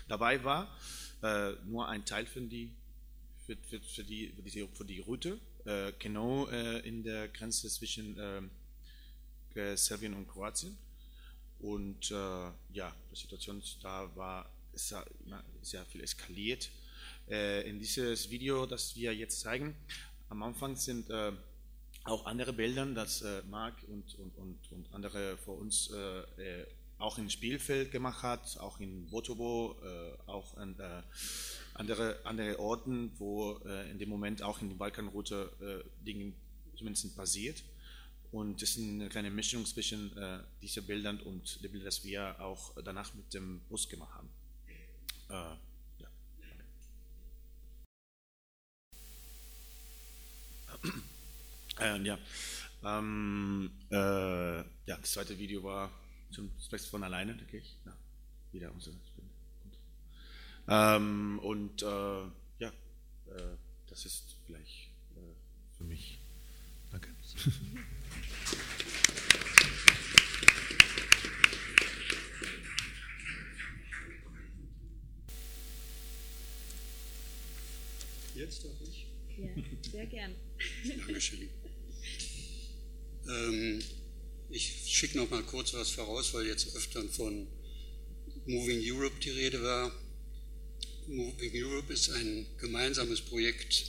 dabei 0.08 0.44
war, 0.44 0.76
äh, 1.24 1.54
nur 1.66 1.88
ein 1.88 2.06
Teil 2.06 2.26
für 2.26 2.42
die, 2.42 2.72
für, 3.48 3.56
für, 3.56 3.80
für 3.80 4.04
die, 4.04 4.34
für 4.36 4.42
die, 4.44 4.68
für 4.74 4.86
die 4.86 5.00
Route, 5.00 5.40
äh, 5.66 5.94
genau 5.98 6.48
äh, 6.48 6.80
in 6.88 7.04
der 7.04 7.30
Grenze 7.30 7.70
zwischen 7.70 8.52
Serbien 9.74 10.14
und 10.14 10.28
Kroatien. 10.28 10.78
Und 11.60 12.12
ja, 12.12 12.96
die 13.12 13.16
Situation 13.16 13.64
da 13.82 14.16
war 14.16 14.48
sehr, 14.74 15.04
sehr 15.64 15.84
viel 15.86 16.02
eskaliert. 16.02 16.70
in 17.28 17.80
dieses 17.80 18.30
Video, 18.30 18.68
das 18.68 18.96
wir 18.96 19.16
jetzt 19.16 19.40
zeigen, 19.40 19.76
am 20.30 20.44
Anfang 20.44 20.76
sind 20.76 21.10
auch 22.08 22.26
andere 22.26 22.54
Bilder, 22.54 22.86
das 22.86 23.22
äh, 23.22 23.42
Marc 23.50 23.76
und, 23.88 24.16
und, 24.20 24.38
und, 24.38 24.72
und, 24.72 24.94
andere 24.94 25.38
vor 25.38 25.58
uns 25.58 25.92
äh, 25.92 26.62
äh, 26.62 26.68
auch 27.00 27.18
im 27.18 27.30
Spielfeld 27.30 27.92
gemacht 27.92 28.24
hat, 28.24 28.58
auch 28.60 28.80
in 28.80 29.08
Botobo, 29.10 29.76
äh, 29.84 30.30
auch 30.30 30.56
an 30.58 30.80
äh, 30.80 31.04
andere, 31.78 32.20
andere 32.26 32.60
Orten, 32.60 33.12
wo 33.18 33.60
äh, 33.66 33.90
in 33.92 34.00
dem 34.00 34.10
Moment 34.10 34.42
auch 34.42 34.62
in 34.62 34.70
der 34.70 34.76
Balkanroute 34.76 35.84
äh, 35.86 36.06
Dinge 36.06 36.34
zumindest 36.76 37.16
passiert. 37.16 37.64
Und 38.32 38.62
das 38.62 38.72
ist 38.72 38.80
eine 38.80 39.08
kleine 39.10 39.32
Mischung 39.32 39.66
zwischen 39.66 40.16
äh, 40.18 40.40
diesen 40.62 40.86
Bildern 40.86 41.20
und 41.22 41.64
den 41.64 41.72
Bildern, 41.72 41.86
das 41.86 42.04
wir 42.04 42.40
auch 42.42 42.74
danach 42.84 43.14
mit 43.14 43.34
dem 43.34 43.62
Bus 43.70 43.88
gemacht 43.88 44.14
haben. 44.14 44.30
Äh, 45.30 45.56
ja. 46.02 46.10
Äh, 51.80 52.02
ja. 52.02 52.18
Ähm, 52.84 53.70
äh, 53.92 54.58
ja, 54.58 54.98
das 54.98 55.12
zweite 55.12 55.38
Video 55.38 55.62
war 55.62 55.92
zum 56.32 56.50
Specs 56.60 56.88
von 56.88 57.04
alleine, 57.04 57.36
denke 57.36 57.58
ich. 57.58 57.76
Ja, 57.86 57.96
wieder 58.52 58.72
unser 58.72 58.94
ähm, 60.68 61.40
Und 61.40 61.82
äh, 61.82 61.86
ja, 62.60 62.70
äh, 62.70 63.58
das 63.88 64.06
ist 64.06 64.36
vielleicht 64.46 64.90
äh, 65.16 65.34
für 65.78 65.84
mich. 65.84 66.20
Danke. 66.92 67.10
Jetzt 78.38 78.64
darf 78.64 78.74
ich? 78.84 79.08
Ja, 79.36 79.50
sehr 79.92 80.06
gern. 80.06 80.36
Dankeschön. 81.00 81.50
Ähm, 83.28 83.82
ich 84.50 84.96
schicke 84.96 85.18
noch 85.18 85.30
mal 85.32 85.42
kurz 85.42 85.74
was 85.74 85.90
voraus, 85.90 86.34
weil 86.36 86.46
jetzt 86.46 86.76
öfter 86.76 87.04
von 87.10 87.48
Moving 88.46 88.80
Europe 88.84 89.20
die 89.20 89.32
Rede 89.32 89.64
war. 89.64 89.92
Moving 91.08 91.52
Europe 91.54 91.94
ist 91.94 92.10
ein 92.10 92.46
gemeinsames 92.58 93.22
Projekt 93.22 93.86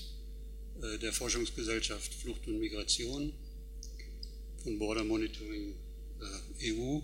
äh, 0.81 0.99
der 0.99 1.13
Forschungsgesellschaft 1.13 2.15
Flucht 2.15 2.47
und 2.47 2.61
Migration 2.61 3.33
von 4.63 4.79
Border 4.79 5.03
Monitoring 5.03 5.75
äh, 6.61 6.73
EU 6.73 7.01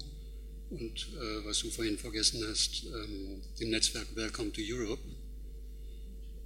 und 0.70 1.09
äh, 1.16 1.44
was 1.44 1.59
du 1.59 1.70
vorhin 1.70 1.98
vergessen 1.98 2.44
hast, 2.46 2.85
ähm, 2.85 3.42
dem 3.59 3.70
Netzwerk 3.70 4.07
Welcome 4.14 4.53
to 4.53 4.61
Europe 4.64 5.03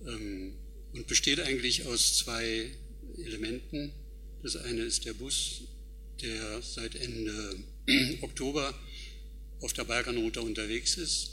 ähm, 0.07 0.55
und 0.95 1.07
besteht 1.07 1.41
eigentlich 1.41 1.87
aus 1.87 2.17
zwei 2.17 2.71
Elementen. 3.19 3.93
Das 4.43 4.57
eine 4.57 4.81
ist 4.81 5.05
der 5.05 5.13
Bus, 5.13 5.65
der 6.23 6.63
seit 6.63 6.95
Ende 6.95 7.57
Oktober 8.23 8.73
auf 9.61 9.75
der 9.75 9.85
Balkanroute 9.85 10.41
unterwegs 10.41 10.97
ist, 10.97 11.33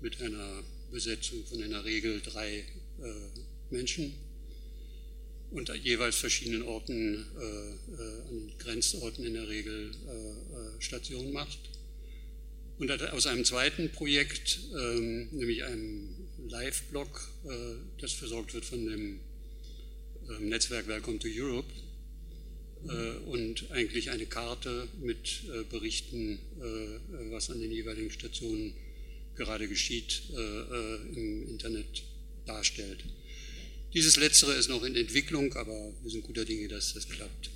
mit 0.00 0.20
einer 0.20 0.64
Besetzung 0.90 1.44
von 1.46 1.62
in 1.62 1.70
der 1.70 1.84
Regel 1.84 2.20
drei 2.22 2.58
äh, 2.58 2.64
Menschen 3.70 4.14
und 5.50 5.68
jeweils 5.82 6.16
verschiedenen 6.16 6.62
Orten, 6.62 7.24
äh, 7.38 7.42
äh, 7.44 8.28
an 8.30 8.58
Grenzorten 8.58 9.24
in 9.24 9.34
der 9.34 9.48
Regel 9.48 9.90
Station 10.78 11.32
macht. 11.32 11.58
Und 12.78 12.90
aus 12.90 13.26
einem 13.26 13.44
zweiten 13.44 13.90
Projekt, 13.90 14.60
ähm, 14.78 15.28
nämlich 15.32 15.64
einem 15.64 16.08
Live-Blog, 16.48 17.28
das 17.98 18.12
versorgt 18.12 18.52
wird 18.52 18.66
von 18.66 18.84
dem 18.84 19.20
ähm, 20.28 20.48
Netzwerk 20.48 20.86
Welcome 20.86 21.18
to 21.18 21.28
Europe, 21.28 21.72
und 23.26 23.70
eigentlich 23.72 24.10
eine 24.10 24.26
Karte 24.26 24.86
mit 25.00 25.42
Berichten, 25.70 26.38
was 27.30 27.50
an 27.50 27.58
den 27.58 27.72
jeweiligen 27.72 28.12
Stationen 28.12 28.74
gerade 29.36 29.68
geschieht, 29.68 30.22
im 31.14 31.48
Internet 31.48 32.02
darstellt. 32.46 33.04
Dieses 33.94 34.16
Letztere 34.16 34.52
ist 34.52 34.68
noch 34.68 34.84
in 34.84 34.94
Entwicklung, 34.94 35.52
aber 35.54 35.92
wir 36.02 36.10
sind 36.10 36.24
guter 36.24 36.44
Dinge, 36.44 36.68
dass 36.68 36.94
das 36.94 37.08
klappt. 37.08 37.50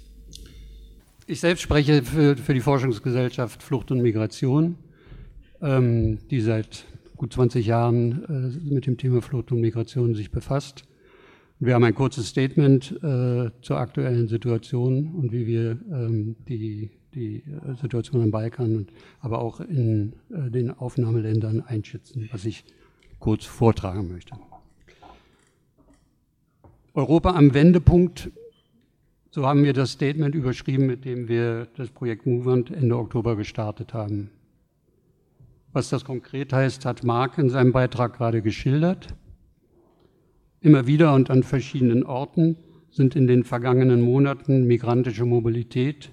Ich 1.27 1.40
selbst 1.40 1.62
spreche 1.62 2.03
für, 2.03 2.37
für 2.37 2.55
die 2.55 2.61
Forschungsgesellschaft 2.61 3.62
Flucht 3.62 3.90
und 3.90 4.01
Migration, 4.03 4.79
ähm, 5.61 6.19
die 6.31 6.40
seit 6.40 6.87
gut 7.16 7.33
20 7.35 7.66
Jahren 7.66 8.25
äh, 8.64 8.73
mit 8.75 8.87
dem 8.87 8.97
Thema 8.97 9.23
Flucht 9.23 9.53
und 9.53 9.61
Migration 9.61 10.14
sich 10.14 10.31
befasst. 10.31 10.85
Wir 11.59 11.75
haben 11.75 11.85
ein 11.85 11.95
kurzes 11.95 12.29
Statement 12.29 12.93
äh, 13.03 13.51
zur 13.61 13.77
aktuellen 13.77 14.29
Situation 14.29 15.14
und 15.14 15.31
wie 15.31 15.47
wir 15.47 15.79
ähm, 15.93 16.37
die 16.49 16.90
die 17.14 17.37
äh, 17.38 17.75
Situation 17.81 18.23
am 18.23 18.31
Balkan, 18.31 18.87
aber 19.20 19.40
auch 19.40 19.61
in 19.61 20.14
äh, 20.31 20.51
den 20.51 20.70
Aufnahmeländern 20.70 21.61
einschätzen, 21.62 22.29
was 22.33 22.44
ich 22.44 22.64
kurz 23.18 23.44
vortragen 23.44 24.09
möchte. 24.09 24.35
Europa 26.94 27.35
am 27.35 27.55
Wendepunkt, 27.55 28.31
so 29.31 29.46
haben 29.46 29.62
wir 29.62 29.73
das 29.73 29.92
Statement 29.92 30.35
überschrieben, 30.35 30.87
mit 30.87 31.05
dem 31.05 31.29
wir 31.29 31.68
das 31.77 31.90
Projekt 31.90 32.27
Movement 32.27 32.70
Ende 32.70 32.96
Oktober 32.96 33.37
gestartet 33.37 33.94
haben. 33.94 34.31
Was 35.73 35.88
das 35.88 36.05
konkret 36.05 36.53
heißt, 36.53 36.85
hat 36.85 37.05
Marc 37.05 37.38
in 37.38 37.49
seinem 37.49 37.70
Beitrag 37.70 38.16
gerade 38.16 38.42
geschildert. 38.42 39.14
Immer 40.61 40.88
wieder 40.88 41.14
und 41.14 41.31
an 41.31 41.44
verschiedenen 41.44 42.05
Orten 42.05 42.57
sind 42.90 43.14
in 43.14 43.29
den 43.29 43.44
vergangenen 43.44 44.01
Monaten 44.01 44.66
migrantische 44.66 45.25
Mobilität 45.25 46.11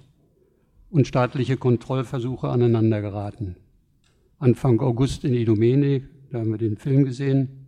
und 0.90 1.06
staatliche 1.06 1.56
Kontrollversuche 1.56 2.48
aneinandergeraten. 2.48 3.56
Anfang 4.38 4.80
August 4.80 5.24
in 5.24 5.34
Idomeni, 5.34 6.04
da 6.30 6.38
haben 6.38 6.50
wir 6.50 6.58
den 6.58 6.76
Film 6.76 7.04
gesehen, 7.04 7.66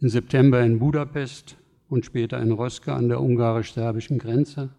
im 0.00 0.08
September 0.08 0.62
in 0.62 0.78
Budapest 0.78 1.56
und 1.88 2.04
später 2.04 2.40
in 2.40 2.52
Roske 2.52 2.92
an 2.92 3.08
der 3.08 3.20
ungarisch-serbischen 3.20 4.18
Grenze 4.18 4.70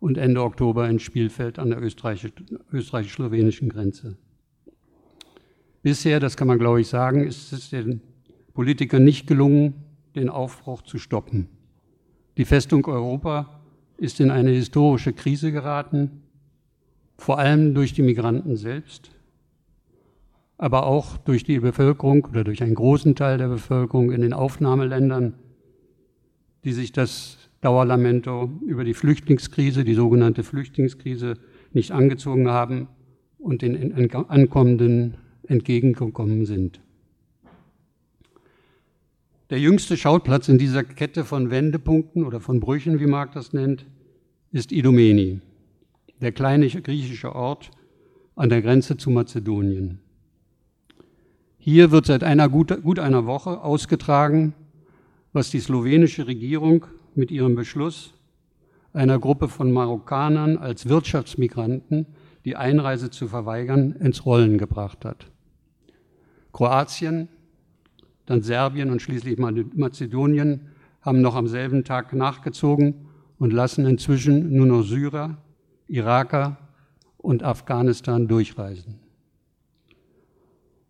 und 0.00 0.18
Ende 0.18 0.42
Oktober 0.42 0.88
in 0.88 0.98
Spielfeld 0.98 1.58
an 1.58 1.70
der 1.70 1.80
österreichisch-slowenischen 1.82 3.68
Grenze. 3.68 4.16
Bisher, 5.82 6.20
das 6.20 6.36
kann 6.36 6.48
man 6.48 6.58
glaube 6.58 6.80
ich 6.80 6.88
sagen, 6.88 7.24
ist 7.24 7.52
es 7.52 7.70
den 7.70 8.00
Politikern 8.54 9.04
nicht 9.04 9.26
gelungen, 9.26 9.74
den 10.14 10.28
Aufbruch 10.28 10.82
zu 10.82 10.98
stoppen. 10.98 11.48
Die 12.36 12.44
Festung 12.44 12.86
Europa 12.86 13.60
ist 13.96 14.20
in 14.20 14.30
eine 14.30 14.50
historische 14.50 15.12
Krise 15.12 15.52
geraten, 15.52 16.22
vor 17.18 17.38
allem 17.38 17.74
durch 17.74 17.92
die 17.92 18.02
Migranten 18.02 18.56
selbst, 18.56 19.10
aber 20.58 20.86
auch 20.86 21.16
durch 21.18 21.44
die 21.44 21.60
Bevölkerung 21.60 22.24
oder 22.24 22.44
durch 22.44 22.62
einen 22.62 22.74
großen 22.74 23.14
Teil 23.14 23.38
der 23.38 23.48
Bevölkerung 23.48 24.12
in 24.12 24.22
den 24.22 24.32
Aufnahmeländern, 24.32 25.34
die 26.64 26.72
sich 26.72 26.92
das 26.92 27.38
Dauerlamento 27.60 28.50
über 28.66 28.84
die 28.84 28.94
Flüchtlingskrise, 28.94 29.84
die 29.84 29.94
sogenannte 29.94 30.42
Flüchtlingskrise, 30.42 31.34
nicht 31.72 31.90
angezogen 31.90 32.48
haben 32.48 32.88
und 33.38 33.62
den 33.62 33.92
Ankommenden 34.14 35.16
entgegengekommen 35.46 36.46
sind. 36.46 36.80
Der 39.50 39.60
jüngste 39.60 39.96
Schauplatz 39.96 40.48
in 40.48 40.58
dieser 40.58 40.82
Kette 40.82 41.24
von 41.24 41.50
Wendepunkten 41.50 42.24
oder 42.24 42.40
von 42.40 42.58
Brüchen, 42.58 42.98
wie 42.98 43.06
Marc 43.06 43.32
das 43.32 43.52
nennt, 43.52 43.86
ist 44.50 44.72
Idomeni, 44.72 45.40
der 46.20 46.32
kleine 46.32 46.68
griechische 46.68 47.34
Ort 47.34 47.70
an 48.34 48.48
der 48.48 48.62
Grenze 48.62 48.96
zu 48.96 49.10
Mazedonien. 49.10 50.00
Hier 51.58 51.90
wird 51.90 52.06
seit 52.06 52.22
einer 52.22 52.48
gut, 52.48 52.82
gut 52.82 52.98
einer 52.98 53.26
Woche 53.26 53.60
ausgetragen, 53.62 54.54
was 55.32 55.50
die 55.50 55.60
slowenische 55.60 56.26
Regierung 56.26 56.86
mit 57.14 57.30
ihrem 57.30 57.54
Beschluss 57.54 58.14
einer 58.92 59.18
Gruppe 59.18 59.48
von 59.48 59.72
Marokkanern 59.72 60.56
als 60.56 60.88
Wirtschaftsmigranten 60.88 62.06
die 62.44 62.56
Einreise 62.56 63.10
zu 63.10 63.28
verweigern, 63.28 63.92
ins 63.92 64.24
Rollen 64.24 64.56
gebracht 64.56 65.04
hat. 65.04 65.26
Kroatien, 66.52 67.28
dann 68.24 68.42
Serbien 68.42 68.90
und 68.90 69.02
schließlich 69.02 69.36
Mazedonien 69.38 70.68
haben 71.02 71.20
noch 71.20 71.34
am 71.34 71.48
selben 71.48 71.84
Tag 71.84 72.12
nachgezogen 72.12 73.06
und 73.38 73.52
lassen 73.52 73.84
inzwischen 73.84 74.54
nur 74.54 74.66
noch 74.66 74.82
Syrer, 74.82 75.38
Iraker 75.88 76.56
und 77.16 77.42
Afghanistan 77.42 78.28
durchreisen. 78.28 78.98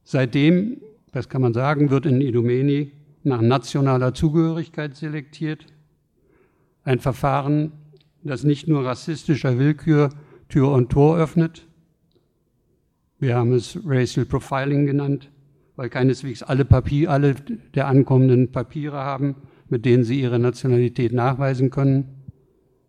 Seitdem, 0.04 0.80
das 1.12 1.28
kann 1.28 1.42
man 1.42 1.52
sagen, 1.52 1.90
wird 1.90 2.06
in 2.06 2.20
Idomeni 2.20 2.92
nach 3.22 3.40
nationaler 3.40 4.14
Zugehörigkeit 4.14 4.94
selektiert. 4.94 5.66
Ein 6.84 7.00
Verfahren, 7.00 7.72
das 8.22 8.44
nicht 8.44 8.68
nur 8.68 8.84
rassistischer 8.84 9.58
Willkür 9.58 10.10
Tür 10.48 10.70
und 10.70 10.90
Tor 10.90 11.18
öffnet. 11.18 11.66
Wir 13.18 13.34
haben 13.36 13.52
es 13.52 13.78
Racial 13.84 14.26
Profiling 14.26 14.86
genannt 14.86 15.28
weil 15.76 15.90
keineswegs 15.90 16.42
alle, 16.42 16.64
Papier, 16.64 17.10
alle 17.10 17.34
der 17.74 17.86
ankommenden 17.86 18.50
Papiere 18.50 18.96
haben, 18.96 19.36
mit 19.68 19.84
denen 19.84 20.04
sie 20.04 20.20
ihre 20.20 20.38
Nationalität 20.38 21.12
nachweisen 21.12 21.70
können. 21.70 22.22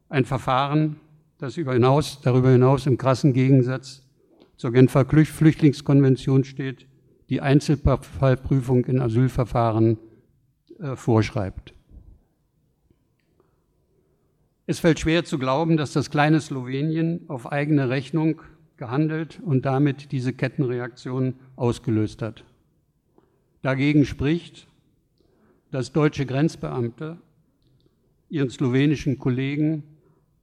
Ein 0.10 0.26
Verfahren, 0.26 0.96
das 1.38 1.58
über 1.58 1.74
hinaus, 1.74 2.20
darüber 2.22 2.52
hinaus 2.52 2.86
im 2.86 2.98
krassen 2.98 3.34
Gegensatz 3.34 4.04
zur 4.56 4.72
Genfer 4.72 5.06
Flüchtlingskonvention 5.06 6.44
steht, 6.44 6.88
die 7.30 7.42
Einzelfallprüfung 7.42 8.86
in 8.86 9.00
Asylverfahren 9.00 9.98
äh, 10.80 10.96
vorschreibt. 10.96 11.74
Es 14.66 14.80
fällt 14.80 15.00
schwer 15.00 15.24
zu 15.24 15.38
glauben, 15.38 15.78
dass 15.78 15.94
das 15.94 16.10
kleine 16.10 16.42
Slowenien 16.42 17.22
auf 17.28 17.52
eigene 17.52 17.90
Rechnung 17.90 18.42
gehandelt 18.76 19.40
und 19.44 19.66
damit 19.66 20.12
diese 20.12 20.34
Kettenreaktion 20.34 21.36
ausgelöst 21.56 22.22
hat. 22.22 22.44
Dagegen 23.62 24.06
spricht, 24.06 24.68
dass 25.72 25.94
deutsche 25.94 26.26
Grenzbeamte 26.26 27.18
ihren 28.30 28.50
slowenischen 28.50 29.20
Kollegen 29.20 29.84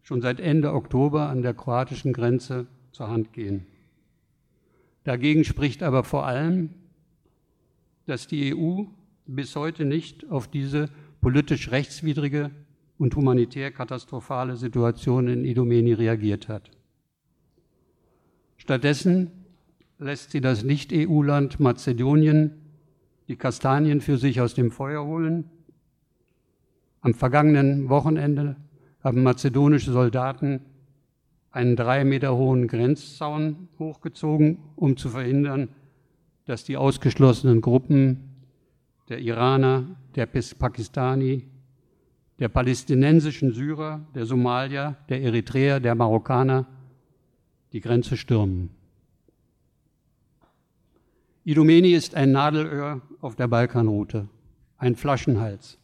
schon 0.05 0.21
seit 0.21 0.39
Ende 0.39 0.73
Oktober 0.73 1.29
an 1.29 1.43
der 1.43 1.55
kroatischen 1.55 2.13
Grenze 2.13 2.67
zur 2.93 3.09
Hand 3.09 3.33
gehen. 3.33 3.67
Dagegen 5.03 5.45
spricht 5.45 5.83
aber 5.83 6.05
vor 6.05 6.27
allem, 6.27 6.71
dass 8.07 8.27
die 8.27 8.55
EU 8.55 8.85
bis 9.27 9.57
heute 9.57 9.85
nicht 9.85 10.31
auf 10.31 10.47
diese 10.47 10.91
politisch 11.21 11.71
rechtswidrige 11.71 12.51
und 12.99 13.17
humanitär 13.17 13.73
katastrophale 13.73 14.57
Situation 14.57 15.27
in 15.27 15.45
Idomeni 15.45 15.95
reagiert 15.95 16.49
hat. 16.49 16.71
Stattdessen 18.59 19.31
lässt 19.99 20.31
sie 20.31 20.41
das 20.41 20.65
Nicht-EU-Land 20.65 21.61
Mazedonien 21.61 22.53
die 23.29 23.37
Kastanien 23.37 24.03
für 24.03 24.19
sich 24.19 24.43
aus 24.43 24.53
dem 24.53 24.71
Feuer 24.71 25.05
holen. 25.05 25.49
Am 27.01 27.15
vergangenen 27.15 27.89
Wochenende 27.89 28.57
haben 29.05 29.23
mazedonische 29.23 29.93
Soldaten 29.93 30.61
einen 31.51 31.77
drei 31.77 32.05
Meter 32.05 32.35
hohen 32.35 32.67
Grenzzaun 32.67 33.69
hochgezogen, 33.79 34.59
um 34.75 34.97
zu 34.97 35.11
verhindern, 35.11 35.69
dass 36.47 36.65
die 36.65 36.77
ausgeschlossenen 36.77 37.61
Gruppen 37.61 38.35
der 39.09 39.21
Iraner, 39.21 39.85
der 40.17 40.27
Pakistani, 40.27 41.47
der 42.39 42.49
palästinensischen 42.49 43.53
Syrer, 43.53 44.01
der 44.15 44.27
Somalier, 44.27 44.97
der 45.09 45.23
Eritreer, 45.23 45.79
der 45.79 45.95
Marokkaner 45.95 46.67
die 47.73 47.81
Grenze 47.81 48.17
stürmen. 48.17 48.71
Idomeni 51.45 51.93
ist 51.93 52.15
ein 52.15 52.33
Nadelöhr 52.33 53.03
auf 53.21 53.37
der 53.37 53.49
Balkanroute, 53.49 54.29
ein 54.79 54.97
Flaschenhals. 54.97 55.79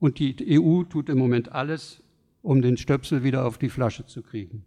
Und 0.00 0.18
die 0.18 0.60
EU 0.60 0.84
tut 0.84 1.08
im 1.08 1.18
Moment 1.18 1.52
alles, 1.52 2.02
um 2.42 2.62
den 2.62 2.76
Stöpsel 2.76 3.24
wieder 3.24 3.44
auf 3.44 3.58
die 3.58 3.68
Flasche 3.68 4.06
zu 4.06 4.22
kriegen. 4.22 4.64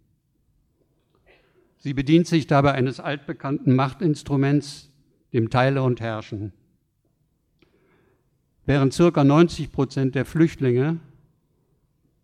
Sie 1.78 1.94
bedient 1.94 2.26
sich 2.26 2.46
dabei 2.46 2.72
eines 2.72 3.00
altbekannten 3.00 3.74
Machtinstruments, 3.74 4.90
dem 5.32 5.50
Teile 5.50 5.82
und 5.82 6.00
Herrschen. 6.00 6.52
Während 8.66 8.92
circa 8.92 9.24
90 9.24 9.72
Prozent 9.72 10.14
der 10.14 10.24
Flüchtlinge 10.24 11.00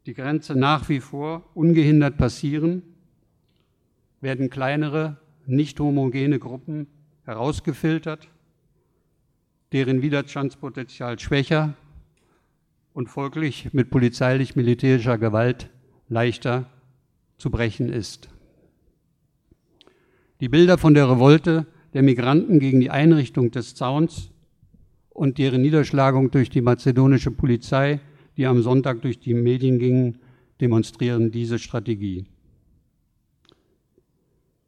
die 0.07 0.15
Grenze 0.15 0.55
nach 0.55 0.89
wie 0.89 1.01
vor 1.01 1.45
ungehindert 1.55 2.17
passieren, 2.17 2.83
werden 4.21 4.49
kleinere, 4.49 5.17
nicht 5.47 5.81
homogene 5.81 6.39
Gruppen 6.39 6.87
herausgefiltert, 7.25 8.29
deren 9.73 10.01
Widerstandspotenzial 10.01 11.19
schwächer 11.19 11.75
und 12.99 13.09
folglich 13.09 13.73
mit 13.73 13.91
polizeilich-militärischer 13.91 15.19
Gewalt 15.19 15.71
leichter 16.09 16.69
zu 17.37 17.49
brechen 17.49 17.93
ist. 17.93 18.29
Die 20.41 20.49
Bilder 20.49 20.79
von 20.79 20.95
der 20.95 21.09
Revolte 21.09 21.69
der 21.95 22.03
Migranten 22.03 22.59
gegen 22.59 22.81
die 22.81 22.91
Einrichtung 22.91 23.53
des 23.53 23.77
Zauns 23.77 24.33
und 25.11 25.39
deren 25.39 25.63
Niederschlagung 25.63 26.33
durch 26.33 26.51
die 26.51 26.61
mazedonische 26.61 27.31
Polizei, 27.31 28.01
die 28.37 28.47
am 28.47 28.63
Sonntag 28.63 29.01
durch 29.03 29.21
die 29.21 29.33
Medien 29.33 29.79
gingen, 29.79 30.19
demonstrieren 30.61 31.31
diese 31.31 31.61
Strategie. 31.61 32.27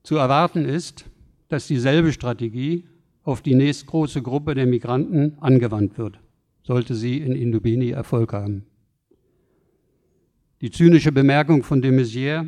Zu 0.04 0.14
erwarten 0.14 0.66
ist, 0.66 1.04
dass 1.48 1.66
dieselbe 1.66 2.12
Strategie 2.12 2.84
auf 3.24 3.42
die 3.42 3.56
nächstgroße 3.56 4.22
Gruppe 4.22 4.54
der 4.54 4.66
Migranten 4.66 5.36
angewandt 5.40 5.98
wird, 5.98 6.20
sollte 6.62 6.94
sie 6.94 7.18
in 7.18 7.32
Indubini 7.32 7.90
Erfolg 7.90 8.32
haben. 8.32 8.64
Die 10.60 10.70
zynische 10.70 11.12
Bemerkung 11.12 11.62
von 11.62 11.80
de 11.80 11.90
Maizière, 11.90 12.44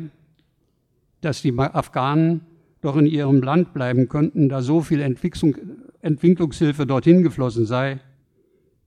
dass 1.21 1.41
die 1.41 1.57
Afghanen 1.57 2.41
doch 2.81 2.97
in 2.97 3.07
ihrem 3.07 3.41
Land 3.41 3.73
bleiben 3.73 4.09
könnten, 4.09 4.49
da 4.49 4.61
so 4.61 4.81
viel 4.81 5.01
Entwicklung, 5.01 5.55
Entwicklungshilfe 6.01 6.85
dorthin 6.85 7.23
geflossen 7.23 7.65
sei, 7.65 7.99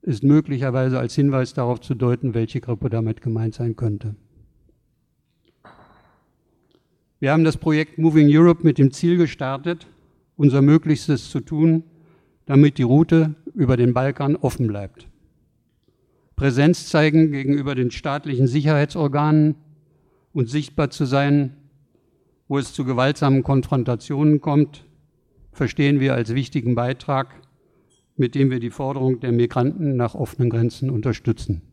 ist 0.01 0.23
möglicherweise 0.23 0.99
als 0.99 1.15
Hinweis 1.15 1.53
darauf 1.53 1.81
zu 1.81 1.95
deuten, 1.95 2.33
welche 2.33 2.61
Gruppe 2.61 2.89
damit 2.89 3.21
gemeint 3.21 3.55
sein 3.55 3.75
könnte. 3.75 4.15
Wir 7.19 7.31
haben 7.31 7.43
das 7.43 7.57
Projekt 7.57 7.97
Moving 7.97 8.27
Europe 8.29 8.63
mit 8.63 8.77
dem 8.77 8.91
Ziel 8.91 9.17
gestartet, 9.17 9.87
unser 10.35 10.61
Möglichstes 10.61 11.29
zu 11.31 11.39
tun, 11.39 11.83
damit 12.45 12.77
die 12.77 12.83
Route 12.83 13.33
über 13.55 13.75
den 13.75 13.93
Balkan 13.93 14.35
offen 14.35 14.67
bleibt. 14.67 15.07
Präsenz 16.37 16.87
zeigen 16.87 17.31
gegenüber 17.31 17.73
den 17.73 17.89
staatlichen 17.89 18.45
Sicherheitsorganen 18.45 19.55
und 20.33 20.47
sichtbar 20.47 20.91
zu 20.91 21.05
sein, 21.05 21.57
wo 22.47 22.59
es 22.59 22.73
zu 22.73 22.85
gewaltsamen 22.85 23.41
Konfrontationen 23.41 24.39
kommt, 24.39 24.85
verstehen 25.51 25.99
wir 25.99 26.13
als 26.13 26.35
wichtigen 26.35 26.75
Beitrag, 26.75 27.41
mit 28.17 28.35
dem 28.35 28.51
wir 28.51 28.59
die 28.59 28.69
Forderung 28.69 29.19
der 29.19 29.31
Migranten 29.31 29.95
nach 29.95 30.13
offenen 30.13 30.51
Grenzen 30.51 30.91
unterstützen. 30.91 31.63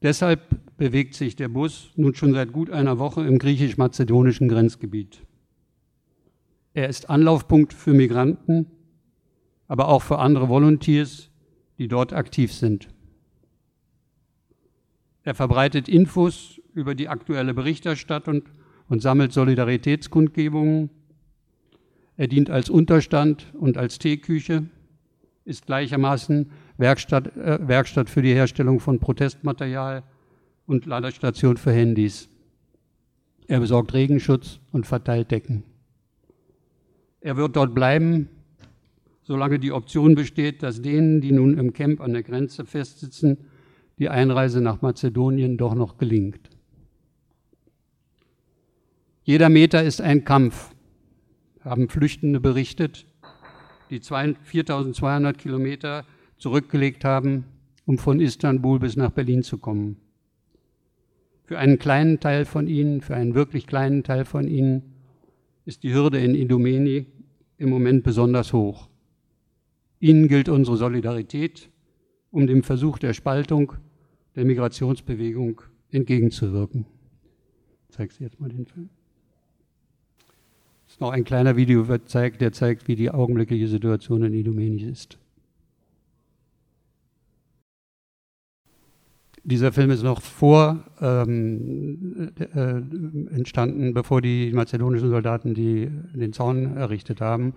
Deshalb 0.00 0.40
bewegt 0.78 1.14
sich 1.14 1.36
der 1.36 1.48
Bus 1.48 1.90
nun 1.96 2.14
schon 2.14 2.32
seit 2.32 2.52
gut 2.52 2.70
einer 2.70 2.98
Woche 2.98 3.26
im 3.26 3.38
griechisch-mazedonischen 3.38 4.48
Grenzgebiet. 4.48 5.20
Er 6.72 6.88
ist 6.88 7.10
Anlaufpunkt 7.10 7.74
für 7.74 7.92
Migranten, 7.92 8.70
aber 9.66 9.88
auch 9.88 10.02
für 10.02 10.18
andere 10.18 10.48
Volunteers, 10.48 11.27
die 11.78 11.88
dort 11.88 12.12
aktiv 12.12 12.52
sind. 12.52 12.88
Er 15.22 15.34
verbreitet 15.34 15.88
Infos 15.88 16.60
über 16.74 16.94
die 16.94 17.08
aktuelle 17.08 17.54
Berichterstattung 17.54 18.42
und 18.88 19.02
sammelt 19.02 19.32
Solidaritätskundgebungen. 19.32 20.90
Er 22.16 22.28
dient 22.28 22.50
als 22.50 22.70
Unterstand 22.70 23.52
und 23.54 23.76
als 23.76 23.98
Teeküche, 23.98 24.66
ist 25.44 25.66
gleichermaßen 25.66 26.50
Werkstatt, 26.76 27.36
äh, 27.36 27.66
Werkstatt 27.66 28.10
für 28.10 28.22
die 28.22 28.34
Herstellung 28.34 28.80
von 28.80 29.00
Protestmaterial 29.00 30.02
und 30.66 30.86
Ladestation 30.86 31.56
für 31.56 31.72
Handys. 31.72 32.28
Er 33.46 33.60
besorgt 33.60 33.94
Regenschutz 33.94 34.60
und 34.72 34.86
verteilt 34.86 35.30
Decken. 35.30 35.64
Er 37.20 37.36
wird 37.36 37.56
dort 37.56 37.74
bleiben, 37.74 38.28
solange 39.28 39.58
die 39.58 39.72
Option 39.72 40.14
besteht, 40.14 40.62
dass 40.62 40.80
denen, 40.80 41.20
die 41.20 41.32
nun 41.32 41.58
im 41.58 41.74
Camp 41.74 42.00
an 42.00 42.14
der 42.14 42.22
Grenze 42.22 42.64
festsitzen, 42.64 43.36
die 43.98 44.08
Einreise 44.08 44.62
nach 44.62 44.80
Mazedonien 44.80 45.58
doch 45.58 45.74
noch 45.74 45.98
gelingt. 45.98 46.48
Jeder 49.24 49.50
Meter 49.50 49.84
ist 49.84 50.00
ein 50.00 50.24
Kampf, 50.24 50.74
haben 51.60 51.90
Flüchtende 51.90 52.40
berichtet, 52.40 53.04
die 53.90 54.00
4200 54.00 55.36
Kilometer 55.36 56.06
zurückgelegt 56.38 57.04
haben, 57.04 57.44
um 57.84 57.98
von 57.98 58.20
Istanbul 58.20 58.78
bis 58.78 58.96
nach 58.96 59.10
Berlin 59.10 59.42
zu 59.42 59.58
kommen. 59.58 59.98
Für 61.44 61.58
einen 61.58 61.78
kleinen 61.78 62.18
Teil 62.18 62.46
von 62.46 62.66
ihnen, 62.66 63.02
für 63.02 63.14
einen 63.14 63.34
wirklich 63.34 63.66
kleinen 63.66 64.04
Teil 64.04 64.24
von 64.24 64.48
ihnen, 64.48 64.94
ist 65.66 65.82
die 65.82 65.92
Hürde 65.92 66.18
in 66.18 66.34
Idomeni 66.34 67.04
im 67.58 67.68
Moment 67.68 68.04
besonders 68.04 68.54
hoch. 68.54 68.88
Ihnen 70.00 70.28
gilt 70.28 70.48
unsere 70.48 70.76
Solidarität, 70.76 71.70
um 72.30 72.46
dem 72.46 72.62
Versuch 72.62 72.98
der 72.98 73.14
Spaltung 73.14 73.72
der 74.36 74.44
Migrationsbewegung 74.44 75.62
entgegenzuwirken. 75.90 76.86
Ich 77.88 77.96
zeige 77.96 78.12
Sie 78.12 78.24
jetzt 78.24 78.38
mal 78.38 78.48
den 78.48 78.66
Film. 78.66 78.90
Das 80.84 80.94
ist 80.94 81.00
noch 81.00 81.10
ein 81.10 81.24
kleiner 81.24 81.56
Video, 81.56 81.82
der 81.82 82.06
zeigt, 82.06 82.40
der 82.40 82.52
zeigt, 82.52 82.88
wie 82.88 82.96
die 82.96 83.10
augenblickliche 83.10 83.68
Situation 83.68 84.22
in 84.22 84.34
Idomeni 84.34 84.82
ist. 84.84 85.18
Dieser 89.44 89.72
Film 89.72 89.90
ist 89.90 90.02
noch 90.02 90.20
vor 90.20 90.84
ähm, 91.00 92.32
äh, 92.38 93.34
entstanden, 93.34 93.94
bevor 93.94 94.20
die 94.20 94.52
mazedonischen 94.52 95.08
Soldaten 95.08 95.54
die, 95.54 95.90
den 96.14 96.32
Zaun 96.32 96.76
errichtet 96.76 97.20
haben. 97.20 97.54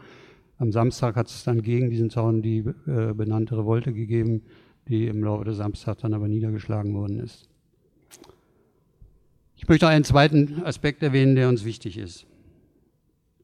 Am 0.62 0.72
Samstag 0.72 1.16
hat 1.16 1.28
es 1.28 1.44
dann 1.44 1.64
gegen 1.64 1.90
diesen 1.90 2.12
Zaun 2.12 2.44
die 2.44 2.60
äh, 2.60 3.14
benannte 3.16 3.58
Revolte 3.58 3.94
gegeben, 3.94 4.44
die 4.88 5.08
im 5.08 5.24
Laufe 5.24 5.44
des 5.46 5.58
Samstags 5.58 6.04
dann 6.04 6.14
aber 6.14 6.28
niedergeschlagen 6.28 6.94
worden 6.94 7.20
ist. 7.20 7.50
Ich 9.56 9.68
möchte 9.68 9.88
einen 9.88 10.04
zweiten 10.04 10.62
Aspekt 10.64 11.02
erwähnen, 11.02 11.34
der 11.34 11.50
uns 11.50 11.66
wichtig 11.66 11.98
ist. 11.98 12.28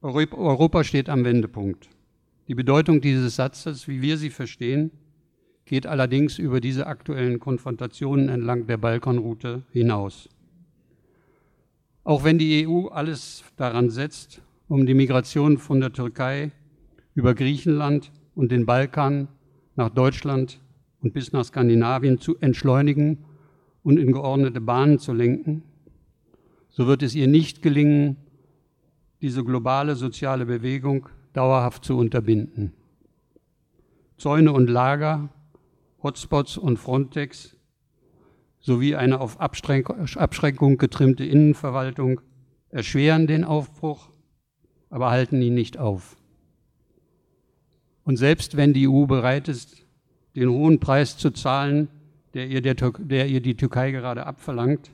Europa 0.00 0.84
steht 0.84 1.08
am 1.08 1.24
Wendepunkt. 1.24 1.88
Die 2.46 2.54
Bedeutung 2.54 3.00
dieses 3.00 3.34
Satzes, 3.34 3.88
wie 3.88 4.00
wir 4.00 4.16
sie 4.16 4.30
verstehen, 4.30 4.92
geht 5.64 5.88
allerdings 5.88 6.38
über 6.38 6.60
diese 6.60 6.86
aktuellen 6.86 7.40
Konfrontationen 7.40 8.28
entlang 8.28 8.68
der 8.68 8.76
Balkanroute 8.76 9.64
hinaus. 9.72 10.28
Auch 12.04 12.22
wenn 12.22 12.38
die 12.38 12.64
EU 12.64 12.86
alles 12.86 13.42
daran 13.56 13.90
setzt, 13.90 14.40
um 14.68 14.86
die 14.86 14.94
Migration 14.94 15.58
von 15.58 15.80
der 15.80 15.92
Türkei 15.92 16.52
über 17.18 17.34
Griechenland 17.34 18.12
und 18.36 18.52
den 18.52 18.64
Balkan 18.64 19.26
nach 19.74 19.90
Deutschland 19.90 20.60
und 21.00 21.12
bis 21.14 21.32
nach 21.32 21.44
Skandinavien 21.44 22.20
zu 22.20 22.38
entschleunigen 22.38 23.24
und 23.82 23.98
in 23.98 24.12
geordnete 24.12 24.60
Bahnen 24.60 25.00
zu 25.00 25.12
lenken, 25.12 25.64
so 26.68 26.86
wird 26.86 27.02
es 27.02 27.16
ihr 27.16 27.26
nicht 27.26 27.60
gelingen, 27.60 28.18
diese 29.20 29.42
globale 29.42 29.96
soziale 29.96 30.46
Bewegung 30.46 31.08
dauerhaft 31.32 31.84
zu 31.84 31.98
unterbinden. 31.98 32.72
Zäune 34.16 34.52
und 34.52 34.70
Lager 34.70 35.28
Hotspots 36.00 36.56
und 36.56 36.76
Frontex 36.76 37.56
sowie 38.60 38.94
eine 38.94 39.20
auf 39.20 39.40
Abschreckung 39.40 40.78
getrimmte 40.78 41.24
Innenverwaltung 41.24 42.20
erschweren 42.68 43.26
den 43.26 43.42
Aufbruch, 43.42 44.08
aber 44.88 45.10
halten 45.10 45.42
ihn 45.42 45.54
nicht 45.54 45.78
auf. 45.78 46.14
Und 48.08 48.16
selbst 48.16 48.56
wenn 48.56 48.72
die 48.72 48.88
EU 48.88 49.04
bereit 49.04 49.48
ist, 49.48 49.84
den 50.34 50.48
hohen 50.48 50.80
Preis 50.80 51.18
zu 51.18 51.30
zahlen, 51.30 51.88
der 52.32 52.48
ihr, 52.48 52.62
der, 52.62 52.74
der 52.74 53.28
ihr 53.28 53.42
die 53.42 53.56
Türkei 53.56 53.90
gerade 53.90 54.26
abverlangt, 54.26 54.90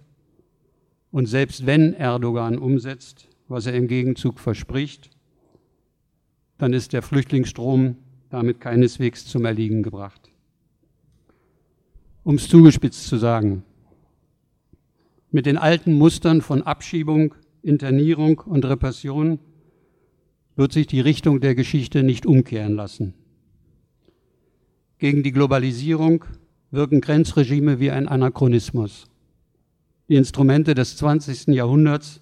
und 1.13 1.27
selbst 1.27 1.65
wenn 1.65 1.95
Erdogan 1.95 2.59
umsetzt, 2.59 3.29
was 3.47 3.67
er 3.67 3.75
im 3.75 3.87
Gegenzug 3.87 4.41
verspricht, 4.41 5.11
dann 6.59 6.73
ist 6.73 6.93
der 6.93 7.03
Flüchtlingsstrom 7.03 7.97
damit 8.31 8.61
keineswegs 8.61 9.27
zum 9.27 9.45
Erliegen 9.45 9.85
gebracht 9.85 10.35
um 12.25 12.37
es 12.37 12.49
zugespitzt 12.49 13.07
zu 13.07 13.19
sagen. 13.19 13.63
Mit 15.31 15.47
den 15.47 15.59
alten 15.59 15.93
Mustern 15.93 16.41
von 16.41 16.63
Abschiebung, 16.63 17.35
Internierung 17.63 18.41
und 18.41 18.65
Repression 18.65 19.39
wird 20.57 20.73
sich 20.73 20.87
die 20.87 21.01
Richtung 21.01 21.41
der 21.41 21.55
Geschichte 21.55 22.03
nicht 22.03 22.27
umkehren 22.27 22.75
lassen. 22.75 23.15
Gegen 24.99 25.23
die 25.23 25.33
Globalisierung 25.33 26.25
wirken 26.71 27.01
Grenzregime 27.01 27.81
wie 27.81 27.91
ein 27.91 28.09
Anachronismus. 28.09 29.07
Die 30.09 30.17
Instrumente 30.17 30.75
des 30.75 30.97
20. 30.97 31.49
Jahrhunderts 31.55 32.21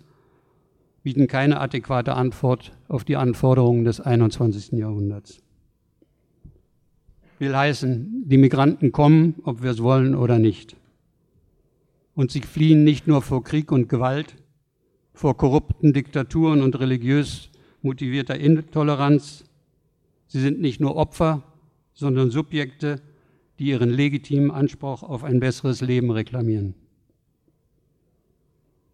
bieten 1.03 1.27
keine 1.27 1.61
adäquate 1.61 2.15
Antwort 2.15 2.73
auf 2.89 3.05
die 3.05 3.17
Anforderungen 3.17 3.85
des 3.85 4.01
21. 4.01 4.73
Jahrhunderts 4.73 5.43
will 7.43 7.57
heißen, 7.57 8.23
die 8.25 8.39
Migranten 8.39 8.93
kommen, 8.93 9.35
ob 9.43 9.65
wir 9.65 9.73
es 9.73 9.83
wollen 9.83 10.15
oder 10.15 10.39
nicht. 10.39 10.77
Und 12.15 12.31
sie 12.31 12.41
fliehen 12.41 12.85
nicht 12.85 13.09
nur 13.09 13.21
vor 13.21 13.43
Krieg 13.43 13.73
und 13.73 13.89
Gewalt, 13.89 14.37
vor 15.13 15.37
korrupten 15.37 15.93
Diktaturen 15.93 16.63
und 16.63 16.79
religiös 16.79 17.51
motivierter 17.83 18.39
Intoleranz. 18.39 19.45
Sie 20.27 20.41
sind 20.41 20.61
nicht 20.61 20.81
nur 20.81 20.97
Opfer, 20.97 21.43
sondern 21.93 22.31
Subjekte, 22.31 23.01
die 23.59 23.67
ihren 23.67 23.91
legitimen 23.91 24.51
Anspruch 24.51 25.03
auf 25.03 25.25
ein 25.25 25.41
besseres 25.41 25.81
Leben 25.81 26.11
reklamieren. 26.11 26.75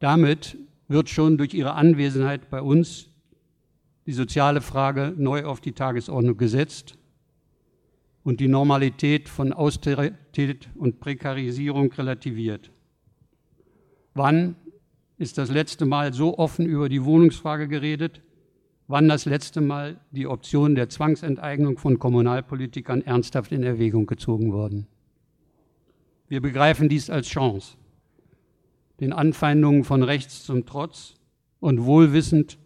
Damit 0.01 0.57
wird 0.89 1.09
schon 1.09 1.39
durch 1.39 1.55
ihre 1.55 1.74
Anwesenheit 1.74 2.51
bei 2.51 2.62
uns 2.62 3.09
die 4.07 4.12
soziale 4.12 4.61
Frage 4.61 5.14
neu 5.16 5.45
auf 5.45 5.61
die 5.61 5.72
Tagesordnung 5.72 6.36
gesetzt 6.36 6.97
und 8.24 8.41
die 8.41 8.49
Normalität 8.49 9.28
von 9.28 9.53
Austerität 9.53 10.68
und 10.74 11.01
Prekarisierung 11.01 11.93
relativiert. 11.93 12.70
Wann 14.14 14.57
ist 15.18 15.39
das 15.39 15.51
letzte 15.51 15.84
Mal 15.84 16.12
so 16.12 16.39
offen 16.39 16.66
über 16.66 16.89
die 16.89 17.05
Wohnungsfrage 17.05 17.68
geredet? 17.68 18.22
Wann 18.91 19.07
das 19.07 19.26
letzte 19.26 19.61
Mal 19.61 20.01
die 20.12 20.26
Option 20.26 20.74
der 20.74 20.89
Zwangsenteignung 20.89 21.76
von 21.76 21.99
Kommunalpolitikern 21.99 23.03
ernsthaft 23.03 23.53
in 23.53 23.62
Erwägung 23.62 24.07
gezogen 24.07 24.51
worden? 24.51 24.86
Wir 26.26 26.41
begreifen 26.41 26.89
dies 26.89 27.11
als 27.11 27.28
Chance. 27.28 27.76
Den 28.99 29.12
Anfeindungen 29.12 29.84
von 29.84 30.03
rechts 30.03 30.43
zum 30.43 30.64
Trotz 30.64 31.16
und 31.61 31.84
wohlwissend, 31.84 32.59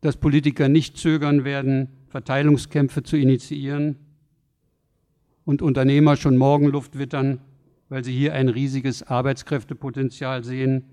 dass 0.00 0.16
Politiker 0.16 0.68
nicht 0.68 0.96
zögern 0.96 1.44
werden, 1.44 1.90
Verteilungskämpfe 2.08 3.04
zu 3.04 3.16
initiieren 3.16 3.94
und 5.44 5.62
Unternehmer 5.62 6.16
schon 6.16 6.36
morgen 6.36 6.66
Luft 6.66 6.98
wittern, 6.98 7.40
weil 7.88 8.02
sie 8.02 8.12
hier 8.12 8.34
ein 8.34 8.48
riesiges 8.48 9.04
Arbeitskräftepotenzial 9.04 10.42
sehen, 10.42 10.86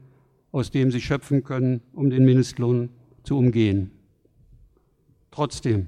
aus 0.52 0.70
dem 0.70 0.92
sie 0.92 1.02
schöpfen 1.02 1.44
können, 1.44 1.82
um 1.94 2.12
den 2.12 2.24
Mindestlohn 2.24 2.90
zu 3.24 3.36
umgehen. 3.36 3.90
Trotzdem, 5.32 5.88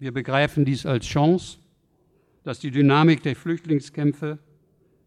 wir 0.00 0.12
begreifen 0.12 0.64
dies 0.64 0.84
als 0.84 1.06
Chance, 1.06 1.58
dass 2.42 2.58
die 2.58 2.72
Dynamik 2.72 3.22
der 3.22 3.36
Flüchtlingskämpfe 3.36 4.38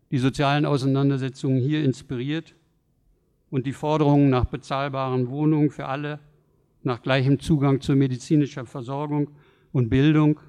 die 0.10 0.20
sozialen 0.20 0.66
Auseinandersetzungen 0.66 1.60
hier 1.60 1.84
inspiriert 1.84 2.56
und 3.50 3.66
die 3.66 3.74
Forderungen 3.74 4.30
nach 4.30 4.46
bezahlbaren 4.46 5.30
Wohnungen 5.30 5.70
für 5.70 5.88
alle, 5.88 6.20
nach 6.82 7.02
gleichem 7.02 7.40
Zugang 7.40 7.82
zur 7.82 7.96
medizinischen 7.96 8.66
Versorgung 8.66 9.32
und 9.72 9.90
Bildung, 9.90 10.40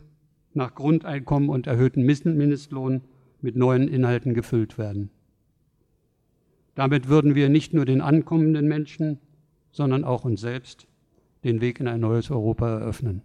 nach 0.53 0.74
Grundeinkommen 0.74 1.49
und 1.49 1.66
erhöhten 1.66 2.05
Mindestlohn 2.05 3.03
mit 3.41 3.57
neuen 3.57 3.89
Inhalten 3.89 4.35
gefüllt 4.35 4.78
werden. 4.78 5.11
Damit 6.74 7.09
würden 7.09 7.35
wir 7.35 7.49
nicht 7.49 7.74
nur 7.74 7.85
den 7.85 8.01
ankommenden 8.01 8.68
Menschen, 8.68 9.18
sondern 9.72 10.05
auch 10.05 10.24
uns 10.24 10.41
selbst 10.41 10.87
den 11.45 11.61
Weg 11.61 11.78
in 11.78 11.88
ein 11.88 12.01
neues 12.01 12.30
Europa 12.30 12.68
eröffnen. 12.68 13.22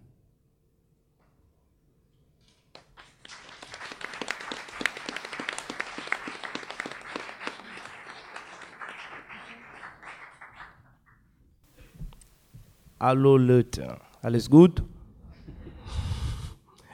Hallo 13.00 13.38
Leute, 13.38 13.98
alles 14.20 14.50
gut? 14.50 14.82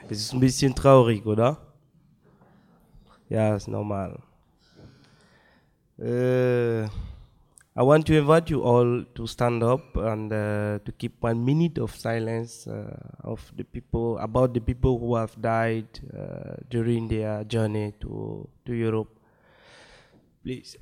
Es 0.07 0.21
ist 0.21 0.33
ein 0.33 0.39
bisschen 0.39 0.73
traurig, 0.73 1.25
oder? 1.25 1.57
Ja, 3.27 3.57
ist 3.57 3.67
normal. 3.67 4.17
Uh, 5.97 6.87
I 7.79 7.83
want 7.83 8.07
to 8.07 8.17
invite 8.17 8.49
you 8.49 8.63
all 8.63 9.03
to 9.13 9.27
stand 9.27 9.61
up 9.61 9.95
and 9.97 10.33
uh, 10.33 10.79
to 10.83 10.91
keep 10.97 11.21
one 11.21 11.45
minute 11.45 11.77
of 11.77 11.95
silence 11.95 12.65
uh, 12.65 12.97
of 13.23 13.51
the 13.55 13.63
people 13.63 14.17
about 14.17 14.55
the 14.55 14.59
people 14.59 14.97
who 14.97 15.13
have 15.15 15.39
died 15.39 15.85
uh, 16.11 16.55
during 16.71 17.07
their 17.07 17.43
journey 17.43 17.93
to 18.01 18.49
to 18.65 18.73
Europe. 18.73 19.19
Please. 20.43 20.75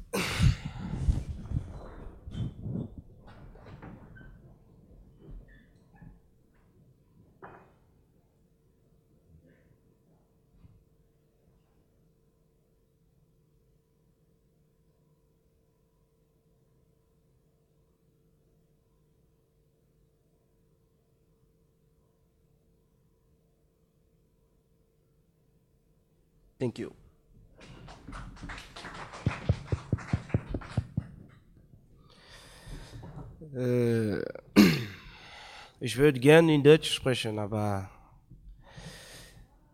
Thank 26.59 26.79
you. 26.79 26.91
Äh, 33.55 34.21
ich 35.79 35.95
würde 35.97 36.19
gerne 36.19 36.53
in 36.55 36.63
Deutsch 36.63 36.91
sprechen, 36.91 37.39
aber 37.39 37.89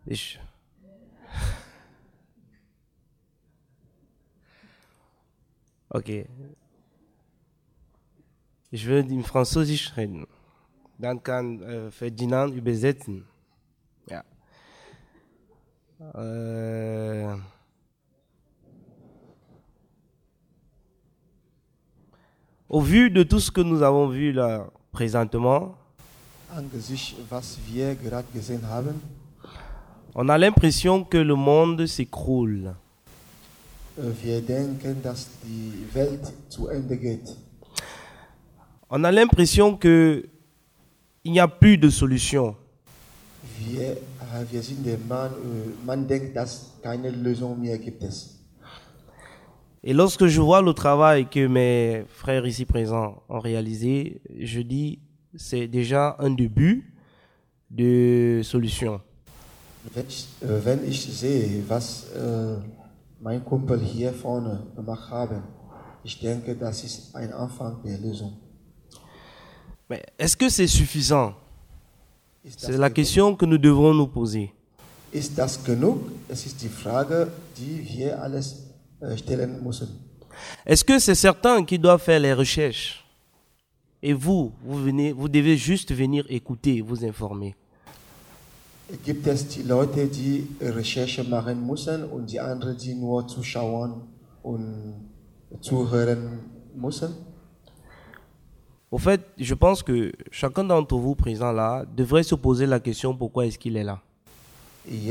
ich. 0.06 0.40
Okay. 5.94 6.26
Ich 8.70 8.86
würde 8.86 9.10
in 9.10 9.26
Französisch 9.26 9.98
reden. 9.98 10.26
Dann 10.98 11.22
kann 11.22 11.62
äh, 11.62 11.92
Ferdinand 11.92 12.56
übersetzen. 12.56 13.28
Euh, 16.16 17.36
Au 22.72 22.80
vu 22.80 23.10
de 23.12 23.24
tout 23.24 23.42
ce 23.42 23.52
que 23.52 23.60
nous 23.60 23.82
avons 23.84 24.08
vu 24.08 24.32
là 24.32 24.66
présentement, 24.94 25.76
on 30.16 30.30
a 30.30 30.38
l'impression 30.38 31.04
que 31.04 31.18
le 31.18 31.36
monde 31.36 31.86
s'écroule. 31.86 32.74
geht. 36.96 37.38
On 38.90 39.04
a 39.04 39.12
l'impression 39.12 39.76
que 39.76 40.30
il 41.26 41.34
n'y 41.34 41.42
a 41.42 41.50
plus 41.50 41.78
de 41.78 41.90
solution. 41.90 42.56
Wir, 43.68 43.98
wir 44.50 44.62
sind 44.62 44.86
der 44.86 44.98
Mann, 45.08 45.32
man 45.86 46.08
denkt, 46.08 46.36
dass 46.36 46.72
keine 46.82 47.10
Lösung 47.12 47.60
mehr 47.62 47.78
gibt 47.78 48.04
es. 48.04 48.38
Et 49.84 49.94
lorsque 49.94 50.28
je 50.28 50.40
vois 50.40 50.62
le 50.62 50.74
travail 50.74 51.28
que 51.28 51.48
mes 51.48 52.06
frères 52.08 52.46
ici 52.46 52.66
présents 52.66 53.24
ont 53.30 53.40
réalisé, 53.40 54.22
je 54.40 54.62
dis 54.62 55.00
c'est 55.36 55.68
déjà 55.68 56.16
un 56.20 56.30
début 56.30 56.94
de 57.70 58.42
solution. 58.44 59.02
Wenn 59.96 60.06
ich, 60.08 60.28
wenn 60.42 60.88
ich 60.88 61.02
sehe, 61.02 61.64
was 61.68 62.06
äh, 62.16 62.58
mein 63.20 63.44
Kumpel 63.44 63.80
hier 63.80 64.14
vorne 64.14 64.68
gemacht 64.76 65.10
haben, 65.10 65.42
ich 66.04 66.20
denke, 66.20 66.56
das 66.56 66.84
ist 66.84 67.16
ein 67.16 67.34
Anfang 67.34 67.82
der 67.84 67.98
Lösung. 67.98 68.34
Mais 69.90 70.04
est-ce 70.20 70.38
que 70.38 70.50
c'est 70.50 70.68
suffisant? 70.68 71.34
C'est 72.44 72.78
la 72.78 72.90
question 72.90 73.36
que 73.36 73.46
nous 73.46 73.58
devrons 73.58 73.94
nous 73.94 74.08
poser. 74.08 74.52
ist 75.12 75.38
das 75.38 75.64
genug? 75.64 76.12
Es 76.30 76.46
ist 76.46 76.62
die 76.62 76.70
Frage, 76.70 77.32
die 77.58 77.86
wir 77.94 78.22
alles 78.22 78.64
stellen 79.16 79.64
müssen. 79.64 79.90
Est-ce 80.66 80.84
que 80.84 80.98
c'est 81.00 81.16
certains 81.16 81.64
qui 81.66 81.78
doivent 81.78 82.02
faire 82.02 82.20
les 82.20 82.34
recherches? 82.34 83.04
Et 84.02 84.14
vous, 84.14 84.52
vous 84.64 84.84
venez, 84.84 85.12
vous 85.12 85.30
devez 85.30 85.58
juste 85.58 85.94
venir 85.94 86.26
écouter, 86.30 86.82
vous 86.82 87.04
informer. 87.04 87.56
Gibt 89.06 89.28
es 89.28 89.48
die 89.48 89.64
Leute, 89.64 90.08
die 90.08 90.48
Recherche 90.60 91.24
machen 91.24 91.66
müssen 91.66 92.04
und 92.06 92.32
die 92.32 92.40
anderen, 92.40 92.78
die 92.78 92.96
nur 92.96 93.28
zuschauen 93.28 94.02
und 94.44 95.10
zuhören 95.62 96.40
müssen? 96.76 97.14
Au 98.92 98.98
fait, 98.98 99.22
je 99.38 99.54
pense 99.54 99.82
que 99.82 100.12
chacun 100.32 100.66
d'entre 100.66 100.98
vous 100.98 101.16
présents 101.16 101.54
là 101.54 101.86
devrait 101.96 102.24
se 102.24 102.36
poser 102.36 102.66
la 102.66 102.82
question 102.82 103.16
pourquoi 103.16 103.46
est-ce 103.46 103.58
qu'il 103.58 103.78
est 103.78 103.86
là? 103.86 104.02
Il 104.86 105.10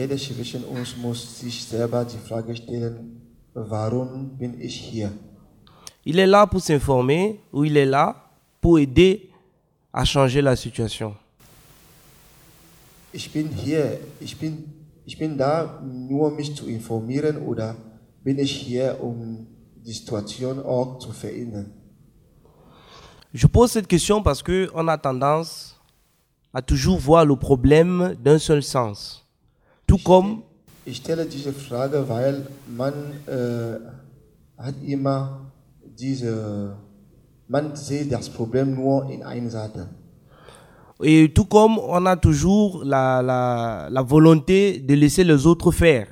est 6.18 6.26
là 6.26 6.46
pour 6.46 6.60
s'informer 6.60 7.40
ou 7.50 7.64
il 7.64 7.78
est 7.78 7.86
là 7.86 8.30
pour 8.60 8.78
aider 8.78 9.30
à 9.92 10.04
changer 10.04 10.42
la 10.42 10.56
situation? 10.56 11.14
Ich 13.14 13.32
bin 13.32 13.48
hier, 13.64 13.98
ich 14.20 14.36
bin, 14.36 14.58
ich 15.06 15.18
bin 15.18 15.36
da, 15.36 15.80
nur 15.82 16.30
mich 16.30 16.54
zu 16.54 16.68
informieren 16.68 17.38
oder 17.38 17.74
bin 18.22 18.38
ich 18.38 18.52
hier, 18.52 18.98
um 19.02 19.46
die 19.74 19.92
Situation 19.92 20.60
auch 20.60 20.98
zu 20.98 21.12
verändern? 21.12 21.79
Je 23.32 23.46
pose 23.46 23.70
cette 23.70 23.86
question 23.86 24.22
parce 24.22 24.42
que 24.42 24.68
on 24.74 24.88
a 24.88 24.98
tendance 24.98 25.80
à 26.52 26.60
toujours 26.62 26.98
voir 26.98 27.24
le 27.24 27.36
problème 27.36 28.16
d'un 28.22 28.38
seul 28.38 28.62
sens. 28.62 29.24
Tout 29.86 29.98
comme 29.98 30.42
Ich 30.86 30.96
stelle 30.96 31.26
diese 31.28 31.52
Frage, 31.52 32.08
weil 32.08 32.46
man 32.66 32.94
äh, 33.28 33.78
hat 34.58 34.74
immer 34.84 35.52
diese, 35.96 36.74
man 37.48 37.76
sieht 37.76 38.10
das 38.10 38.28
Problem 38.28 38.74
nur 38.74 39.08
in 39.10 39.22
einer 39.22 39.50
Seite. 39.50 39.86
et 41.02 41.32
tout 41.34 41.46
comme 41.46 41.78
on 41.78 42.04
a 42.06 42.16
toujours 42.16 42.82
la, 42.84 43.22
la, 43.22 43.88
la 43.90 44.02
volonté 44.02 44.80
de 44.80 44.94
laisser 44.94 45.24
les 45.24 45.46
autres 45.46 45.72
faire. 45.72 46.06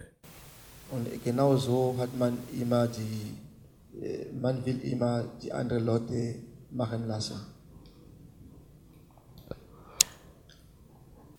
Und 0.90 1.06
genau 1.24 1.56
so 1.56 1.94
hat 1.98 2.16
man 2.18 2.38
immer 2.58 2.86
die, 2.86 4.00
äh, 4.02 4.26
man 4.40 4.64
will 4.64 4.80
immer 4.84 5.24
die 5.42 5.52
anderen 5.52 5.84
Leute 5.84 6.36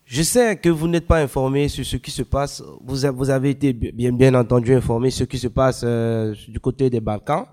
Je 0.05 0.23
sais 0.23 0.57
que 0.57 0.69
vous 0.69 0.87
n'êtes 0.87 1.05
pas 1.05 1.21
informé 1.21 1.67
sur 1.67 1.85
ce 1.85 1.97
qui 1.97 2.09
se 2.09 2.23
passe. 2.23 2.63
Vous, 2.83 3.29
avez 3.29 3.51
été 3.51 3.73
bien, 3.73 4.11
bien 4.11 4.33
entendu 4.33 4.73
informé 4.73 5.11
sur 5.11 5.25
ce 5.25 5.29
qui 5.29 5.37
se 5.37 5.47
passe 5.47 5.81
euh, 5.83 6.33
du 6.47 6.59
côté 6.59 6.89
des 6.89 6.99
Balkans. 6.99 7.45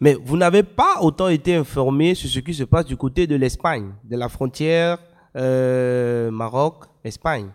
Mais 0.00 0.14
vous 0.14 0.36
n'avez 0.36 0.64
pas 0.64 1.00
autant 1.00 1.28
été 1.28 1.54
informé 1.54 2.16
sur 2.16 2.28
ce 2.28 2.40
qui 2.40 2.54
se 2.54 2.64
passe 2.64 2.86
du 2.86 2.96
côté 2.96 3.28
de 3.28 3.36
l'Espagne, 3.36 3.92
de 4.02 4.16
la 4.16 4.28
frontière 4.28 4.98
euh, 5.36 6.30
Maroc-Espagne. 6.32 7.50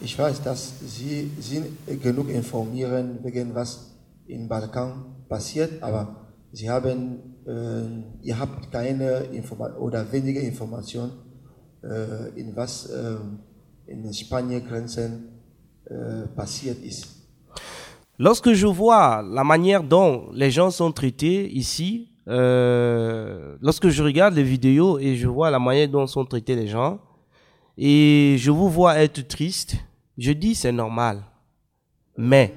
Ich 0.00 0.18
weiß, 0.18 0.42
dass 0.42 0.74
Sie 0.80 1.30
sind 1.40 1.66
genug 2.02 2.28
informieren 2.30 3.18
wegen 3.22 3.54
was 3.54 3.92
im 4.26 4.48
Balkan 4.48 5.04
passiert, 5.28 5.82
aber 5.82 6.23
Sie 6.54 6.70
haben, 6.70 7.18
äh, 7.46 8.26
ihr 8.26 8.38
habt 8.38 8.70
keine 8.70 9.24
Informa 9.32 9.74
oder 9.76 10.10
wenige 10.12 10.38
Informationen, 10.40 11.10
äh, 11.82 12.40
in 12.40 12.54
was 12.54 12.86
äh, 12.86 13.16
in 13.88 14.12
Spanien 14.14 14.64
Grenzen 14.64 15.30
äh, 15.86 16.28
passiert 16.36 16.78
ist. 16.78 17.08
Lorsque 18.18 18.52
je 18.52 18.68
vois 18.68 19.20
la 19.22 19.42
manière 19.42 19.82
dont 19.82 20.30
les 20.32 20.52
gens 20.52 20.70
sont 20.70 20.92
traités 20.92 21.50
ici, 21.52 22.12
euh, 22.28 23.56
lorsque 23.60 23.88
je 23.88 24.04
regarde 24.04 24.34
les 24.34 24.44
vidéos 24.44 25.00
et 25.00 25.16
je 25.16 25.26
vois 25.26 25.50
la 25.50 25.58
manière 25.58 25.88
dont 25.88 26.06
sont 26.06 26.24
traités 26.24 26.54
les 26.54 26.68
gens, 26.68 27.00
et 27.76 28.36
je 28.38 28.52
vous 28.52 28.70
vois 28.70 28.96
être 28.98 29.26
triste, 29.26 29.74
je 30.16 30.30
dis 30.30 30.54
c'est 30.54 30.70
normal. 30.70 31.24
Mais 32.16 32.54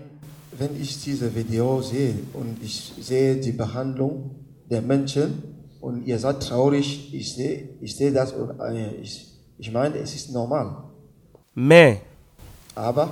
Wenn 0.60 0.82
ich 0.82 1.04
diese 1.04 1.34
Video 1.36 1.82
sehe 1.82 2.16
und 2.34 2.58
ich 2.64 2.94
sehe 3.00 3.36
die 3.36 3.52
Behandlung 3.52 4.32
der 4.70 4.82
Menschen 4.82 5.44
und 5.82 6.06
ihr 6.08 6.18
seid 6.18 6.42
traurig, 6.42 7.14
ich 7.14 7.34
sehe, 7.36 7.70
ich 7.80 7.96
sehe 7.96 8.12
das 8.12 8.34
und 8.34 8.60
ich, 9.02 9.28
ich 9.60 9.72
meine, 9.72 9.98
es 9.98 10.16
ist 10.16 10.32
normal. 10.32 10.84
mais 11.54 11.98
Aber 12.76 13.10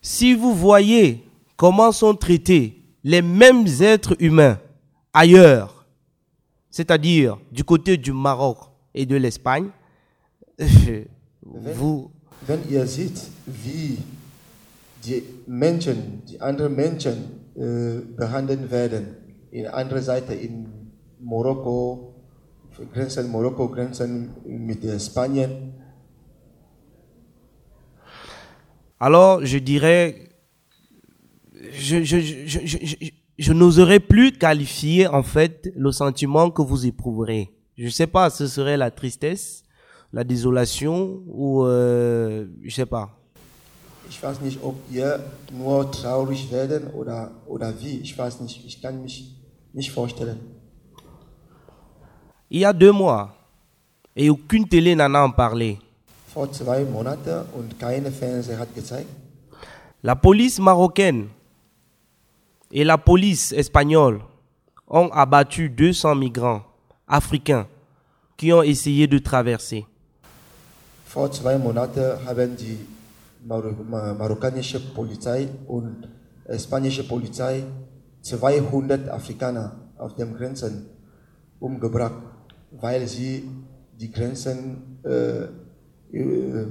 si 0.00 0.34
vous 0.34 0.54
voyez 0.54 1.22
comment 1.56 1.92
sont 1.92 2.14
traités 2.14 2.82
les 3.02 3.22
mêmes 3.22 3.66
êtres 3.80 4.16
humains 4.20 4.58
ailleurs, 5.12 5.84
c'est-à-dire 6.70 7.38
du 7.52 7.64
côté 7.64 7.96
du 7.96 8.12
Maroc 8.12 8.58
et 8.94 9.06
de 9.06 9.16
l'Espagne, 9.16 9.70
vous, 11.42 12.10
wenn 12.46 12.60
ihr 12.70 12.86
seht, 12.86 13.28
wie 13.46 13.98
die 15.04 15.22
Menschen, 15.46 16.22
die 16.28 16.40
anderen 16.40 16.74
Menschen 16.74 17.16
äh, 17.56 18.00
behandelt 18.16 18.70
werden, 18.70 19.16
in 19.50 19.66
anderer 19.66 20.02
Seite 20.02 20.34
in 20.34 20.66
Marokko, 21.20 22.14
Grenzen 22.92 23.30
Marokko, 23.30 23.68
Grenzen 23.68 24.30
mit 24.44 24.82
Spanien, 25.00 25.72
alors 29.04 29.44
je 29.44 29.58
dirais, 29.58 30.30
je, 31.72 32.02
je, 32.04 32.20
je, 32.20 33.10
je, 33.38 33.52
n'oserais 33.52 34.00
plus 34.00 34.32
qualifier 34.32 35.06
en 35.06 35.22
fait 35.22 35.70
le 35.76 35.92
sentiment 35.92 36.50
que 36.50 36.62
vous 36.62 36.86
éprouverez. 36.86 37.50
Je 37.76 37.88
sais 37.88 38.06
pas, 38.06 38.30
ce 38.30 38.46
serait 38.46 38.78
la 38.78 38.90
tristesse, 38.90 39.62
la 40.12 40.24
désolation 40.24 41.22
ou 41.26 41.64
euh, 41.64 42.46
je 42.62 42.74
sais 42.74 42.86
pas. 42.86 43.23
Ich 44.08 44.22
weiß 44.22 44.40
nicht, 44.40 44.58
ob 44.62 44.76
ihr 44.90 45.20
nur 45.52 45.90
traurig 45.90 46.50
werden 46.50 46.88
oder, 46.92 47.30
oder 47.46 47.72
wie, 47.80 47.98
ich 47.98 48.16
weiß 48.16 48.40
nicht, 48.40 48.64
ich 48.64 48.80
kann 48.80 49.02
mich 49.02 49.34
nicht 49.72 49.90
vorstellen. 49.90 50.40
Il 52.50 52.60
y 52.60 52.64
a 52.64 52.72
deux 52.72 52.92
mois, 52.92 53.30
et 54.14 54.30
aucune 54.30 54.68
télé 54.68 54.94
n'en 54.94 55.14
a 55.14 55.24
en 55.24 55.30
parlé, 55.30 55.78
Vor 56.32 56.50
zwei 56.52 56.84
Monaten 56.84 57.44
und 57.54 57.78
keine 57.78 58.10
Fernseher 58.10 58.58
hat 58.58 58.74
gezeigt, 58.74 59.08
la 60.02 60.14
police 60.14 60.58
marocaine 60.58 61.28
et 62.72 62.84
la 62.84 62.98
police 62.98 63.52
espagnole 63.52 64.20
ont 64.88 65.10
abattu 65.12 65.68
200 65.68 66.14
migrants 66.14 66.62
africains 67.06 67.66
qui 68.36 68.52
ont 68.52 68.62
essayé 68.62 69.06
de 69.06 69.18
traverser. 69.18 69.86
Vor 71.06 71.30
zwei 71.30 71.56
Monaten 71.56 72.18
haben 72.26 72.56
die 72.56 72.78
marokkanische 73.44 74.80
Polizei 74.94 75.48
und 75.66 76.08
spanische 76.58 77.04
Polizei 77.04 77.64
200 78.22 79.08
Afrikaner 79.08 79.90
auf 79.98 80.14
den 80.14 80.34
Grenzen 80.34 80.86
umgebracht, 81.60 82.22
weil 82.72 83.06
sie 83.06 83.48
die 83.98 84.10
Grenzen, 84.10 84.98
äh, 85.04 85.44
äh, 86.16 86.66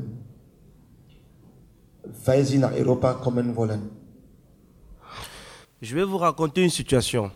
weil 2.26 2.44
sie 2.44 2.58
nach 2.58 2.74
Europa 2.74 3.14
kommen 3.14 3.56
wollen. 3.56 3.90
Je 5.80 5.96
vais 5.96 6.06
vous 6.06 6.18
raconter 6.18 6.64
une 6.64 6.70
situation. 6.70 7.30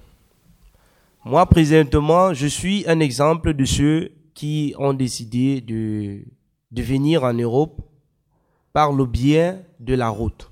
Moi, 1.26 1.46
présentement, 1.48 2.34
je 2.34 2.48
suis 2.48 2.86
un 2.88 3.02
exemple 3.02 3.54
de 3.54 3.66
ceux 3.66 4.12
qui 4.34 4.74
ont 4.78 4.94
décidé 4.94 5.60
de, 5.60 6.24
de 6.72 6.82
venir 6.82 7.24
en 7.24 7.34
Europe 7.34 7.82
par 8.78 8.92
le 8.92 9.08
biais 9.08 9.56
de 9.80 9.96
la 9.96 10.10
route. 10.10 10.52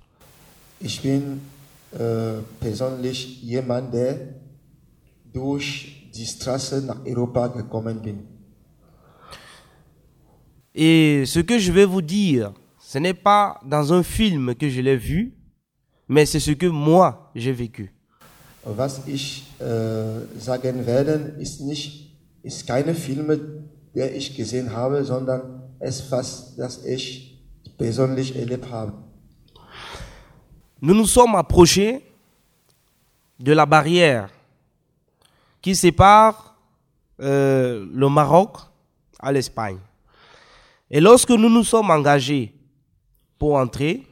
Ich 0.81 0.99
bin 1.03 1.41
äh, 1.93 2.41
persönlich 2.59 3.43
jemand, 3.43 3.93
der 3.93 4.17
durch 5.31 6.09
die 6.11 6.25
Straße 6.25 6.81
nach 6.87 7.05
Europa 7.05 7.49
gekommen 7.49 8.01
bin. 8.01 8.17
Et 10.73 11.23
ce 11.27 11.41
que 11.41 11.59
je 11.59 11.71
vais 11.71 11.85
vous 11.85 12.01
dire, 12.01 12.51
ce 12.79 12.97
n'est 12.97 13.13
pas 13.13 13.59
dans 13.63 13.93
un 13.93 14.01
film 14.01 14.55
que 14.55 14.69
je 14.69 14.81
l'ai 14.81 14.97
vu, 14.97 15.35
mais 16.07 16.25
c'est 16.25 16.39
ce 16.39 16.53
que 16.53 16.65
moi 16.65 17.31
j'ai 17.35 17.53
vécu. 17.53 17.93
Was 18.63 19.01
ich 19.05 19.43
äh, 19.59 20.39
sagen 20.39 20.87
werde, 20.87 21.35
ist 21.39 21.61
nicht, 21.61 22.17
ist 22.41 22.65
keine 22.65 22.95
Filme, 22.95 23.37
die 23.93 24.01
ich 24.17 24.35
gesehen 24.35 24.71
habe, 24.71 25.03
sondern 25.03 25.69
es 25.79 26.09
was, 26.09 26.55
das 26.55 26.83
ich 26.83 27.34
persönlich 27.77 28.35
erlebt 28.35 28.69
habe. 28.71 28.93
Nous 30.81 30.93
nous 30.93 31.07
sommes 31.07 31.35
approchés 31.35 32.03
de 33.39 33.53
la 33.53 33.65
barrière 33.65 34.29
qui 35.61 35.75
sépare 35.75 36.55
euh, 37.19 37.85
le 37.91 38.09
Maroc 38.09 38.57
à 39.19 39.31
l'Espagne. 39.31 39.79
Et 40.91 40.99
lorsque 40.99 41.31
nous 41.31 41.49
nous 41.49 41.63
sommes 41.63 41.89
engagés 41.89 42.53
pour 43.39 43.55
entrer, 43.55 44.03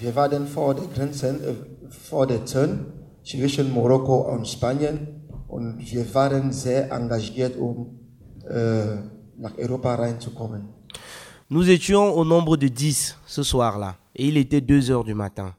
Wir 0.00 0.16
waren 0.16 0.48
vor 0.48 0.74
der 0.74 0.86
Grenze, 0.86 1.28
äh, 1.28 1.54
vor 1.88 2.26
der 2.26 2.44
Zone 2.46 2.86
zwischen 3.22 3.72
Marokko 3.72 4.22
und 4.32 4.48
Spanien 4.48 5.22
und 5.46 5.78
wir 5.78 6.12
waren 6.14 6.50
sehr 6.52 6.90
engagiert, 6.90 7.56
um 7.56 8.00
äh, 8.48 8.96
nach 9.36 9.56
Europa 9.56 9.94
reinzukommen. 9.94 10.68
Nous 11.50 11.68
étions 11.70 12.16
au 12.16 12.24
nombre 12.24 12.56
de 12.56 12.68
10 12.68 13.18
ce 13.26 13.42
soir-là. 13.42 13.96
Et 14.16 14.28
il 14.28 14.36
était 14.36 14.60
2 14.60 14.90
heures 14.90 15.04
du 15.04 15.14
matin. 15.14 15.54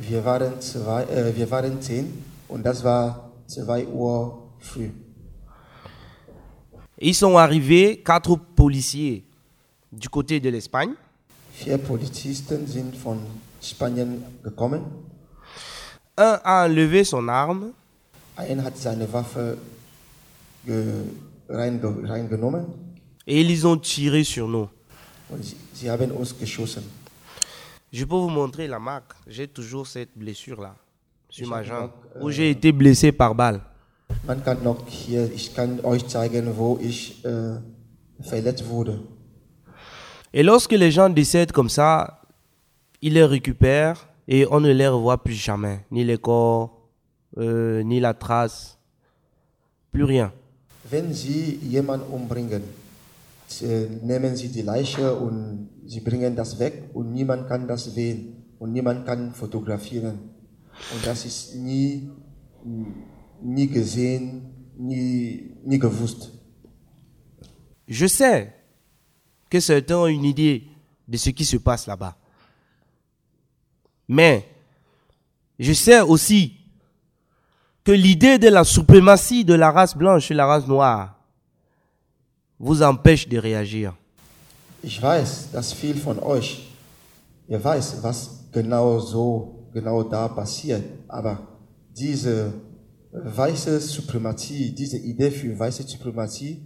Wir 0.00 0.24
waren, 0.24 0.60
zwei, 0.60 1.02
äh, 1.10 1.34
wir 1.34 1.50
waren 1.50 1.80
zehn 1.82 2.06
und 2.48 2.62
das 2.64 2.84
war 2.84 3.32
2 3.48 3.86
Uhr 3.88 4.48
früh. 4.60 4.90
Et 7.00 7.08
ils 7.08 7.14
sont 7.14 7.36
arrivés, 7.36 8.00
quatre 8.04 8.36
policiers 8.36 9.24
du 9.90 10.08
côté 10.08 10.38
de 10.38 10.50
l'Espagne. 10.50 10.92
Vier 11.52 11.78
Polizisten 11.78 12.66
sind 12.68 12.94
von 12.94 13.18
Spanien 13.60 14.20
gekommen. 14.44 14.82
Un 16.16 16.38
a 16.44 16.66
enlevé 16.66 17.02
son 17.04 17.26
arme 17.28 17.72
Ein 18.36 18.64
hat 18.64 18.76
seine 18.76 19.12
Waffe 19.12 19.56
ge 20.64 21.04
reinge 21.48 21.86
reingenommen 22.04 22.66
et 23.26 23.40
ils 23.40 23.66
ont 23.66 23.76
tiré 23.76 24.24
sur 24.24 24.48
nous. 24.48 24.68
Sie, 25.74 25.90
haben 25.90 26.10
uns 26.12 26.32
geschossen. 26.38 26.82
Je 27.92 28.04
peux 28.04 28.16
vous 28.16 28.28
montrer 28.28 28.66
la 28.66 28.78
marque. 28.78 29.14
J'ai 29.26 29.48
toujours 29.48 29.86
cette 29.86 30.10
blessure-là 30.16 30.74
sur 31.30 31.48
ma 31.48 31.62
jambe 31.62 31.90
où 32.20 32.30
j'ai 32.30 32.50
été 32.50 32.72
blessé 32.72 33.12
par 33.12 33.34
balle. 33.34 33.60
Man 34.26 34.42
kann 34.42 34.62
noch 34.62 34.86
hier, 34.88 35.30
ich 35.32 35.54
kann 35.54 35.80
euch 35.84 36.06
zeigen, 36.06 36.56
wo 36.56 36.78
ich 36.80 37.24
äh, 37.24 37.58
verletzt 38.20 38.66
wurde. 38.66 39.00
Et 40.32 40.42
lorsque 40.42 40.72
les 40.72 40.90
gens 40.90 41.08
décèdent 41.08 41.52
comme 41.52 41.68
ça, 41.68 42.20
ils 43.00 43.14
les 43.14 43.24
récupèrent 43.24 44.08
et 44.26 44.46
on 44.50 44.60
ne 44.60 44.72
les 44.72 44.88
revoit 44.88 45.22
plus 45.22 45.34
jamais. 45.34 45.84
Ni 45.90 46.04
les 46.04 46.18
corps, 46.18 46.88
euh, 47.38 47.82
ni 47.82 48.00
la 48.00 48.14
trace, 48.14 48.78
plus 49.92 50.04
rien. 50.04 50.32
Wenn 50.90 51.12
sie 51.14 51.58
jemanden 51.70 52.06
umbringen, 52.14 52.62
nehmen 54.02 54.36
sie 54.36 54.48
die 54.48 54.62
Leiche 54.62 55.14
und 55.14 55.70
sie 55.86 56.00
bringen 56.00 56.36
das 56.36 56.58
weg 56.58 56.90
und 56.94 57.12
niemand 57.12 57.48
kann 57.48 57.66
das 57.66 57.84
sehen 57.84 58.44
und 58.58 58.72
niemand 58.72 59.06
kann 59.06 59.34
fotografieren. 59.34 60.18
Und 60.94 61.06
das 61.06 61.24
ist 61.24 61.54
nie, 61.56 62.10
nie 63.42 63.68
gesehen, 63.68 64.72
nie, 64.76 65.54
nie 65.64 65.78
gewusst. 65.78 66.32
Je 67.86 68.06
sais 68.06 68.52
que 69.48 69.60
certains 69.60 69.96
ont 69.96 70.06
une 70.06 70.24
idée 70.24 70.68
de 71.06 71.16
ce 71.16 71.30
qui 71.30 71.44
se 71.44 71.56
passe 71.56 71.86
là-bas. 71.86 72.16
Mais 74.06 74.46
je 75.58 75.72
sais 75.72 76.00
aussi 76.00 76.54
que 77.82 77.92
l'idée 77.92 78.38
de 78.38 78.48
la 78.48 78.64
suprématie 78.64 79.44
de 79.44 79.54
la 79.54 79.70
race 79.70 79.96
blanche 79.96 80.30
et 80.30 80.34
la 80.34 80.46
race 80.46 80.66
noire 80.66 81.17
vous 82.58 82.82
empêche 82.82 83.28
de 83.28 83.38
réagir. 83.38 83.94
Ich 84.82 85.00
weiß, 85.00 85.50
dass 85.52 85.72
viel 85.72 85.96
von 85.96 86.18
euch, 86.20 86.68
ihr 87.48 87.62
weiß, 87.62 88.02
was 88.02 88.44
genau 88.52 89.00
so, 89.00 89.68
genau 89.72 90.02
da 90.02 90.28
passiert, 90.28 90.82
aber 91.08 91.38
diese 91.96 92.52
weiße 93.12 93.80
Suprematie, 93.80 94.72
diese 94.72 94.98
Idee 94.98 95.30
für 95.30 95.58
weiße 95.58 95.82
Suprematie, 95.82 96.60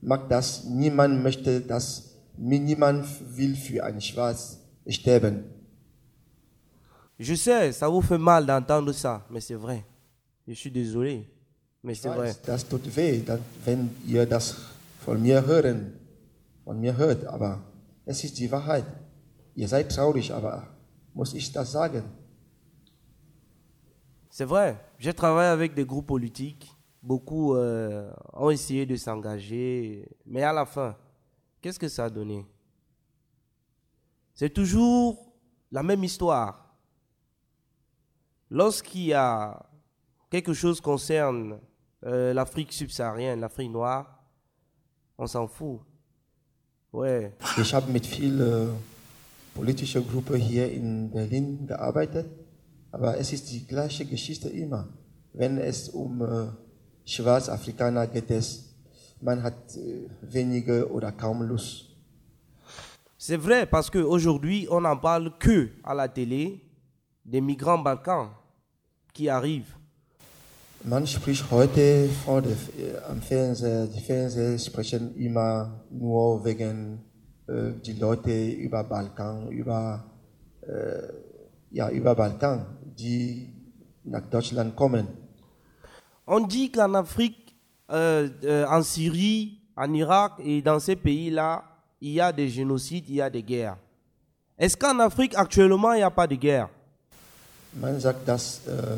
macht 0.00 0.30
das, 0.30 0.64
niemand 0.64 1.22
möchte 1.22 1.60
das, 1.60 2.14
niemand 2.36 3.06
will 3.36 3.54
für 3.56 3.82
Schwarz 4.00 4.58
sterben. 4.88 5.44
Je 7.18 7.34
sais, 7.34 7.72
ça 7.72 7.88
vous 7.88 8.00
fait 8.00 8.16
mal 8.18 8.46
d'entendre 8.46 8.92
ça, 8.92 9.26
mais 9.28 9.40
c'est 9.40 9.56
vrai. 9.56 9.84
Je 10.46 10.54
suis 10.54 10.70
désolé, 10.70 11.28
mais 11.82 11.94
c'est 11.94 12.08
vrai. 12.08 12.28
weiß, 12.28 12.42
das 12.46 12.68
tut 12.68 12.96
weh, 12.96 13.22
dann, 13.26 13.40
wenn 13.64 13.90
ihr 14.06 14.24
das 14.24 14.54
das 21.52 21.72
sagen? 21.72 22.04
C'est 24.30 24.44
vrai. 24.44 24.76
J'ai 24.98 25.12
travaillé 25.12 25.48
avec 25.48 25.74
des 25.74 25.84
groupes 25.84 26.06
politiques. 26.06 26.70
Beaucoup 27.02 27.56
euh, 27.56 28.10
ont 28.34 28.50
essayé 28.50 28.86
de 28.86 28.96
s'engager. 28.96 30.08
Mais 30.26 30.42
à 30.42 30.52
la 30.52 30.64
fin, 30.64 30.96
qu'est-ce 31.60 31.78
que 31.78 31.88
ça 31.88 32.04
a 32.04 32.10
donné? 32.10 32.46
C'est 34.34 34.50
toujours 34.50 35.32
la 35.72 35.82
même 35.82 36.04
histoire. 36.04 36.76
Lorsqu'il 38.50 39.06
y 39.06 39.12
a 39.12 39.68
quelque 40.30 40.52
chose 40.52 40.80
concerne 40.80 41.58
euh, 42.04 42.32
l'Afrique 42.32 42.72
subsaharienne, 42.72 43.40
l'Afrique 43.40 43.70
noire, 43.70 44.17
on 45.18 45.26
s'en 45.26 45.48
fout. 45.48 45.80
Ouais. 46.92 47.32
Ich 47.60 47.74
habe 47.74 47.90
mit 47.90 48.06
vielen 48.06 48.70
politischen 49.54 50.06
Gruppen 50.08 50.36
hier 50.36 50.72
in 50.72 51.10
Berlin 51.10 51.66
gearbeitet, 51.66 52.26
aber 52.92 53.18
es 53.18 53.32
ist 53.32 53.50
die 53.50 53.66
gleiche 53.66 54.06
Geschichte 54.06 54.48
immer. 54.48 54.88
Wenn 55.34 55.58
es 55.58 55.88
um 55.90 56.22
äh, 56.22 56.46
Schwarzafrikaner 57.04 58.06
geht, 58.06 58.30
es, 58.30 58.74
man 59.20 59.42
hat 59.42 59.76
äh, 59.76 60.08
wenige 60.22 60.90
oder 60.90 61.12
kaum 61.12 61.42
Lust. 61.42 61.86
C'est 63.18 63.36
vrai 63.36 63.66
parce 63.66 63.90
qu'aujourd'hui, 63.90 64.68
on 64.70 64.80
n'en 64.82 64.96
parle 64.96 65.36
que 65.38 65.70
à 65.82 65.92
la 65.92 66.08
télé 66.08 66.62
des 67.24 67.40
migrants 67.40 67.78
balkans 67.78 68.30
qui 69.12 69.28
arrivent. 69.28 69.77
Man 70.84 71.06
spricht 71.06 71.50
heute 71.50 72.08
vor 72.24 72.40
der, 72.40 72.52
äh, 72.52 72.98
am 73.10 73.20
Fernseher, 73.20 73.86
die 73.86 74.00
Fernseher 74.00 74.56
sprechen 74.58 75.14
immer 75.16 75.84
nur 75.90 76.44
wegen 76.44 77.00
äh, 77.48 77.72
die 77.84 77.94
Leute 77.94 78.50
über 78.50 78.84
Balkan, 78.84 79.48
über, 79.48 80.04
äh, 80.62 81.02
ja, 81.72 81.90
über 81.90 82.14
Balkan, 82.14 82.64
die 82.96 83.52
nach 84.04 84.22
Deutschland 84.30 84.76
kommen. 84.76 85.08
On 86.26 86.46
dit 86.46 86.70
qu'en 86.70 86.94
Afrique, 86.94 87.56
euh, 87.90 88.28
euh, 88.44 88.66
en 88.66 88.82
Syrie, 88.82 89.58
en 89.74 89.92
Irak 89.94 90.34
et 90.38 90.62
dans 90.62 90.78
ces 90.78 90.96
pays-là, 90.96 91.64
il 92.00 92.12
y 92.12 92.20
a 92.20 92.32
des 92.32 92.48
génocides, 92.48 93.08
il 93.08 93.16
y 93.16 93.22
a 93.22 93.30
des 93.30 93.42
guerres. 93.42 93.78
Est-ce 94.56 94.76
qu'en 94.76 94.98
Afrique, 95.00 95.34
actuellement, 95.36 95.92
il 95.92 95.98
n'y 95.98 96.02
a 96.02 96.10
pas 96.10 96.26
de 96.26 96.36
guerre 96.36 96.68
Man 97.74 98.00
sagt, 98.00 98.26
dass 98.26 98.60
äh, 98.66 98.96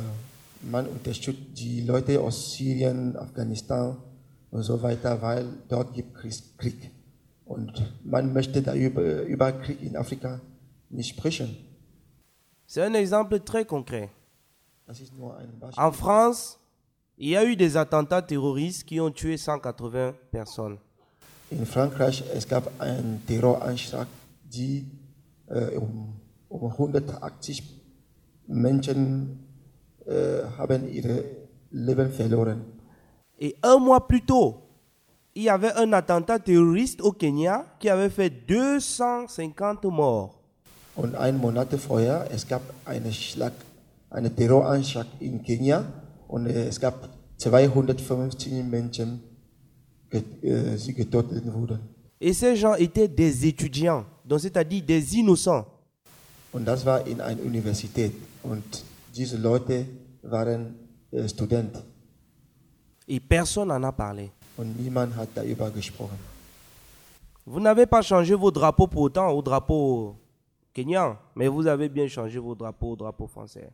man 0.62 0.86
unterstützt 0.86 1.40
die 1.54 1.82
Leute 1.82 2.20
aus 2.20 2.52
Syrien, 2.52 3.16
Afghanistan 3.16 3.96
und 4.50 4.62
so 4.62 4.82
weiter, 4.82 5.20
weil 5.22 5.46
dort 5.68 5.94
gibt 5.94 6.24
es 6.24 6.56
Krieg. 6.56 6.90
Und 7.44 7.72
man 8.04 8.32
möchte 8.32 8.62
da 8.62 8.74
über, 8.74 9.22
über 9.22 9.52
Krieg 9.52 9.82
in 9.82 9.96
Afrika 9.96 10.40
nicht 10.90 11.16
sprechen. 11.16 11.56
C'est 12.66 12.86
un 12.86 12.94
exemple 12.94 13.40
très 13.40 13.64
concret. 13.64 14.10
En 15.76 15.92
France, 15.92 16.58
il 17.16 17.30
y 17.30 17.36
a 17.36 17.44
eu 17.44 17.56
des 17.56 17.76
attentats 17.76 18.22
terroristes 18.22 18.84
qui 18.84 19.00
ont 19.00 19.10
tué 19.10 19.36
180 19.36 20.14
personnes. 20.30 20.78
In 21.50 21.66
Frankreich 21.66 22.22
es 22.32 22.46
gab 22.46 22.70
einen 22.80 23.22
Terroranschlag, 23.26 24.06
die 24.44 24.86
äh, 25.48 25.76
um, 25.76 26.14
um 26.48 26.70
180 26.70 27.62
Menschen 28.46 29.49
Et 33.38 33.56
un 33.62 33.78
mois 33.78 34.06
plus 34.06 34.22
tôt, 34.22 34.56
il 35.34 35.44
y 35.44 35.48
avait 35.48 35.72
un 35.76 35.92
attentat 35.92 36.38
terroriste 36.38 37.00
au 37.00 37.12
Kenya 37.12 37.64
qui 37.78 37.88
avait 37.88 38.10
fait 38.10 38.30
250 38.30 39.84
morts. 39.84 40.36
Und 40.96 41.14
ein 41.14 41.38
Monat 41.38 41.66
vorher, 41.78 42.26
es 42.30 42.46
gab 42.46 42.62
einen 42.84 43.12
Schlag, 43.12 43.52
einen 44.10 44.34
Terroranschlag 44.34 45.06
in 45.20 45.42
Kenia 45.42 45.84
und 46.28 46.46
es 46.46 46.78
gab 46.80 47.08
250 47.38 48.64
Menschen, 48.64 49.20
die 50.12 50.94
getötet 50.94 51.44
wurden. 51.54 51.78
Et 52.20 52.34
ces 52.34 52.54
gens 52.56 52.74
étaient 52.74 53.08
des 53.08 53.46
étudiants, 53.46 54.04
donc 54.26 54.40
c'est-à-dire 54.40 54.82
des 54.82 55.14
innocents. 55.14 55.64
Und 56.52 56.66
das 56.66 56.84
war 56.84 57.06
in 57.06 57.20
einer 57.20 57.40
Universität 57.42 58.12
und 58.42 58.84
diese 59.14 59.36
Leute 59.36 59.86
waren 60.22 60.74
äh, 61.10 61.28
Studenten 61.28 61.82
Et 63.08 63.20
personne 63.20 63.68
n'en 63.68 63.82
a 63.82 63.92
parlé. 63.92 64.30
und 64.56 64.78
niemand 64.78 65.16
hat 65.16 65.28
darüber 65.34 65.70
gesprochen. 65.70 66.18
Vous 67.46 67.60
n'avez 67.60 67.86
pas 67.86 68.02
changé 68.02 68.34
vos 68.34 68.50
drapeaux 68.50 68.86
pour 68.86 69.02
autant 69.02 69.30
au 69.30 69.42
drapeau 69.42 70.16
kenyan, 70.72 71.16
mais 71.34 71.48
vous 71.48 71.66
avez 71.66 71.88
bien 71.88 72.06
changé 72.06 72.38
vos 72.38 72.54
drapeaux 72.54 72.92
au 72.92 72.96
drapeau 72.96 73.26
français. 73.26 73.70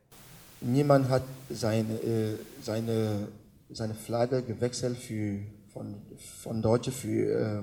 Niemand 0.63 1.05
hat 1.11 1.23
seine, 1.51 1.93
äh, 2.03 2.37
seine, 2.63 3.29
seine 3.71 3.95
Flagge 3.95 4.43
gewechselt 4.43 4.97
für, 4.97 5.41
von, 5.69 5.97
von 6.43 6.63
Deutsche 6.63 6.91
für 6.93 7.29
äh, 7.29 7.63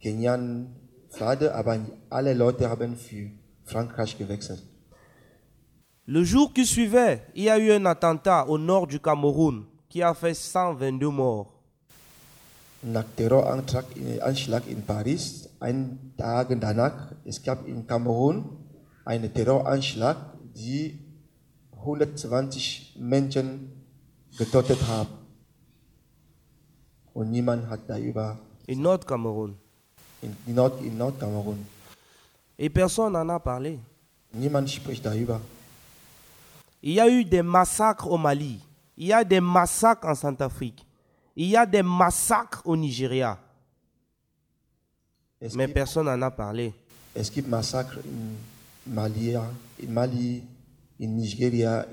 Kenian 0.00 0.74
Flagge, 1.10 1.54
aber 1.54 1.78
alle 2.08 2.34
Leute 2.34 2.68
haben 2.68 2.96
für 2.96 3.30
Frankreich 3.64 4.18
gewechselt. 4.18 4.62
Le 6.12 6.24
jour 6.24 6.52
qui 6.52 6.66
suivait, 6.66 7.22
il 7.36 7.44
y 7.44 7.48
a 7.48 7.56
eu 7.56 7.70
un 7.70 7.86
attentat 7.86 8.44
au 8.48 8.58
nord 8.58 8.88
du 8.88 8.98
Cameroun 8.98 9.62
qui 9.88 10.02
a 10.02 10.12
fait 10.12 10.34
122 10.34 11.08
morts. 11.08 11.46
Nach 12.82 13.04
Terroranschlag 13.14 13.84
Anschlag 14.20 14.64
in 14.68 14.82
Paris, 14.82 15.48
einen 15.60 16.12
Tag 16.16 16.48
danach, 16.58 17.12
es 17.24 17.40
gab 17.40 17.64
in 17.68 17.86
Kamerun 17.86 18.42
einen 19.04 19.32
Terroranschlag, 19.32 20.16
die 20.56 20.98
120 21.78 22.96
Menschen 22.98 23.70
getötet 24.36 24.80
hat. 24.88 25.06
Und 27.14 27.30
niemand 27.30 27.68
hat 27.70 27.82
darüber 27.86 28.36
Et 28.66 28.76
Nord-Cameroun. 28.76 29.54
in, 30.22 30.54
Nord, 30.56 30.82
in 30.82 30.98
Nordkamerun. 30.98 31.58
Et 32.58 32.68
personne 32.68 33.12
n'en 33.12 33.28
a 33.30 33.38
parlé. 33.38 33.78
Niemand 34.32 34.68
spricht 34.68 35.06
darüber. 35.06 35.40
Il 36.82 36.92
y 36.94 37.00
a 37.00 37.08
eu 37.08 37.24
des 37.24 37.42
massacres 37.42 38.10
au 38.10 38.16
Mali. 38.18 38.60
Il 38.96 39.06
y 39.06 39.12
a 39.12 39.24
des 39.24 39.40
massacres 39.40 40.06
en 40.08 40.14
Centrafrique. 40.14 40.86
Il 41.36 41.46
y 41.48 41.56
a 41.56 41.66
des 41.66 41.82
massacres 41.82 42.62
au 42.64 42.76
Nigeria. 42.76 43.38
Mais 45.54 45.68
personne 45.68 46.06
n'en 46.06 46.20
a 46.22 46.30
parlé. 46.30 46.74
es 47.14 47.30
gibt 47.30 47.48
Massaker 47.48 47.98
in 48.04 48.36
Mali, 48.94 49.34
in 49.82 49.92
Mali, 49.92 50.42
in 50.98 51.16
Nigeria, 51.16 51.86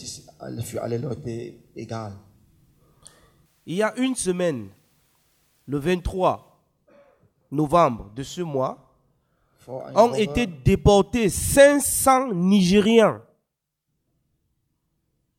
ist 0.00 0.28
alle- 0.38 0.62
für 0.62 0.82
alle 0.82 0.98
Leute 0.98 1.54
egal. 1.74 2.12
Il 3.64 3.76
y 3.76 3.82
a 3.82 3.96
une 3.98 4.14
semaine, 4.14 4.68
le 5.66 5.78
23 5.78 6.62
novembre 7.50 8.10
de 8.14 8.22
ce 8.22 8.42
mois, 8.42 8.85
ont 9.94 10.14
été 10.14 10.46
déportés 10.46 11.28
500 11.28 12.32
Nigériens 12.34 13.20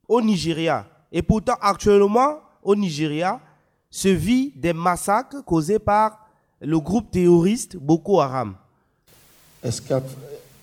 au 0.08 0.20
Nigeria. 0.20 0.86
Et 1.12 1.22
pourtant, 1.22 1.56
actuellement, 1.60 2.38
au 2.62 2.74
Nigeria, 2.74 3.40
se 3.90 4.08
vit 4.08 4.52
des 4.56 4.72
massacres 4.72 5.42
causés 5.44 5.78
par 5.78 6.26
le 6.60 6.78
groupe 6.80 7.10
terroriste 7.10 7.76
Boko 7.76 8.20
Haram. 8.20 8.56
Es 9.62 9.80
gab 9.86 10.04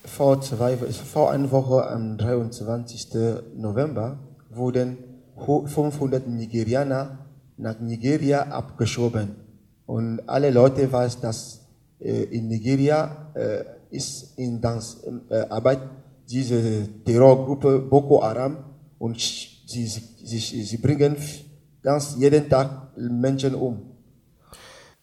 vor, 0.04 0.40
zwei, 0.40 0.76
vor 0.76 1.30
einer 1.32 1.50
Woche 1.50 1.88
am 1.90 2.16
23. 2.16 3.08
November 3.56 4.16
wurden 4.50 4.96
hu- 5.36 5.66
500 5.66 6.26
Nigerianer 6.28 7.18
nach 7.58 7.78
Nigeria 7.80 8.42
abgeschoben. 8.50 9.34
Und 9.86 10.20
alle 10.28 10.50
Leute 10.50 10.90
weiß, 10.90 11.20
dass 11.20 11.65
in 12.00 12.48
Nigeria 12.48 13.30
äh, 13.34 13.64
ist 13.90 14.38
in 14.38 14.60
das, 14.60 15.02
äh, 15.30 15.46
Arbeit 15.48 15.80
diese 16.28 16.88
Terrorgruppe 17.04 17.78
Boko 17.78 18.22
Haram 18.22 18.58
und 18.98 19.18
sie, 19.20 19.86
sie, 19.86 20.38
sie 20.38 20.76
bringen 20.78 21.16
ganz 21.82 22.16
jeden 22.18 22.48
Tag 22.48 22.96
Menschen 22.96 23.54
um. 23.54 23.92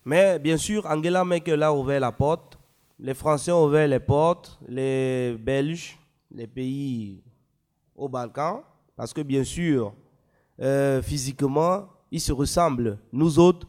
Mais 0.06 0.38
bien 0.38 0.58
sûr, 0.58 0.86
Angela 0.86 1.24
Merkel 1.24 1.64
a 1.64 1.72
ouvert 1.72 2.02
la 2.02 2.12
porte. 2.12 2.58
Les 3.00 3.14
Français 3.14 3.52
ont 3.52 3.66
ouvert 3.66 3.88
les 3.88 4.00
portes, 4.00 4.60
les 4.68 5.38
Belges, 5.40 5.98
les 6.30 6.48
pays 6.48 7.24
au 7.96 8.10
Balkan, 8.10 8.64
parce 8.96 9.14
que 9.14 9.22
bien 9.22 9.44
sûr, 9.44 9.94
euh, 10.60 11.02
physiquement, 11.02 11.88
ils 12.12 12.20
se 12.22 12.34
ressemblent. 12.34 12.98
Nous 13.12 13.40
autres, 13.40 13.68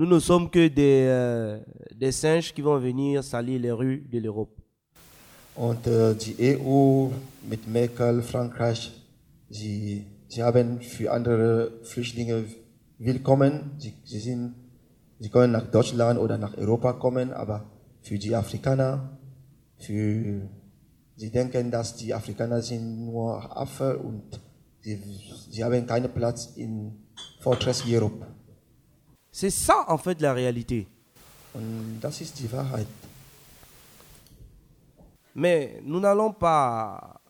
nous 0.00 0.06
ne 0.06 0.18
sommes 0.18 0.48
que 0.48 0.66
des, 0.68 1.08
euh, 1.10 1.58
des 1.94 2.10
singes 2.10 2.54
qui 2.54 2.62
vont 2.62 2.78
venir 2.78 3.22
salir 3.22 3.60
les 3.60 3.70
rues 3.70 4.02
de 4.10 4.18
l'Europe. 4.18 4.58
Und 5.56 5.86
äh, 5.86 6.14
die 6.14 6.56
EU 6.56 7.08
mit 7.46 7.68
Merkel, 7.68 8.22
Frankreich, 8.22 8.92
sie, 9.50 10.06
sie 10.26 10.42
haben 10.42 10.80
für 10.80 11.12
andere 11.12 11.72
Flüchtlinge 11.82 12.44
willkommen. 12.98 13.72
Sie, 13.78 13.92
sie, 14.04 14.20
sind, 14.20 14.54
sie 15.18 15.28
können 15.28 15.52
nach 15.52 15.70
Deutschland 15.70 16.18
oder 16.18 16.38
nach 16.38 16.56
Europa 16.56 16.94
kommen, 16.94 17.34
aber 17.34 17.66
für 18.00 18.18
die 18.18 18.34
Afrikaner, 18.34 19.18
für, 19.76 20.48
sie 21.16 21.30
denken, 21.30 21.70
dass 21.70 21.96
die 21.96 22.14
Afrikaner 22.14 22.62
sind 22.62 23.04
nur 23.04 23.54
Affe 23.54 23.98
und 23.98 24.40
sie, 24.80 24.98
sie 25.50 25.62
haben 25.62 25.86
keinen 25.86 26.10
Platz 26.10 26.54
in 26.56 27.04
Fortress 27.40 27.84
Europe. 27.86 28.39
C'est 29.32 29.50
ça 29.50 29.84
en 29.88 29.98
fait 29.98 30.20
la 30.20 30.32
réalité. 30.32 30.86
Mais 35.34 35.80
nous 35.84 36.00
n'allons 36.00 36.32
pas 36.32 37.20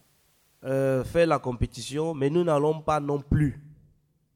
euh, 0.65 1.05
faire 1.05 1.27
la 1.27 1.39
compétition, 1.39 2.15
mais 2.15 2.31
nous 2.31 2.45
n'allons 2.45 2.81
pas 2.81 3.01
non 3.01 3.21
plus 3.21 3.61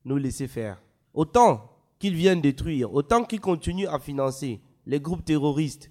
nous 0.04 0.16
laisser 0.16 0.48
faire. 0.48 0.80
Autant 1.12 1.70
qu'ils 1.98 2.14
viennent 2.14 2.40
détruire, 2.40 2.92
autant 2.92 3.24
qu'ils 3.24 3.40
continuent 3.40 3.88
à 3.88 3.98
financer 3.98 4.60
les 4.86 5.00
groupes 5.00 5.24
terroristes 5.24 5.90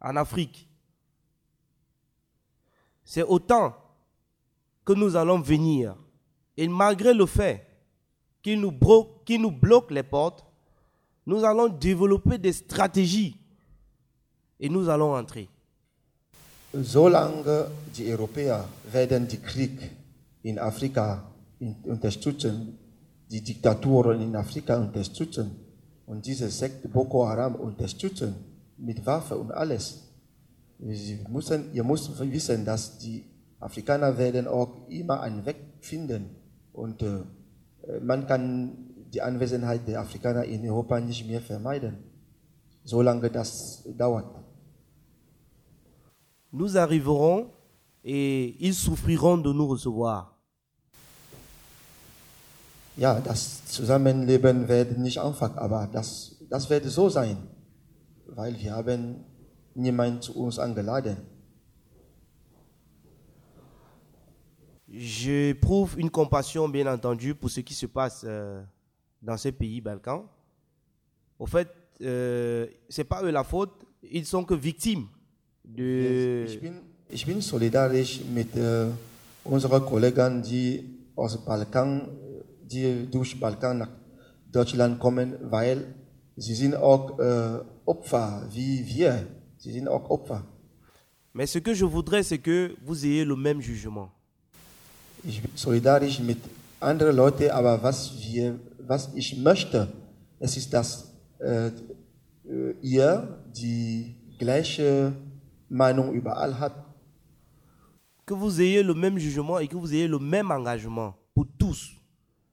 en 0.00 0.16
Afrique, 0.16 0.68
c'est 3.04 3.22
autant 3.22 3.74
que 4.84 4.92
nous 4.92 5.16
allons 5.16 5.40
venir. 5.40 5.94
Et 6.56 6.68
malgré 6.68 7.12
le 7.12 7.26
fait 7.26 7.66
qu'ils 8.42 8.60
nous, 8.60 8.72
nous 8.72 9.50
bloquent 9.50 9.92
les 9.94 10.02
portes, 10.02 10.45
nous 11.26 11.44
allons 11.44 11.68
développer 11.68 12.38
des 12.38 12.52
stratégies 12.52 13.36
et 14.60 14.68
nous 14.68 14.88
allons 14.88 15.14
entrer. 15.14 15.48
Solange 16.72 17.66
die 17.96 18.10
Europäer 18.12 18.64
werden 18.92 19.26
den 19.26 19.42
Krieg 19.42 19.90
in 20.42 20.58
Afrika 20.58 21.24
unterstützen, 21.84 22.78
die 23.30 23.40
Diktaturen 23.40 24.20
in 24.20 24.36
Afrika 24.36 24.76
unterstützen 24.76 25.50
und 26.06 26.24
diese 26.26 26.48
Sekte 26.50 26.88
Boko 26.88 27.26
Haram 27.26 27.56
unterstützen 27.56 28.34
mit 28.76 29.04
Waffen 29.04 29.38
und 29.38 29.52
alles. 29.52 30.02
Sie 30.78 31.18
müssen, 31.30 31.72
ihr 31.72 31.82
müsst 31.82 32.18
wissen, 32.20 32.64
dass 32.64 32.98
die 32.98 33.24
Afrikaner 33.58 34.16
werden 34.18 34.46
auch 34.46 34.88
immer 34.88 35.20
einen 35.22 35.44
Weg 35.46 35.56
finden 35.80 36.26
und 36.72 37.02
äh, 37.02 37.20
man 38.02 38.26
kann 38.26 38.85
die 39.16 39.22
Anwesenheit 39.22 39.88
der 39.88 40.00
Afrikaner 40.00 40.44
in 40.44 40.68
Europa 40.68 41.00
nicht 41.00 41.26
mehr 41.26 41.40
vermeiden, 41.40 41.96
solange 42.84 43.30
das 43.30 43.82
dauert. 43.96 44.46
nous 46.52 46.76
arriverons 46.76 47.50
et 48.04 48.56
ils 48.60 48.74
souffriront 48.74 49.38
de 49.38 49.52
nous 49.52 49.68
recevoir. 49.68 50.32
Ja, 52.96 53.20
das 53.20 53.66
Zusammenleben 53.66 54.68
wird 54.68 54.96
nicht 54.96 55.18
einfach, 55.18 55.54
aber 55.56 55.86
das, 55.92 56.36
das 56.48 56.70
wird 56.70 56.84
so 56.86 57.10
sein, 57.10 57.36
weil 58.26 58.58
wir 58.58 58.72
haben 58.74 59.24
niemanden 59.74 60.22
zu 60.22 60.34
uns 60.34 60.58
eingeladen. 60.58 61.16
J'éprouve 64.88 65.98
une 65.98 66.10
compassion, 66.10 66.70
bien 66.70 66.86
entendu, 66.86 67.34
pour 67.34 67.50
ce 67.50 67.60
qui 67.60 67.74
se 67.74 67.86
passe 67.86 68.24
euh, 68.24 68.62
dans 69.22 69.36
ces 69.36 69.52
pays 69.52 69.80
balkans. 69.80 70.24
Au 71.38 71.46
fait, 71.46 71.68
euh, 72.02 72.66
c'est 72.88 73.04
pas 73.04 73.22
eux 73.22 73.30
la 73.30 73.44
faute, 73.44 73.72
ils 74.02 74.26
sont 74.26 74.44
que 74.44 74.54
victimes 74.54 75.06
de. 75.64 76.44
Ich 76.46 76.60
bin, 76.60 76.82
ich 77.10 77.26
bin 77.26 77.40
solidarisch 77.40 78.20
mit 78.32 78.56
äh, 78.56 78.86
unseren 79.44 79.84
Kollegen, 79.84 80.42
die 80.42 80.84
aus 81.14 81.36
Balkan, 81.44 82.08
die 82.62 83.08
durch 83.10 83.38
Balkan 83.38 83.78
nach 83.78 83.90
Deutschland 84.52 84.98
kommen, 84.98 85.36
weil 85.50 85.94
sie 86.36 86.54
sind 86.54 86.74
auch 86.74 87.18
äh, 87.18 87.58
Opfer 87.84 88.46
wie 88.50 88.86
wir. 88.86 89.26
Sie 89.58 89.72
sind 89.72 89.88
auch 89.88 90.10
Opfer. 90.10 90.44
Mais 91.32 91.46
ce 91.46 91.58
que 91.58 91.74
je 91.74 91.84
voudrais, 91.84 92.22
c'est 92.22 92.38
que 92.38 92.74
vous 92.82 93.04
ayez 93.04 93.24
le 93.24 93.36
même 93.36 93.60
jugement. 93.60 94.10
Ich 95.24 95.42
bin 95.42 95.50
solidarisch 95.54 96.20
mit 96.20 96.38
anderen 96.80 97.16
Leuten, 97.16 97.50
aber 97.50 97.82
was, 97.82 98.12
wir, 98.22 98.58
was 98.86 99.10
ich 99.14 99.36
möchte, 99.36 99.92
es 100.38 100.56
ist, 100.56 100.72
dass 100.72 101.12
äh, 101.38 101.68
äh, 101.68 102.74
ihr 102.82 103.38
die 103.54 104.14
gleiche 104.38 105.12
Meinung 105.68 106.12
überall 106.12 106.58
habt. 106.58 106.84
Que 108.24 108.34
vous 108.34 108.60
ayez 108.60 108.82
le 108.82 108.94
même 108.94 109.18
jugement 109.18 109.58
et 109.60 109.68
que 109.68 109.76
vous 109.76 109.92
ayez 109.92 110.08
le 110.08 110.18
même 110.18 110.50
engagement 110.50 111.14
pour 111.34 111.46
tous. 111.58 111.92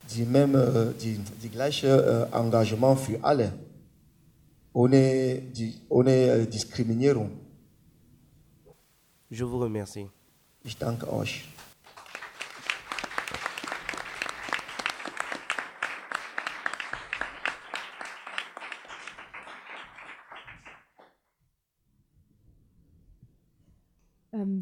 Die, 0.09 0.25
même, 0.25 0.55
äh, 0.55 0.93
die, 0.99 1.19
die 1.41 1.49
gleiche 1.49 1.88
äh, 1.88 2.36
Engagement 2.36 2.95
für 2.95 3.23
alle, 3.23 3.51
ohne, 4.73 5.41
die, 5.53 5.81
ohne 5.89 6.45
Diskriminierung. 6.45 7.31
Je 9.31 9.43
vous 9.43 9.59
remercie. 9.59 10.09
Ich 10.63 10.77
danke 10.77 11.11
euch. 11.11 11.52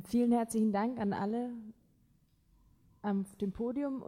Vielen 0.07 0.31
herzlichen 0.31 0.71
Dank 0.71 0.99
an 0.99 1.13
alle 1.13 1.51
auf 3.01 3.35
dem 3.37 3.51
Podium. 3.51 4.01